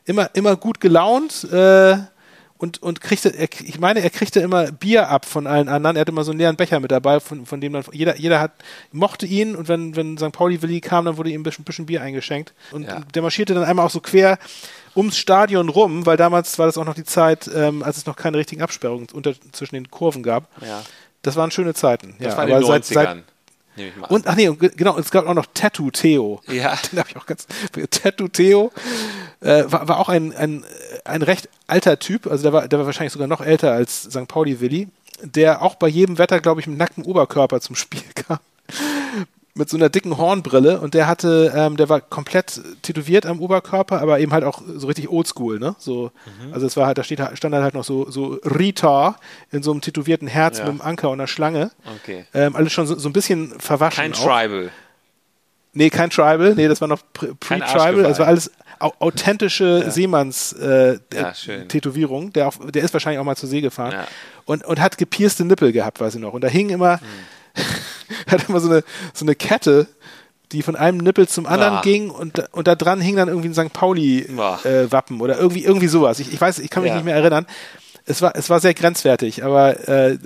immer, 0.04 0.30
immer 0.34 0.58
gut 0.58 0.82
gelaunt. 0.82 1.46
Äh, 1.46 1.96
und, 2.58 2.84
und 2.84 3.00
kriegte, 3.00 3.30
er, 3.30 3.48
ich 3.64 3.80
meine, 3.80 4.02
er 4.02 4.10
kriegte 4.10 4.42
immer 4.42 4.70
Bier 4.74 5.08
ab 5.08 5.24
von 5.24 5.48
allen 5.48 5.70
anderen. 5.70 5.96
Er 5.96 6.02
hatte 6.02 6.12
immer 6.12 6.26
so 6.26 6.32
einen 6.32 6.40
leeren 6.40 6.58
Becher 6.58 6.82
mit 6.82 6.92
dabei, 6.92 7.22
von, 7.22 7.46
von 7.46 7.62
dem 7.62 7.72
dann 7.72 7.86
jeder, 7.94 8.18
jeder 8.18 8.42
hat, 8.42 8.52
mochte 8.92 9.26
ihn 9.26 9.56
und 9.56 9.70
wenn, 9.70 9.96
wenn 9.96 10.18
St. 10.18 10.34
Pauli 10.34 10.62
Willi 10.62 10.82
kam, 10.82 11.06
dann 11.06 11.16
wurde 11.16 11.30
ihm 11.30 11.40
ein 11.40 11.44
bisschen, 11.44 11.64
bisschen 11.64 11.86
Bier 11.86 12.02
eingeschenkt. 12.02 12.54
Und 12.74 12.84
ja. 12.84 13.00
der 13.14 13.22
marschierte 13.22 13.54
dann 13.54 13.64
einmal 13.64 13.86
auch 13.86 13.92
so 13.92 14.02
quer 14.02 14.40
ums 14.94 15.18
Stadion 15.18 15.70
rum, 15.70 16.06
weil 16.06 16.18
damals 16.18 16.60
war 16.60 16.66
das 16.66 16.78
auch 16.78 16.86
noch 16.86 16.96
die 16.96 17.06
Zeit, 17.06 17.50
ähm, 17.56 17.82
als 17.82 17.96
es 17.96 18.06
noch 18.08 18.18
keine 18.18 18.40
richtigen 18.40 18.62
Absperrungen 18.62 19.08
unter, 19.14 19.36
zwischen 19.54 19.76
den 19.76 19.90
Kurven 19.90 20.22
gab. 20.22 20.50
Ja. 20.62 20.84
Das 21.22 21.38
waren 21.38 21.52
schöne 21.52 21.74
Zeiten. 21.74 22.16
Das 22.20 22.34
ja, 22.34 22.38
war 22.38 22.44
aber 22.44 22.66
seit, 22.66 22.84
seit, 22.84 23.24
und 24.10 24.28
ach 24.28 24.36
nee, 24.36 24.50
genau, 24.76 24.98
es 24.98 25.12
gab 25.12 25.28
auch 25.28 25.34
noch 25.34 25.48
Tattoo 25.54 25.92
Theo. 25.92 26.42
Ja. 26.48 26.78
Den 26.92 27.00
habe 27.00 27.10
ich 27.10 27.18
auch 27.18 27.26
ganz. 27.26 27.48
Tattoo 27.92 28.28
Theo 28.28 28.72
äh, 29.42 29.64
war, 29.68 29.88
war 29.88 30.00
auch 30.00 30.10
ein, 30.10 30.34
ein, 30.34 30.64
ein 31.06 31.22
recht 31.22 31.50
alter 31.68 32.00
Typ, 32.00 32.28
also 32.28 32.44
der 32.44 32.54
war, 32.54 32.68
der 32.68 32.80
war 32.80 32.86
wahrscheinlich 32.86 33.14
sogar 33.14 33.28
noch 33.28 33.42
älter 33.42 33.72
als 33.72 34.04
St. 34.04 34.28
Pauli 34.28 34.60
Willi, 34.60 34.88
der 35.22 35.62
auch 35.62 35.76
bei 35.76 35.88
jedem 35.88 36.18
Wetter, 36.18 36.40
glaube 36.40 36.62
ich, 36.62 36.68
mit 36.68 36.78
nacktem 36.78 37.06
Oberkörper 37.06 37.62
zum 37.62 37.76
Spiel 37.76 38.04
kam. 38.16 38.40
Mit 39.58 39.70
so 39.70 39.78
einer 39.78 39.90
dicken 39.90 40.18
Hornbrille 40.18 40.80
und 40.80 40.94
der 40.94 41.08
hatte, 41.08 41.52
ähm, 41.56 41.78
der 41.78 41.90
war 41.90 42.02
komplett 42.02 42.62
tätowiert 42.82 43.26
am 43.26 43.40
Oberkörper, 43.40 44.02
aber 44.02 44.20
eben 44.20 44.32
halt 44.32 44.44
auch 44.44 44.62
so 44.76 44.88
richtig 44.88 45.10
oldschool, 45.10 45.60
ne? 45.60 45.76
So, 45.80 46.12
mhm. 46.26 46.54
also 46.54 46.68
es 46.68 46.78
war 46.78 46.88
halt, 46.88 46.98
da 46.98 47.04
steht, 47.04 47.22
stand 47.34 47.56
halt 47.56 47.74
noch 47.74 47.84
so, 47.84 48.10
so 48.10 48.40
Rita 48.44 49.18
in 49.52 49.64
so 49.64 49.72
einem 49.72 49.82
tätowierten 49.82 50.28
Herz 50.28 50.60
ja. 50.60 50.66
mit 50.66 50.72
einem 50.72 50.82
Anker 50.82 51.10
und 51.10 51.20
einer 51.20 51.28
Schlange. 51.28 51.72
Okay. 52.02 52.26
Ähm, 52.34 52.56
alles 52.56 52.72
schon 52.72 52.88
so, 52.88 52.98
so 52.98 53.10
ein 53.10 53.14
bisschen 53.14 53.60
verwaschen. 53.60 54.02
Kein 54.02 54.14
auch. 54.14 54.24
Tribal. 54.24 54.70
Nee, 55.74 55.90
kein 55.90 56.10
Tribal, 56.10 56.56
nee, 56.56 56.68
das 56.68 56.82
war 56.82 56.88
noch 56.88 57.02
Pre-Tribal, 57.14 58.04
das 58.04 58.18
war 58.18 58.26
alles 58.28 58.52
authentische 58.80 59.84
ja. 59.86 59.92
Seemanns-Tätowierung. 59.92 62.32
Äh, 62.34 62.40
ja, 62.40 62.50
der, 62.50 62.72
der 62.72 62.84
ist 62.84 62.94
wahrscheinlich 62.94 63.20
auch 63.20 63.24
mal 63.24 63.36
zur 63.36 63.50
See 63.50 63.62
gefahren 63.62 63.92
ja. 63.92 64.08
und, 64.46 64.66
und 64.66 64.80
hat 64.80 64.98
gepierste 64.98 65.46
Nippel 65.46 65.72
gehabt, 65.72 66.00
weiß 66.00 66.16
ich 66.16 66.22
noch. 66.22 66.34
Und 66.34 66.44
da 66.44 66.48
hing 66.48 66.70
immer, 66.70 66.98
mhm. 66.98 67.06
hat 68.28 68.50
immer 68.50 68.60
so 68.60 68.70
eine, 68.70 68.84
so 69.14 69.26
eine 69.26 69.36
Kette, 69.36 69.88
die 70.52 70.62
von 70.62 70.76
einem 70.76 71.00
Nippel 71.00 71.28
zum 71.28 71.46
anderen 71.46 71.76
ah. 71.76 71.82
ging 71.82 72.10
und, 72.10 72.40
und 72.54 72.68
da 72.68 72.76
dran 72.76 73.02
hing 73.02 73.16
dann 73.16 73.28
irgendwie 73.28 73.50
ein 73.50 73.54
St. 73.54 73.74
Pauli-Wappen 73.74 75.20
äh, 75.20 75.22
oder 75.22 75.38
irgendwie, 75.38 75.64
irgendwie 75.64 75.88
sowas. 75.88 76.20
Ich, 76.20 76.32
ich 76.32 76.40
weiß, 76.40 76.60
ich 76.60 76.70
kann 76.70 76.84
mich 76.84 76.94
nicht 76.94 77.06
mehr 77.06 77.16
erinnern 77.16 77.46
es 78.10 78.22
war, 78.22 78.36
es 78.36 78.50
war 78.50 78.62
sehr 78.62 78.74
grenzwertig, 78.74 79.44
aber 79.44 79.88
äh, 79.88 80.18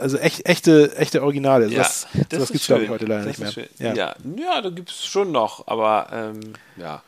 also 0.00 0.18
echt, 0.18 0.46
echte, 0.46 0.96
echte 0.96 1.22
Originale. 1.22 1.68
Ja, 1.68 1.78
das, 1.78 2.08
das 2.28 2.48
gibt 2.48 2.60
es, 2.60 2.66
glaube 2.66 2.82
ich, 2.82 2.90
heute 2.90 3.06
leider 3.06 3.24
das 3.24 3.38
nicht 3.38 3.56
mehr. 3.56 3.68
Ja. 3.78 3.94
ja, 3.94 4.14
ja, 4.36 4.60
da 4.60 4.70
gibt 4.70 4.90
es 4.90 5.04
schon 5.06 5.30
noch, 5.30 5.68
aber 5.68 6.08
ähm, 6.12 6.40
ja. 6.76 7.02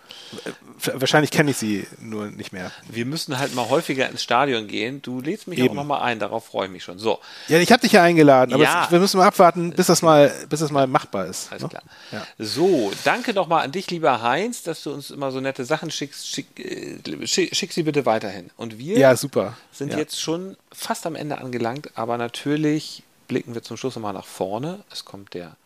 Wahrscheinlich 0.95 1.31
kenne 1.31 1.53
ich 1.53 1.57
sie 1.57 1.87
nur 2.01 2.27
nicht 2.27 2.53
mehr. 2.53 2.71
Wir 2.89 3.07
müssen 3.07 3.39
halt 3.39 3.55
mal 3.55 3.69
häufiger 3.69 4.09
ins 4.09 4.23
Stadion 4.23 4.67
gehen. 4.67 5.01
Du 5.03 5.21
lädst 5.21 5.47
mich 5.47 5.59
Eben. 5.59 5.71
auch 5.71 5.75
nochmal 5.75 6.03
ein, 6.03 6.19
darauf 6.19 6.47
freue 6.47 6.67
ich 6.67 6.73
mich 6.73 6.85
schon. 6.85 6.99
So. 6.99 7.21
Ja, 7.49 7.59
ich 7.59 7.73
habe 7.73 7.81
dich 7.83 7.93
ja 7.93 8.03
eingeladen, 8.03 8.53
aber 8.53 8.63
ja. 8.63 8.85
Es, 8.85 8.91
wir 8.91 8.99
müssen 8.99 9.19
mal 9.19 9.27
abwarten, 9.27 9.71
bis 9.71 9.87
das 9.87 10.03
mal, 10.03 10.33
bis 10.49 10.61
das 10.61 10.71
mal 10.71 10.87
machbar 10.87 11.27
ist. 11.27 11.51
Alles 11.51 11.63
ne? 11.63 11.69
klar. 11.69 11.83
Ja. 12.13 12.27
So, 12.39 12.93
danke 13.05 13.35
nochmal 13.35 13.65
an 13.65 13.73
dich, 13.73 13.91
lieber 13.91 14.23
Heinz, 14.23 14.63
dass 14.63 14.83
du 14.83 14.93
uns 14.93 15.11
immer 15.11 15.31
so 15.31 15.41
nette 15.41 15.65
Sachen 15.65 15.91
schickst. 15.91 16.29
Schick, 16.29 16.59
äh, 16.59 17.27
schick, 17.27 17.55
schick 17.55 17.73
sie 17.73 17.85
bitte 17.85 18.05
weiterhin. 18.05 18.51
Und 18.57 18.79
wir 18.79 18.99
ja, 18.99 19.17
super. 19.17 19.57
sind 19.73 19.93
ja. 19.93 19.99
jetzt 19.99 20.21
schon 20.21 20.57
fast 20.73 21.07
am 21.07 21.15
Ende 21.15 21.39
angelangt, 21.39 21.91
aber 21.95 22.19
natürlich 22.19 23.03
blicken 23.29 23.55
wir 23.55 23.63
zum 23.63 23.77
Schluss 23.77 23.95
nochmal 23.95 24.13
nach 24.13 24.27
vorne. 24.27 24.85
Es 24.91 25.05
kommt 25.05 25.35
der 25.35 25.57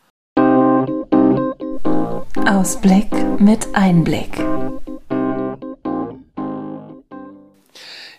Ausblick 2.47 3.07
mit 3.39 3.67
Einblick. 3.73 4.39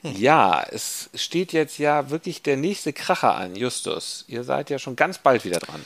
Ja, 0.03 0.63
es 0.71 1.11
steht 1.15 1.53
jetzt 1.53 1.79
ja 1.79 2.11
wirklich 2.11 2.43
der 2.43 2.57
nächste 2.57 2.93
Kracher 2.93 3.35
an, 3.35 3.57
Justus. 3.57 4.25
Ihr 4.29 4.45
seid 4.45 4.71
ja 4.71 4.79
schon 4.79 4.97
ganz 4.97 5.19
bald 5.19 5.45
wieder 5.45 5.59
dran. 5.59 5.85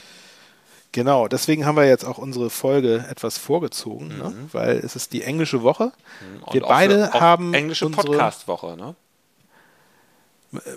Genau, 0.93 1.28
deswegen 1.28 1.64
haben 1.64 1.76
wir 1.76 1.87
jetzt 1.87 2.05
auch 2.05 2.18
unsere 2.18 2.51
Folge 2.51 3.07
etwas 3.11 3.39
vorgezogen, 3.39 4.09
ne? 4.09 4.14
mhm. 4.14 4.20
ne? 4.20 4.49
weil 4.53 4.76
es 4.78 4.97
ist 4.97 5.12
die 5.12 5.22
englische 5.22 5.62
Woche. 5.62 5.93
Mhm. 6.20 6.43
Und 6.43 6.55
wir 6.55 6.62
beide 6.62 7.09
für, 7.09 7.20
haben 7.20 7.55
englische 7.55 7.89
Podcast-Woche, 7.89 8.76
ne? 8.76 8.95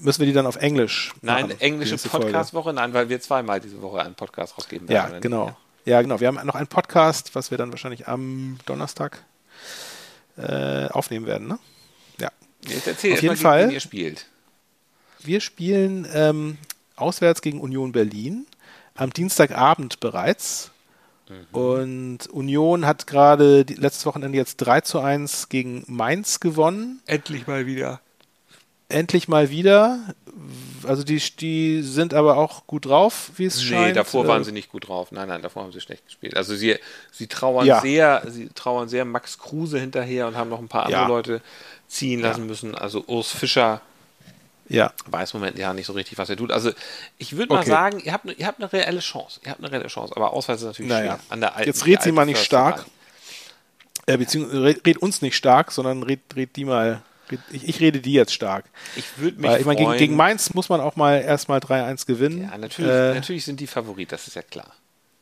Müssen 0.01 0.20
wir 0.20 0.26
die 0.26 0.34
dann 0.34 0.45
auf 0.45 0.57
Englisch 0.57 1.14
Nein, 1.22 1.47
machen, 1.47 1.62
englische 1.62 1.97
Podcast-Woche, 1.97 2.74
nein, 2.74 2.93
weil 2.93 3.07
wir 3.07 3.22
zweimal 3.22 3.60
diese 3.60 3.82
Woche 3.82 4.01
einen 4.01 4.16
Podcast 4.16 4.57
rausgeben 4.57 4.89
werden. 4.89 5.14
Ja, 5.14 5.20
genau. 5.20 5.47
Ja, 5.47 5.57
genau. 5.86 6.19
Wir 6.19 6.27
haben 6.27 6.45
noch 6.45 6.55
einen 6.55 6.67
Podcast, 6.67 7.36
was 7.36 7.51
wir 7.51 7.57
dann 7.57 7.71
wahrscheinlich 7.71 8.07
am 8.07 8.57
Donnerstag 8.65 9.23
äh, 10.38 10.88
aufnehmen 10.88 11.25
werden, 11.25 11.47
ne? 11.47 11.59
Ja. 12.19 12.32
Jetzt 12.67 12.88
erzähl 12.88 13.13
Auf 13.13 13.21
jeden 13.21 13.36
mal, 13.36 13.41
Fall. 13.41 13.61
Gegen 13.61 13.73
ihr 13.73 13.80
spielt. 13.80 14.25
Wir 15.19 15.41
spielen 15.41 16.07
ähm, 16.13 16.57
auswärts 16.95 17.41
gegen 17.41 17.59
Union 17.59 17.91
Berlin 17.91 18.45
am 18.95 19.11
Dienstagabend 19.11 19.99
bereits. 19.99 20.71
Mhm. 21.30 21.57
Und 21.57 22.27
Union 22.27 22.86
hat 22.86 23.07
gerade 23.07 23.61
letztes 23.61 24.05
Wochenende 24.05 24.38
jetzt 24.38 24.57
3 24.57 24.82
zu 24.82 24.99
1 24.99 25.49
gegen 25.49 25.84
Mainz 25.88 26.39
gewonnen. 26.39 27.01
Endlich 27.05 27.47
mal 27.47 27.65
wieder 27.65 28.01
endlich 28.89 29.27
mal 29.27 29.49
wieder. 29.49 29.99
Also 30.83 31.03
die, 31.03 31.21
die 31.39 31.81
sind 31.81 32.13
aber 32.13 32.37
auch 32.37 32.65
gut 32.65 32.85
drauf, 32.85 33.31
wie 33.35 33.45
es 33.45 33.57
nee, 33.57 33.63
scheint. 33.63 33.87
Nee, 33.87 33.93
davor 33.93 34.27
waren 34.27 34.41
äh, 34.41 34.45
sie 34.45 34.51
nicht 34.51 34.71
gut 34.71 34.87
drauf. 34.87 35.11
Nein, 35.11 35.27
nein, 35.27 35.41
davor 35.41 35.63
haben 35.63 35.71
sie 35.71 35.81
schlecht 35.81 36.05
gespielt. 36.05 36.37
Also 36.37 36.55
sie, 36.55 36.77
sie 37.11 37.27
trauern 37.27 37.65
ja. 37.65 37.81
sehr, 37.81 38.23
sie 38.27 38.49
trauern 38.49 38.87
sehr 38.89 39.05
Max 39.05 39.37
Kruse 39.37 39.79
hinterher 39.79 40.27
und 40.27 40.37
haben 40.37 40.49
noch 40.49 40.59
ein 40.59 40.67
paar 40.67 40.85
andere 40.85 41.01
ja. 41.01 41.07
Leute 41.07 41.41
ziehen 41.87 42.21
lassen 42.21 42.41
ja. 42.41 42.45
müssen. 42.47 42.75
Also 42.75 43.03
Urs 43.07 43.31
Fischer 43.31 43.81
ja. 44.69 44.93
weiß 45.07 45.33
im 45.33 45.41
Moment 45.41 45.57
ja 45.57 45.73
nicht 45.73 45.87
so 45.87 45.93
richtig, 45.93 46.17
was 46.17 46.29
er 46.29 46.37
tut. 46.37 46.51
Also 46.51 46.71
ich 47.17 47.35
würde 47.35 47.53
mal 47.53 47.61
okay. 47.61 47.69
sagen, 47.69 47.99
ihr 47.99 48.13
habt, 48.13 48.25
ne, 48.25 48.33
ihr 48.33 48.47
habt 48.47 48.59
eine 48.59 48.71
reelle 48.71 48.99
Chance. 48.99 49.41
Ihr 49.43 49.51
habt 49.51 49.59
eine 49.59 49.71
reelle 49.71 49.87
Chance, 49.87 50.15
aber 50.15 50.31
Ausweis 50.31 50.59
ist 50.59 50.67
natürlich 50.67 50.89
naja. 50.89 51.15
schwer. 51.15 51.19
An 51.29 51.41
der 51.41 51.55
alten, 51.55 51.69
Jetzt 51.69 51.85
redet 51.85 52.03
sie 52.03 52.11
mal 52.11 52.25
nicht 52.25 52.43
stark. 52.43 52.85
Äh, 54.05 54.17
beziehungsweise 54.17 54.63
red, 54.63 54.87
red, 54.87 54.97
uns 54.97 55.21
nicht 55.21 55.35
stark, 55.35 55.71
sondern 55.71 56.03
red, 56.03 56.21
red 56.35 56.55
die 56.55 56.65
mal 56.65 57.01
ich, 57.51 57.67
ich, 57.67 57.80
rede 57.80 57.99
die 57.99 58.13
jetzt 58.13 58.34
stark. 58.34 58.65
Ich 58.95 59.05
würde 59.17 59.39
mich 59.39 59.49
Weil, 59.49 59.59
ich 59.59 59.65
meine, 59.65 59.80
gegen, 59.80 59.97
gegen, 59.97 60.15
Mainz 60.15 60.53
muss 60.53 60.69
man 60.69 60.82
auch 60.82 60.95
mal 60.95 61.21
erstmal 61.21 61.59
3-1 61.59 62.05
gewinnen. 62.05 62.43
Ja, 62.43 62.57
natürlich, 62.57 62.91
äh, 62.91 63.13
natürlich 63.13 63.45
sind 63.45 63.59
die 63.59 63.67
Favorit, 63.67 64.11
das 64.11 64.27
ist 64.27 64.36
ja 64.36 64.41
klar. 64.41 64.73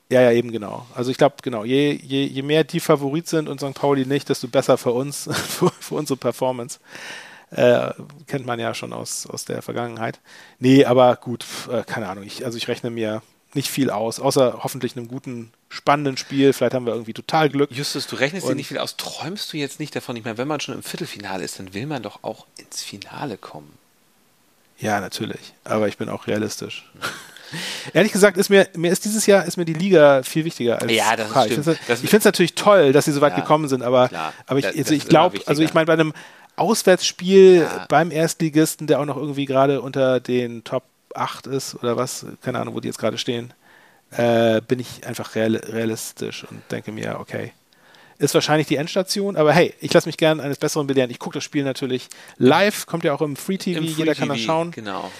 Ja, 0.10 0.22
ja, 0.22 0.32
eben 0.32 0.52
genau. 0.52 0.86
Also 0.96 1.12
ich 1.12 1.18
glaube, 1.18 1.36
genau, 1.44 1.66
je, 1.66 1.92
je, 1.92 2.24
je 2.24 2.42
mehr 2.42 2.64
die 2.64 2.80
Favorit 2.80 3.28
sind 3.28 3.50
und 3.50 3.60
St. 3.60 3.74
Pauli 3.74 4.06
nicht, 4.06 4.30
desto 4.30 4.48
besser 4.48 4.78
für 4.78 4.92
uns, 4.92 5.24
für, 5.32 5.72
für 5.80 5.96
unsere 5.96 6.18
Performance. 6.18 6.80
Äh, 7.50 7.92
kennt 8.28 8.46
man 8.46 8.60
ja 8.60 8.74
schon 8.74 8.92
aus, 8.94 9.26
aus 9.28 9.46
der 9.46 9.62
Vergangenheit. 9.62 10.20
Nee, 10.60 10.86
aber 10.86 11.16
gut, 11.16 11.46
äh, 11.72 11.84
keine 11.84 12.10
Ahnung. 12.10 12.26
Ich, 12.26 12.44
also 12.46 12.58
ich 12.58 12.68
rechne 12.68 12.90
mir 12.90 13.22
nicht 13.54 13.70
viel 13.70 13.90
aus, 13.90 14.20
außer 14.20 14.60
hoffentlich 14.64 14.96
einem 14.96 15.08
guten, 15.08 15.52
spannenden 15.70 16.18
Spiel. 16.18 16.54
Vielleicht 16.54 16.74
haben 16.74 16.86
wir 16.86 16.94
irgendwie 16.94 17.14
total 17.14 17.50
Glück. 17.50 17.72
Justus, 17.72 18.08
du 18.08 18.16
rechnest 18.16 18.48
dir 18.48 18.56
nicht 18.56 18.68
viel 18.68 18.78
aus. 18.78 18.98
Träumst 18.98 19.52
du 19.52 19.58
jetzt 19.58 19.80
nicht 19.80 19.96
davon? 19.96 20.16
Ich 20.16 20.24
meine, 20.24 20.38
wenn 20.38 20.48
man 20.48 20.60
schon 20.60 20.76
im 20.76 20.84
Viertelfinale 20.84 21.44
ist, 21.44 21.60
dann 21.60 21.74
will 21.74 21.86
man 21.86 22.04
doch 22.04 22.24
auch 22.24 22.46
ins 22.58 22.84
Finale 22.84 23.38
kommen. 23.38 23.78
Ja, 24.80 25.00
natürlich. 25.00 25.54
Aber 25.64 25.88
ich 25.88 25.98
bin 25.98 26.10
auch 26.10 26.28
realistisch. 26.28 26.90
Ehrlich 27.94 28.12
gesagt 28.12 28.38
ist 28.38 28.50
mir, 28.50 28.68
mir 28.76 28.92
ist 28.92 29.06
dieses 29.06 29.26
Jahr 29.26 29.46
ist 29.46 29.58
mir 29.58 29.66
die 29.66 29.74
Liga 29.74 30.22
viel 30.24 30.44
wichtiger 30.44 30.82
als 30.82 30.92
ja, 30.92 31.16
das 31.16 31.30
Pokal. 31.30 31.50
stimmt. 31.50 31.68
Ich 31.68 31.98
finde 31.98 32.18
es 32.18 32.26
natürlich 32.26 32.56
toll, 32.56 32.92
dass 32.92 33.06
sie 33.06 33.14
so 33.14 33.22
weit 33.22 33.34
ja, 33.34 33.40
gekommen 33.40 33.70
sind, 33.70 33.84
aber, 33.84 34.10
aber 34.46 34.60
ich, 34.60 34.66
also 34.66 34.94
ich 34.94 35.08
glaube, 35.08 35.40
also 35.46 35.64
ich 35.64 35.74
meine 35.74 35.86
bei 35.86 35.94
einem 35.94 36.14
Auswärtsspiel 36.58 37.62
ja. 37.62 37.86
beim 37.88 38.12
Erstligisten, 38.12 38.88
der 38.88 39.00
auch 39.00 39.06
noch 39.06 39.16
irgendwie 39.16 39.46
gerade 39.46 39.82
unter 39.82 40.20
den 40.20 40.66
Top 40.66 40.84
8 41.18 41.48
ist 41.48 41.76
oder 41.76 41.98
was, 41.98 42.26
keine 42.42 42.60
Ahnung, 42.60 42.76
wo 42.76 42.80
die 42.80 42.88
jetzt 42.88 43.00
gerade 43.00 43.18
stehen, 43.18 43.54
äh, 44.12 44.62
bin 44.62 44.80
ich 44.80 45.06
einfach 45.06 45.36
real, 45.36 45.56
realistisch 45.56 46.46
und 46.50 46.62
denke 46.72 46.92
mir, 46.92 47.20
okay, 47.20 47.54
ist 48.20 48.34
wahrscheinlich 48.34 48.68
die 48.68 48.78
Endstation, 48.78 49.36
aber 49.36 49.54
hey, 49.54 49.74
ich 49.80 49.94
lasse 49.94 50.08
mich 50.08 50.18
gerne 50.18 50.42
eines 50.42 50.58
Besseren 50.58 50.88
belehren. 50.88 51.12
Ich 51.12 51.20
gucke 51.20 51.36
das 51.36 51.44
Spiel 51.44 51.64
natürlich 51.64 52.08
live, 52.38 52.86
kommt 52.88 53.04
ja 53.04 53.14
auch 53.14 53.22
im 53.22 53.36
Free 53.36 53.58
TV, 53.58 53.80
Im 53.80 53.86
Free 53.86 53.94
jeder 53.94 54.16
kann 54.16 54.30
das 54.30 54.40
schauen. 54.40 54.72
Genau. 54.72 55.12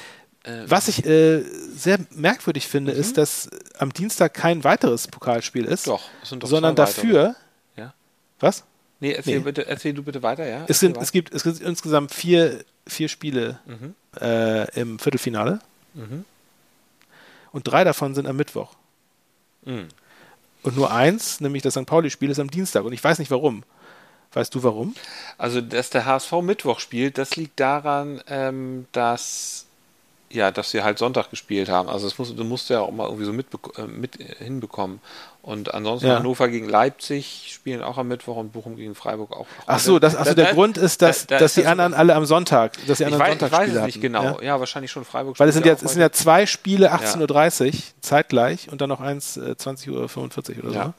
Ähm. 0.44 0.64
Was 0.68 0.88
ich 0.88 1.06
äh, 1.06 1.42
sehr 1.76 2.00
merkwürdig 2.12 2.68
finde, 2.68 2.94
mhm. 2.94 3.00
ist, 3.00 3.18
dass 3.18 3.50
am 3.78 3.94
Dienstag 3.94 4.34
kein 4.34 4.64
weiteres 4.64 5.08
Pokalspiel 5.08 5.66
ist, 5.66 5.88
doch, 5.88 6.10
sondern 6.24 6.76
dafür. 6.76 7.36
Ja? 7.76 7.94
Was? 8.40 8.64
Nee, 9.00 9.12
erzähl, 9.12 9.40
nee. 9.40 9.44
Bitte, 9.44 9.68
erzähl 9.68 9.94
du 9.94 10.04
bitte 10.04 10.24
weiter, 10.24 10.48
ja? 10.48 10.66
Es, 10.68 10.80
sind, 10.80 10.98
es, 10.98 11.12
gibt, 11.12 11.34
es 11.34 11.44
gibt 11.44 11.60
insgesamt 11.60 12.14
vier, 12.14 12.64
vier 12.88 13.10
Spiele 13.10 13.60
mhm. 13.66 13.94
äh, 14.20 14.80
im 14.80 14.98
Viertelfinale. 14.98 15.60
Mhm. 15.98 16.26
Und 17.52 17.68
drei 17.68 17.84
davon 17.84 18.16
sind 18.16 18.28
am 18.28 18.36
Mittwoch. 18.36 18.76
Mhm. 19.66 19.88
Und 20.64 20.76
nur 20.76 20.92
eins, 20.92 21.40
nämlich 21.40 21.64
das 21.64 21.76
St. 21.76 21.86
Pauli-Spiel, 21.86 22.30
ist 22.30 22.40
am 22.40 22.52
Dienstag. 22.52 22.84
Und 22.84 22.94
ich 22.94 23.04
weiß 23.04 23.20
nicht 23.20 23.32
warum. 23.32 23.64
Weißt 24.34 24.54
du 24.54 24.64
warum? 24.64 24.96
Also, 25.38 25.62
dass 25.62 25.90
der 25.90 26.06
HSV 26.06 26.32
Mittwoch 26.42 26.80
spielt, 26.80 27.18
das 27.18 27.36
liegt 27.36 27.60
daran, 27.60 28.22
ähm, 28.28 28.86
dass 28.92 29.67
ja, 30.30 30.52
dass 30.52 30.72
sie 30.72 30.84
halt 30.84 30.98
Sonntag 30.98 31.30
gespielt 31.30 31.70
haben. 31.70 31.88
Also 31.90 32.08
das 32.08 32.18
muss, 32.18 32.36
du 32.36 32.44
musst 32.44 32.70
ja 32.70 32.82
auch 32.82 32.92
mal 32.92 33.06
irgendwie 33.06 33.26
so 33.26 33.34
mit, 33.34 33.48
äh, 33.78 33.84
mit 33.84 34.18
hinbekommen. 34.40 35.00
Und 35.42 35.74
ansonsten 35.74 36.08
ja. 36.08 36.18
Hannover 36.18 36.50
gegen 36.50 36.68
Leipzig 36.68 37.52
spielen 37.54 37.82
auch 37.82 37.98
am 37.98 38.10
Mittwoch 38.10 38.36
und 38.36 38.52
Bochum 38.52 38.76
gegen 38.76 38.96
Freiburg 38.96 39.32
auch. 39.32 39.48
Ach 39.66 39.80
so, 39.80 40.00
das, 40.00 40.16
also 40.16 40.32
da, 40.32 40.36
der 40.36 40.46
da, 40.48 40.52
Grund 40.52 40.78
ist, 40.78 41.02
dass, 41.02 41.26
da, 41.28 41.40
dass 41.40 41.54
die 41.54 41.66
anderen 41.66 41.94
alle 41.94 42.16
am 42.16 42.26
Sonntag, 42.26 42.74
dass 42.86 42.98
die 42.98 43.06
anderen 43.06 43.22
ich 43.22 43.30
weiß, 43.30 43.40
Sonntag 43.40 43.48
ich 43.64 43.70
weiß 43.70 43.76
es 43.78 43.86
nicht 43.86 44.02
genau. 44.02 44.24
Ja? 44.24 44.42
ja? 44.42 44.60
wahrscheinlich 44.60 44.92
schon 44.92 45.06
Freiburg. 45.06 45.40
Weil 45.40 45.48
es 45.48 45.56
sind 45.56 45.66
ja, 45.66 45.74
es 45.74 45.80
sind 45.80 46.02
ja 46.02 46.12
zwei 46.12 46.46
Spiele 46.46 46.94
18.30 46.94 47.68
Uhr 47.68 47.74
zeitgleich 48.02 48.70
und 48.70 48.82
dann 48.82 48.90
noch 48.90 49.00
eins 49.00 49.38
äh, 49.38 49.56
20.45 49.58 49.90
Uhr 49.90 50.00
oder 50.64 50.74
so. 50.74 50.80
Ne? 50.80 50.94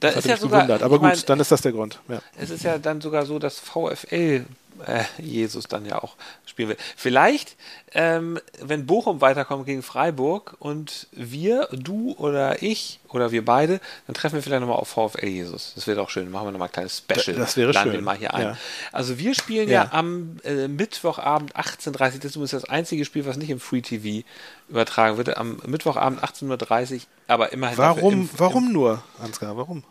Da 0.00 0.08
ist 0.08 0.26
ja 0.26 0.36
sogar, 0.36 0.62
gewundert. 0.62 0.82
Aber 0.82 0.98
gut, 0.98 1.08
mein, 1.08 1.18
dann 1.26 1.38
ist 1.38 1.52
das 1.52 1.60
der 1.60 1.72
Grund. 1.72 2.00
Ja. 2.08 2.20
Es 2.36 2.50
ist 2.50 2.64
ja 2.64 2.78
dann 2.78 3.00
sogar 3.00 3.26
so, 3.26 3.38
dass 3.38 3.60
VfL 3.60 4.46
äh, 4.86 5.04
Jesus 5.18 5.66
dann 5.66 5.86
ja 5.86 6.02
auch 6.02 6.16
spielen 6.46 6.70
will. 6.70 6.76
Vielleicht, 6.96 7.56
ähm, 7.92 8.38
wenn 8.60 8.86
Bochum 8.86 9.20
weiterkommt 9.20 9.66
gegen 9.66 9.82
Freiburg 9.82 10.56
und 10.58 11.06
wir, 11.12 11.68
du 11.72 12.14
oder 12.18 12.62
ich 12.62 13.00
oder 13.08 13.32
wir 13.32 13.44
beide, 13.44 13.80
dann 14.06 14.14
treffen 14.14 14.36
wir 14.36 14.42
vielleicht 14.42 14.60
nochmal 14.60 14.78
auf 14.78 14.88
VfL 14.88 15.26
Jesus. 15.26 15.72
Das 15.74 15.86
wäre 15.86 15.96
doch 15.96 16.10
schön. 16.10 16.30
Machen 16.30 16.48
wir 16.48 16.52
nochmal 16.52 16.68
ein 16.68 16.72
kleines 16.72 16.98
Special. 16.98 17.36
Das 17.36 17.56
wäre 17.56 17.72
Laden 17.72 17.92
schön. 17.92 18.00
Wir 18.00 18.02
mal 18.02 18.16
hier 18.16 18.34
ein. 18.34 18.42
Ja. 18.42 18.56
Also 18.92 19.18
wir 19.18 19.34
spielen 19.34 19.68
ja, 19.68 19.84
ja 19.84 19.92
am 19.92 20.36
äh, 20.44 20.68
Mittwochabend 20.68 21.56
18.30 21.56 22.14
Uhr. 22.14 22.20
Das 22.20 22.36
ist 22.36 22.52
das 22.52 22.64
einzige 22.64 23.04
Spiel, 23.04 23.26
was 23.26 23.36
nicht 23.36 23.50
im 23.50 23.60
Free 23.60 23.82
TV 23.82 24.26
übertragen 24.68 25.16
wird. 25.16 25.36
Am 25.36 25.60
Mittwochabend 25.66 26.22
18.30 26.22 26.94
Uhr, 26.94 27.00
aber 27.26 27.52
immerhin. 27.52 27.78
Warum, 27.78 28.12
im, 28.12 28.20
im, 28.20 28.30
warum 28.36 28.72
nur, 28.72 29.02
Ansgar? 29.20 29.56
Warum? 29.56 29.84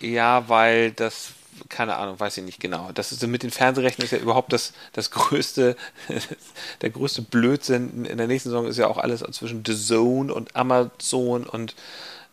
Ja, 0.00 0.48
weil 0.48 0.92
das 0.92 1.30
keine 1.68 1.96
Ahnung, 1.96 2.18
weiß 2.18 2.36
ich 2.38 2.44
nicht 2.44 2.60
genau. 2.60 2.90
Das 2.94 3.12
ist 3.12 3.26
mit 3.26 3.42
den 3.42 3.50
Fernsehrechten 3.50 4.04
ist 4.04 4.10
ja 4.10 4.18
überhaupt 4.18 4.52
das, 4.52 4.72
das 4.92 5.10
größte, 5.10 5.76
der 6.82 6.90
größte 6.90 7.22
Blödsinn. 7.22 8.04
In 8.04 8.18
der 8.18 8.26
nächsten 8.26 8.50
Saison 8.50 8.66
ist 8.66 8.76
ja 8.76 8.86
auch 8.86 8.98
alles 8.98 9.20
zwischen 9.32 9.64
The 9.66 9.76
Zone 9.76 10.32
und 10.32 10.54
Amazon 10.56 11.44
und 11.44 11.74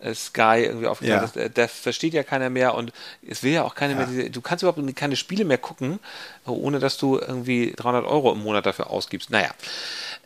äh, 0.01 0.13
Sky 0.13 0.63
irgendwie 0.65 0.87
aufgeteilt. 0.87 1.35
Ja. 1.35 1.43
Das, 1.43 1.53
das, 1.53 1.71
versteht 1.71 2.13
ja 2.13 2.23
keiner 2.23 2.49
mehr 2.49 2.75
und 2.75 2.91
es 3.27 3.43
will 3.43 3.51
ja 3.51 3.63
auch 3.63 3.75
keiner 3.75 3.93
ja. 3.93 3.99
mehr 3.99 4.07
diese, 4.07 4.29
du 4.29 4.41
kannst 4.41 4.63
überhaupt 4.63 4.95
keine 4.95 5.15
Spiele 5.15 5.45
mehr 5.45 5.57
gucken, 5.57 5.99
ohne 6.45 6.79
dass 6.79 6.97
du 6.97 7.19
irgendwie 7.19 7.73
300 7.75 8.05
Euro 8.05 8.31
im 8.33 8.39
Monat 8.43 8.65
dafür 8.65 8.89
ausgibst. 8.89 9.29
Naja, 9.29 9.51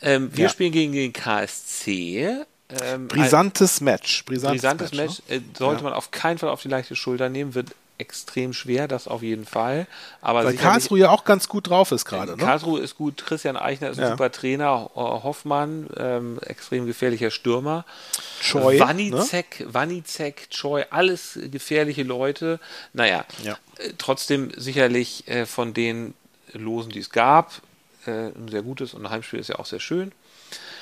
ähm, 0.02 0.30
wir 0.34 0.46
ja. 0.46 0.50
spielen 0.50 0.72
gegen 0.72 0.94
den 0.94 1.14
KSC. 1.14 2.46
Ähm, 2.82 3.08
brisantes 3.08 3.82
Match. 3.82 4.26
Brisantes, 4.26 4.62
brisantes 4.62 4.92
Match, 4.94 5.20
Match 5.20 5.30
ne? 5.30 5.36
äh, 5.36 5.42
sollte 5.58 5.84
man 5.84 5.94
auf 5.94 6.12
keinen 6.12 6.38
Fall 6.38 6.50
auf 6.50 6.62
die 6.62 6.68
leichte 6.68 6.96
Schulter 6.96 7.30
nehmen, 7.30 7.54
wird 7.54 7.76
extrem 7.98 8.54
schwer, 8.54 8.88
das 8.88 9.08
auf 9.08 9.22
jeden 9.22 9.46
Fall. 9.46 9.88
Aber 10.22 10.44
Weil 10.44 10.56
Karlsruhe 10.56 11.00
ja 11.00 11.10
auch 11.10 11.24
ganz 11.24 11.48
gut 11.48 11.70
drauf 11.70 11.92
ist 11.92 12.06
gerade. 12.06 12.34
Ne? 12.34 12.38
Karlsruhe 12.38 12.80
ist 12.82 12.98
gut, 12.98 13.26
Christian 13.26 13.58
Eichner 13.58 13.90
ist 13.90 13.98
ein 13.98 14.04
ja. 14.04 14.12
super 14.12 14.32
Trainer, 14.32 14.90
Hoffmann, 14.96 15.88
ähm, 15.98 16.40
extrem 16.46 16.86
gefährlicher 16.86 17.32
Stürmer. 17.32 17.86
Choi. 18.42 18.80
Wanizek, 18.80 19.62
ne? 19.62 19.74
Wanizek, 19.74 20.50
Choi, 20.50 20.84
alles 20.90 21.40
gefährliche 21.52 22.04
Leute. 22.04 22.60
Naja, 22.94 23.26
ja. 23.44 23.58
äh, 23.78 23.94
trotzdem 23.98 24.52
sicherlich 24.56 25.28
äh, 25.28 25.46
von 25.46 25.74
den 25.74 26.14
Losen, 26.52 26.92
die 26.92 27.00
es 27.00 27.10
gab, 27.10 27.62
äh, 28.06 28.28
ein 28.28 28.48
sehr 28.50 28.62
gutes 28.62 28.94
und 28.94 29.06
ein 29.06 29.10
Heimspiel 29.10 29.40
ist 29.40 29.50
ja 29.50 29.60
auch 29.60 29.66
sehr 29.66 29.80
schön. 29.80 30.12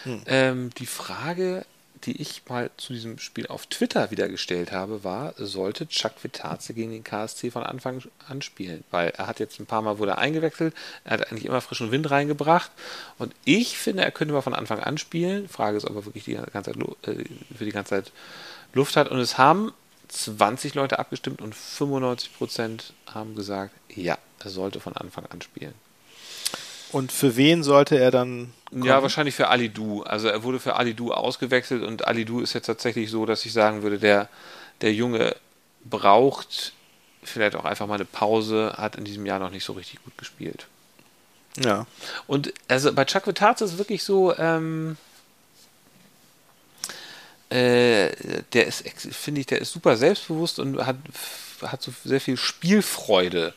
Hm. 0.04 0.22
Ähm, 0.26 0.70
die 0.78 0.86
Frage 0.86 1.66
die 2.06 2.22
ich 2.22 2.44
mal 2.48 2.70
zu 2.78 2.94
diesem 2.94 3.20
Spiel 3.20 3.48
auf 3.48 3.66
Twitter 3.68 4.12
wieder 4.12 4.28
gestellt 4.28 4.72
habe, 4.72 5.04
war, 5.04 5.34
sollte 5.38 5.88
Chuck 5.88 6.14
Vitaze 6.22 6.74
gegen 6.74 6.92
den 6.92 7.04
KSC 7.04 7.52
von 7.52 7.64
Anfang 7.64 8.02
an 8.28 8.42
spielen? 8.42 8.84
Weil 8.92 9.10
er 9.10 9.28
hat 9.28 9.40
jetzt 9.40 9.60
ein 9.60 9.66
paar 9.66 9.82
Mal 9.82 10.00
wurde 10.00 10.18
eingewechselt, 10.18 10.74
er 11.04 11.12
hat 11.12 11.32
eigentlich 11.32 11.46
immer 11.46 11.62
frischen 11.62 11.92
Wind 11.92 12.10
reingebracht 12.12 12.72
und 13.18 13.34
ich 13.46 13.78
finde, 13.78 14.04
er 14.04 14.12
könnte 14.12 14.34
mal 14.34 14.42
von 14.42 14.54
Anfang 14.54 14.80
an 14.80 14.98
spielen. 14.98 15.48
Frage 15.48 15.78
ist, 15.78 15.86
ob 15.86 15.96
er 15.96 16.06
wirklich 16.06 16.26
die 16.26 16.34
ganze 16.36 16.74
Zeit, 16.74 16.78
äh, 17.08 17.26
für 17.56 17.66
die 17.66 17.72
ganze 17.72 17.90
Zeit 17.92 18.12
Luft 18.74 18.96
hat 18.96 19.10
und 19.10 19.20
es 19.20 19.38
haben 19.38 19.72
20 20.10 20.76
Leute 20.76 21.00
abgestimmt 21.00 21.42
und 21.42 21.56
95 21.56 22.38
Prozent 22.38 22.94
haben 23.08 23.36
gesagt, 23.36 23.74
ja, 23.90 24.18
er 24.40 24.50
sollte 24.50 24.80
von 24.80 24.96
Anfang 24.96 25.26
an 25.28 25.42
spielen. 25.42 25.74
Und 26.94 27.12
für 27.12 27.36
wen 27.36 27.64
sollte 27.64 27.98
er 27.98 28.12
dann 28.12 28.54
Kommen? 28.74 28.86
Ja, 28.86 29.04
wahrscheinlich 29.04 29.36
für 29.36 29.50
Alidu. 29.50 30.02
Also 30.02 30.30
er 30.30 30.44
wurde 30.44 30.60
für 30.60 30.76
Alidu 30.76 31.12
ausgewechselt 31.12 31.84
und 31.84 32.08
Alidu 32.08 32.40
ist 32.40 32.54
jetzt 32.54 32.66
tatsächlich 32.66 33.12
so, 33.12 33.26
dass 33.28 33.46
ich 33.46 33.54
sagen 33.54 33.84
würde, 33.84 34.00
der, 34.00 34.30
der 34.82 34.94
Junge 34.94 35.36
braucht 35.86 36.74
vielleicht 37.22 37.56
auch 37.56 37.66
einfach 37.66 37.86
mal 37.86 37.96
eine 37.96 38.06
Pause, 38.06 38.74
hat 38.76 38.96
in 38.96 39.06
diesem 39.06 39.28
Jahr 39.28 39.38
noch 39.38 39.52
nicht 39.52 39.64
so 39.64 39.74
richtig 39.74 40.04
gut 40.04 40.18
gespielt. 40.18 40.66
Ja. 41.64 41.86
Und 42.26 42.52
also 42.68 42.92
bei 42.94 43.06
Chuck 43.06 43.28
Vitaze 43.28 43.64
ist 43.64 43.74
es 43.74 43.78
wirklich 43.78 44.04
so, 44.04 44.36
ähm, 44.38 44.98
äh, 47.50 48.10
der 48.54 48.66
ist, 48.66 48.84
finde 49.12 49.42
ich, 49.42 49.48
der 49.48 49.62
ist 49.62 49.72
super 49.72 49.98
selbstbewusst 49.98 50.58
und 50.58 50.84
hat, 50.84 50.98
hat 51.62 51.84
so 51.84 51.94
sehr 52.04 52.20
viel 52.20 52.38
Spielfreude 52.38 53.54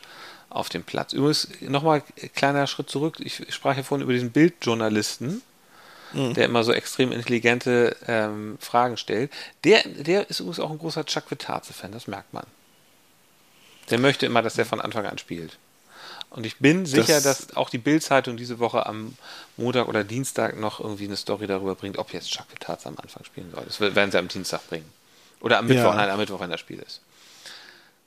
auf 0.51 0.69
dem 0.69 0.85
Platz. 0.85 1.13
Übrigens, 1.13 1.49
nochmal 1.61 2.03
kleiner 2.35 2.67
Schritt 2.67 2.91
zurück. 2.91 3.17
Ich 3.21 3.43
sprach 3.55 3.77
ja 3.77 3.83
vorhin 3.83 4.05
über 4.05 4.13
diesen 4.13 4.31
Bildjournalisten, 4.31 5.43
mhm. 6.13 6.35
der 6.35 6.47
immer 6.47 6.65
so 6.65 6.73
extrem 6.73 7.13
intelligente 7.13 7.97
ähm, 8.07 8.57
Fragen 8.61 8.97
stellt. 8.97 9.33
Der, 9.65 9.83
der 9.87 10.31
ist 10.31 10.41
übrigens 10.41 10.61
auch 10.61 10.71
ein 10.71 10.79
großer 10.79 11.05
Chuck 11.05 11.31
Vitaze-Fan, 11.31 11.93
das 11.93 12.07
merkt 12.07 12.33
man. 12.33 12.45
Der 13.91 13.99
möchte 13.99 14.27
immer, 14.27 14.43
dass 14.43 14.55
der 14.55 14.67
von 14.67 14.81
Anfang 14.81 15.07
an 15.07 15.19
spielt. 15.19 15.59
Und 16.31 16.45
ich 16.45 16.57
bin 16.57 16.87
sicher, 16.87 17.21
das 17.21 17.47
dass 17.47 17.57
auch 17.57 17.71
die 17.71 17.79
Bild-Zeitung 17.79 18.37
diese 18.37 18.59
Woche 18.59 18.85
am 18.85 19.15
Montag 19.57 19.89
oder 19.89 20.05
Dienstag 20.05 20.59
noch 20.59 20.81
irgendwie 20.81 21.05
eine 21.05 21.17
Story 21.17 21.47
darüber 21.47 21.77
bringt, 21.77 21.99
ob 21.99 22.13
jetzt 22.13 22.31
Chuck 22.31 22.47
Vitaze 22.51 22.89
am 22.89 22.97
Anfang 23.01 23.25
spielen 23.25 23.51
soll. 23.55 23.65
Das 23.65 23.81
werden 23.81 24.11
sie 24.11 24.19
am 24.19 24.29
Dienstag 24.29 24.67
bringen. 24.69 24.91
Oder 25.41 25.59
am 25.59 25.67
Mittwoch, 25.67 25.91
ja. 25.91 25.95
nein, 25.95 26.11
am 26.11 26.19
Mittwoch, 26.19 26.41
wenn 26.41 26.51
das 26.51 26.61
Spiel 26.61 26.81
ist 26.81 27.01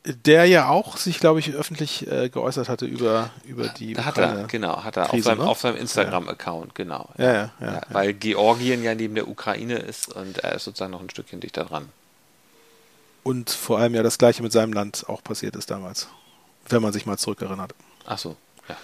der 0.06 0.45
ja 0.45 0.70
auch 0.70 0.97
sich, 0.97 1.20
glaube 1.20 1.39
ich, 1.39 1.52
öffentlich 1.52 2.08
äh, 2.10 2.30
geäußert 2.30 2.70
hatte 2.70 2.86
über, 2.86 3.32
über 3.45 3.68
die. 3.68 3.93
Da 3.93 4.06
hat 4.06 4.18
er, 4.18 4.45
genau, 4.45 4.84
hat 4.84 4.97
er 4.97 5.08
Krise, 5.08 5.32
auf 5.32 5.38
seinem, 5.38 5.47
ne? 5.47 5.56
seinem 5.56 5.82
Instagram-Account, 5.82 6.74
genau. 6.74 7.10
Ja, 7.18 7.26
ja, 7.26 7.52
ja, 7.60 7.74
ja, 7.74 7.82
Weil 7.89 8.14
Georgien 8.14 8.82
ja 8.84 8.95
neben 8.95 9.16
der 9.16 9.28
Ukraine 9.28 9.76
ist 9.76 10.14
und 10.16 10.39
er 10.39 10.54
ist 10.54 10.64
sozusagen 10.64 10.91
noch 10.91 11.02
ein 11.02 11.10
Stückchen 11.10 11.41
dichter 11.41 11.66
dran. 11.66 11.89
Und 13.24 13.50
vor 13.50 13.80
allem 13.80 13.93
ja 13.93 14.02
das 14.02 14.18
Gleiche 14.18 14.41
mit 14.41 14.52
seinem 14.52 14.72
Land 14.72 15.06
auch 15.08 15.22
passiert 15.22 15.56
ist 15.56 15.70
damals, 15.70 16.08
wenn 16.70 16.82
man 16.82 16.93
sich 16.93 17.06
mal 17.06 17.18
zurückerinnert. 17.18 17.76
Ach 18.06 18.18
so, 18.18 18.38
ja. 18.70 18.78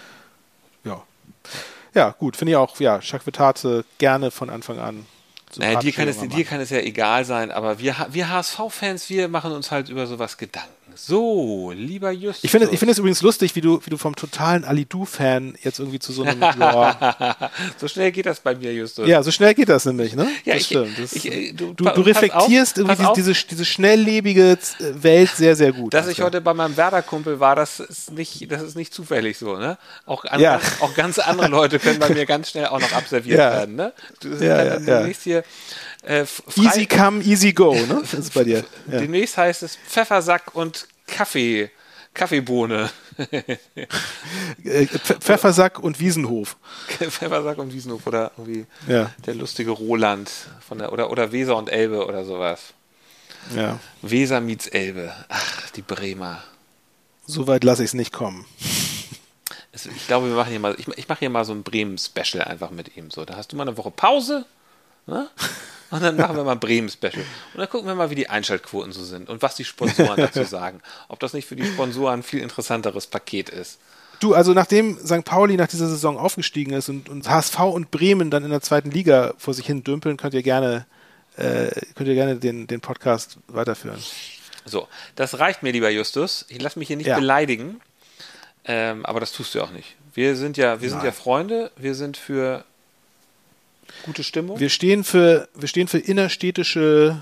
Ja. 0.83 1.03
Ja, 1.93 2.09
gut, 2.11 2.35
finde 2.35 2.51
ich 2.51 2.57
auch, 2.57 2.77
ja, 2.81 2.99
Vitate 3.01 3.85
gerne 3.97 4.31
von 4.31 4.49
Anfang 4.49 4.79
an 4.79 5.05
naja, 5.57 5.79
dir 5.79 5.91
kann, 5.91 6.07
es, 6.07 6.19
dir 6.19 6.43
kann 6.43 6.59
es 6.59 6.69
ja 6.69 6.79
egal 6.79 7.23
sein, 7.25 7.51
aber 7.51 7.79
wir, 7.79 7.95
wir 8.09 8.29
HSV-Fans, 8.29 9.09
wir 9.09 9.27
machen 9.27 9.51
uns 9.51 9.71
halt 9.71 9.89
über 9.89 10.05
sowas 10.07 10.37
Gedanken. 10.37 10.84
So, 10.93 11.73
lieber 11.75 12.11
Justus. 12.11 12.43
Ich 12.43 12.51
finde 12.51 12.69
ich 12.71 12.79
find 12.79 12.91
es 12.91 12.99
übrigens 12.99 13.21
lustig, 13.21 13.55
wie 13.55 13.61
du, 13.61 13.81
wie 13.83 13.89
du 13.89 13.97
vom 13.97 14.15
totalen 14.15 14.63
Ali-Du-Fan 14.63 15.55
jetzt 15.61 15.79
irgendwie 15.79 15.99
zu 15.99 16.13
so 16.13 16.23
einem. 16.23 16.41
ja. 16.41 17.51
so 17.77 17.87
schnell 17.87 18.11
geht 18.11 18.25
das 18.25 18.39
bei 18.39 18.55
mir, 18.55 18.73
Justus. 18.73 19.07
Ja, 19.07 19.21
so 19.21 19.31
schnell 19.31 19.53
geht 19.55 19.67
das 19.67 19.85
nämlich, 19.85 20.15
ne? 20.15 20.27
Ja, 20.45 20.53
das 20.53 20.61
ich, 20.61 20.67
stimmt. 20.67 20.97
Das, 20.97 21.13
ich, 21.13 21.31
äh, 21.31 21.51
du, 21.51 21.73
du, 21.73 21.85
du 21.85 22.01
reflektierst 22.01 22.79
auf, 22.79 22.87
irgendwie 22.87 23.13
diese, 23.15 23.33
diese, 23.33 23.47
diese, 23.47 23.65
schnelllebige 23.65 24.57
Welt 24.79 25.31
sehr, 25.31 25.55
sehr 25.55 25.73
gut. 25.73 25.93
Dass 25.93 26.07
ich 26.07 26.21
heute 26.21 26.39
bei 26.39 26.53
meinem 26.53 26.77
Werder-Kumpel 26.77 27.39
war, 27.39 27.55
das 27.55 27.79
ist, 27.79 28.11
nicht, 28.11 28.49
das 28.51 28.61
ist 28.61 28.75
nicht 28.75 28.93
zufällig 28.93 29.37
so, 29.37 29.57
ne? 29.57 29.77
Auch, 30.05 30.23
an, 30.25 30.39
ja. 30.39 30.61
auch 30.79 30.93
ganz 30.93 31.19
andere 31.19 31.47
Leute 31.49 31.79
können 31.79 31.99
bei 31.99 32.09
mir 32.09 32.25
ganz 32.25 32.51
schnell 32.51 32.67
auch 32.67 32.79
noch 32.79 32.93
abserviert 32.93 33.39
ja. 33.39 33.51
werden, 33.51 33.75
ne? 33.75 33.91
Du 34.21 34.29
ja, 34.29 34.63
ja, 34.63 34.79
ja. 34.79 35.05
hier. 35.05 35.43
Äh, 36.05 36.25
easy 36.55 36.85
come, 36.85 37.23
easy 37.23 37.51
go, 37.51 37.73
ne? 37.73 38.01
Das 38.01 38.13
ist 38.13 38.33
bei 38.33 38.43
dir. 38.43 38.63
Ja. 38.91 38.99
Demnächst 38.99 39.37
heißt 39.37 39.63
es 39.63 39.77
Pfeffersack 39.87 40.55
und 40.55 40.87
Kaffee. 41.07 41.71
Kaffeebohne. 42.13 42.89
Äh, 44.63 44.87
Pfeffersack 44.87 45.79
und 45.79 45.99
Wiesenhof. 45.99 46.57
Pfeffersack 46.87 47.57
und 47.57 47.73
Wiesenhof 47.73 48.07
oder 48.07 48.31
irgendwie 48.37 48.65
ja. 48.87 49.11
der 49.25 49.35
lustige 49.35 49.71
Roland 49.71 50.31
von 50.67 50.79
der 50.79 50.91
oder 50.91 51.11
oder 51.11 51.31
Weser 51.31 51.55
und 51.55 51.69
Elbe 51.69 52.05
oder 52.05 52.25
sowas. 52.25 52.73
Ja. 53.55 53.79
Weser 54.01 54.41
meets 54.41 54.67
Elbe. 54.67 55.13
Ach, 55.29 55.69
die 55.71 55.81
Bremer. 55.81 56.43
So 57.27 57.47
weit 57.47 57.63
lasse 57.63 57.83
ich 57.83 57.89
es 57.89 57.93
nicht 57.93 58.11
kommen. 58.13 58.45
ich 59.73 60.07
glaube, 60.07 60.27
wir 60.27 60.35
machen 60.35 60.49
hier 60.49 60.59
mal, 60.59 60.75
ich, 60.77 60.87
ich 60.97 61.07
mache 61.07 61.19
hier 61.19 61.29
mal 61.29 61.45
so 61.45 61.53
ein 61.53 61.63
Bremen-Special 61.63 62.43
einfach 62.43 62.71
mit 62.71 62.95
ihm. 62.97 63.11
So, 63.11 63.25
da 63.25 63.35
hast 63.35 63.51
du 63.51 63.55
mal 63.55 63.67
eine 63.67 63.77
Woche 63.77 63.91
Pause. 63.91 64.45
Ne? 65.07 65.29
Und 65.91 66.03
dann 66.03 66.17
machen 66.17 66.35
wir 66.35 66.43
mal 66.43 66.55
Bremen-Special. 66.55 67.23
Und 67.53 67.59
dann 67.59 67.69
gucken 67.69 67.87
wir 67.87 67.95
mal, 67.95 68.09
wie 68.09 68.15
die 68.15 68.29
Einschaltquoten 68.29 68.91
so 68.91 69.03
sind 69.03 69.29
und 69.29 69.41
was 69.41 69.55
die 69.55 69.63
Sponsoren 69.63 70.17
dazu 70.17 70.43
sagen. 70.49 70.81
Ob 71.07 71.19
das 71.19 71.33
nicht 71.33 71.47
für 71.47 71.55
die 71.55 71.65
Sponsoren 71.65 72.21
ein 72.21 72.23
viel 72.23 72.41
interessanteres 72.41 73.07
Paket 73.07 73.49
ist. 73.49 73.79
Du, 74.19 74.33
also 74.33 74.53
nachdem 74.53 74.97
St. 74.97 75.23
Pauli 75.25 75.57
nach 75.57 75.67
dieser 75.67 75.87
Saison 75.87 76.17
aufgestiegen 76.17 76.73
ist 76.73 76.89
und, 76.89 77.09
und 77.09 77.29
HSV 77.29 77.59
und 77.59 77.91
Bremen 77.91 78.31
dann 78.31 78.43
in 78.43 78.49
der 78.49 78.61
zweiten 78.61 78.91
Liga 78.91 79.33
vor 79.37 79.53
sich 79.53 79.65
hin 79.65 79.83
dümpeln, 79.83 80.17
könnt 80.17 80.33
ihr 80.33 80.43
gerne, 80.43 80.85
äh, 81.37 81.69
könnt 81.95 82.09
ihr 82.09 82.15
gerne 82.15 82.37
den, 82.37 82.65
den 82.67 82.81
Podcast 82.81 83.37
weiterführen. 83.47 83.99
So, 84.65 84.87
das 85.15 85.37
reicht 85.39 85.63
mir, 85.63 85.71
lieber 85.71 85.89
Justus. 85.89 86.45
Ich 86.49 86.61
lasse 86.61 86.79
mich 86.79 86.87
hier 86.87 86.97
nicht 86.97 87.07
ja. 87.07 87.19
beleidigen. 87.19 87.81
Ähm, 88.65 89.05
aber 89.05 89.19
das 89.19 89.31
tust 89.31 89.53
du 89.53 89.61
auch 89.61 89.71
nicht. 89.71 89.95
Wir 90.13 90.35
sind 90.35 90.57
ja, 90.57 90.81
wir 90.81 90.89
sind 90.89 91.03
ja 91.03 91.11
Freunde, 91.11 91.71
wir 91.75 91.93
sind 91.93 92.17
für 92.17 92.65
Gute 94.03 94.23
Stimmung? 94.23 94.59
Wir 94.59 94.69
stehen 94.69 95.03
für, 95.03 95.47
wir 95.55 95.67
stehen 95.67 95.87
für 95.87 95.99
innerstädtische 95.99 97.17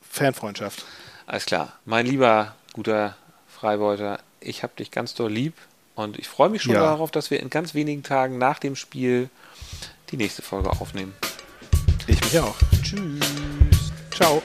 Fanfreundschaft. 0.00 0.84
Alles 1.26 1.46
klar. 1.46 1.78
Mein 1.84 2.06
lieber, 2.06 2.54
guter 2.72 3.16
Freibeuter, 3.48 4.20
ich 4.40 4.62
habe 4.62 4.72
dich 4.78 4.90
ganz 4.90 5.14
doll 5.14 5.32
lieb 5.32 5.54
und 5.94 6.18
ich 6.18 6.28
freue 6.28 6.48
mich 6.48 6.62
schon 6.62 6.74
ja. 6.74 6.80
darauf, 6.80 7.10
dass 7.10 7.30
wir 7.30 7.40
in 7.40 7.50
ganz 7.50 7.74
wenigen 7.74 8.02
Tagen 8.02 8.38
nach 8.38 8.58
dem 8.58 8.76
Spiel 8.76 9.30
die 10.10 10.16
nächste 10.16 10.42
Folge 10.42 10.70
aufnehmen. 10.70 11.14
Ich 12.06 12.20
mich 12.22 12.38
auch. 12.40 12.56
Tschüss. 12.82 13.20
Ciao. 14.10 14.42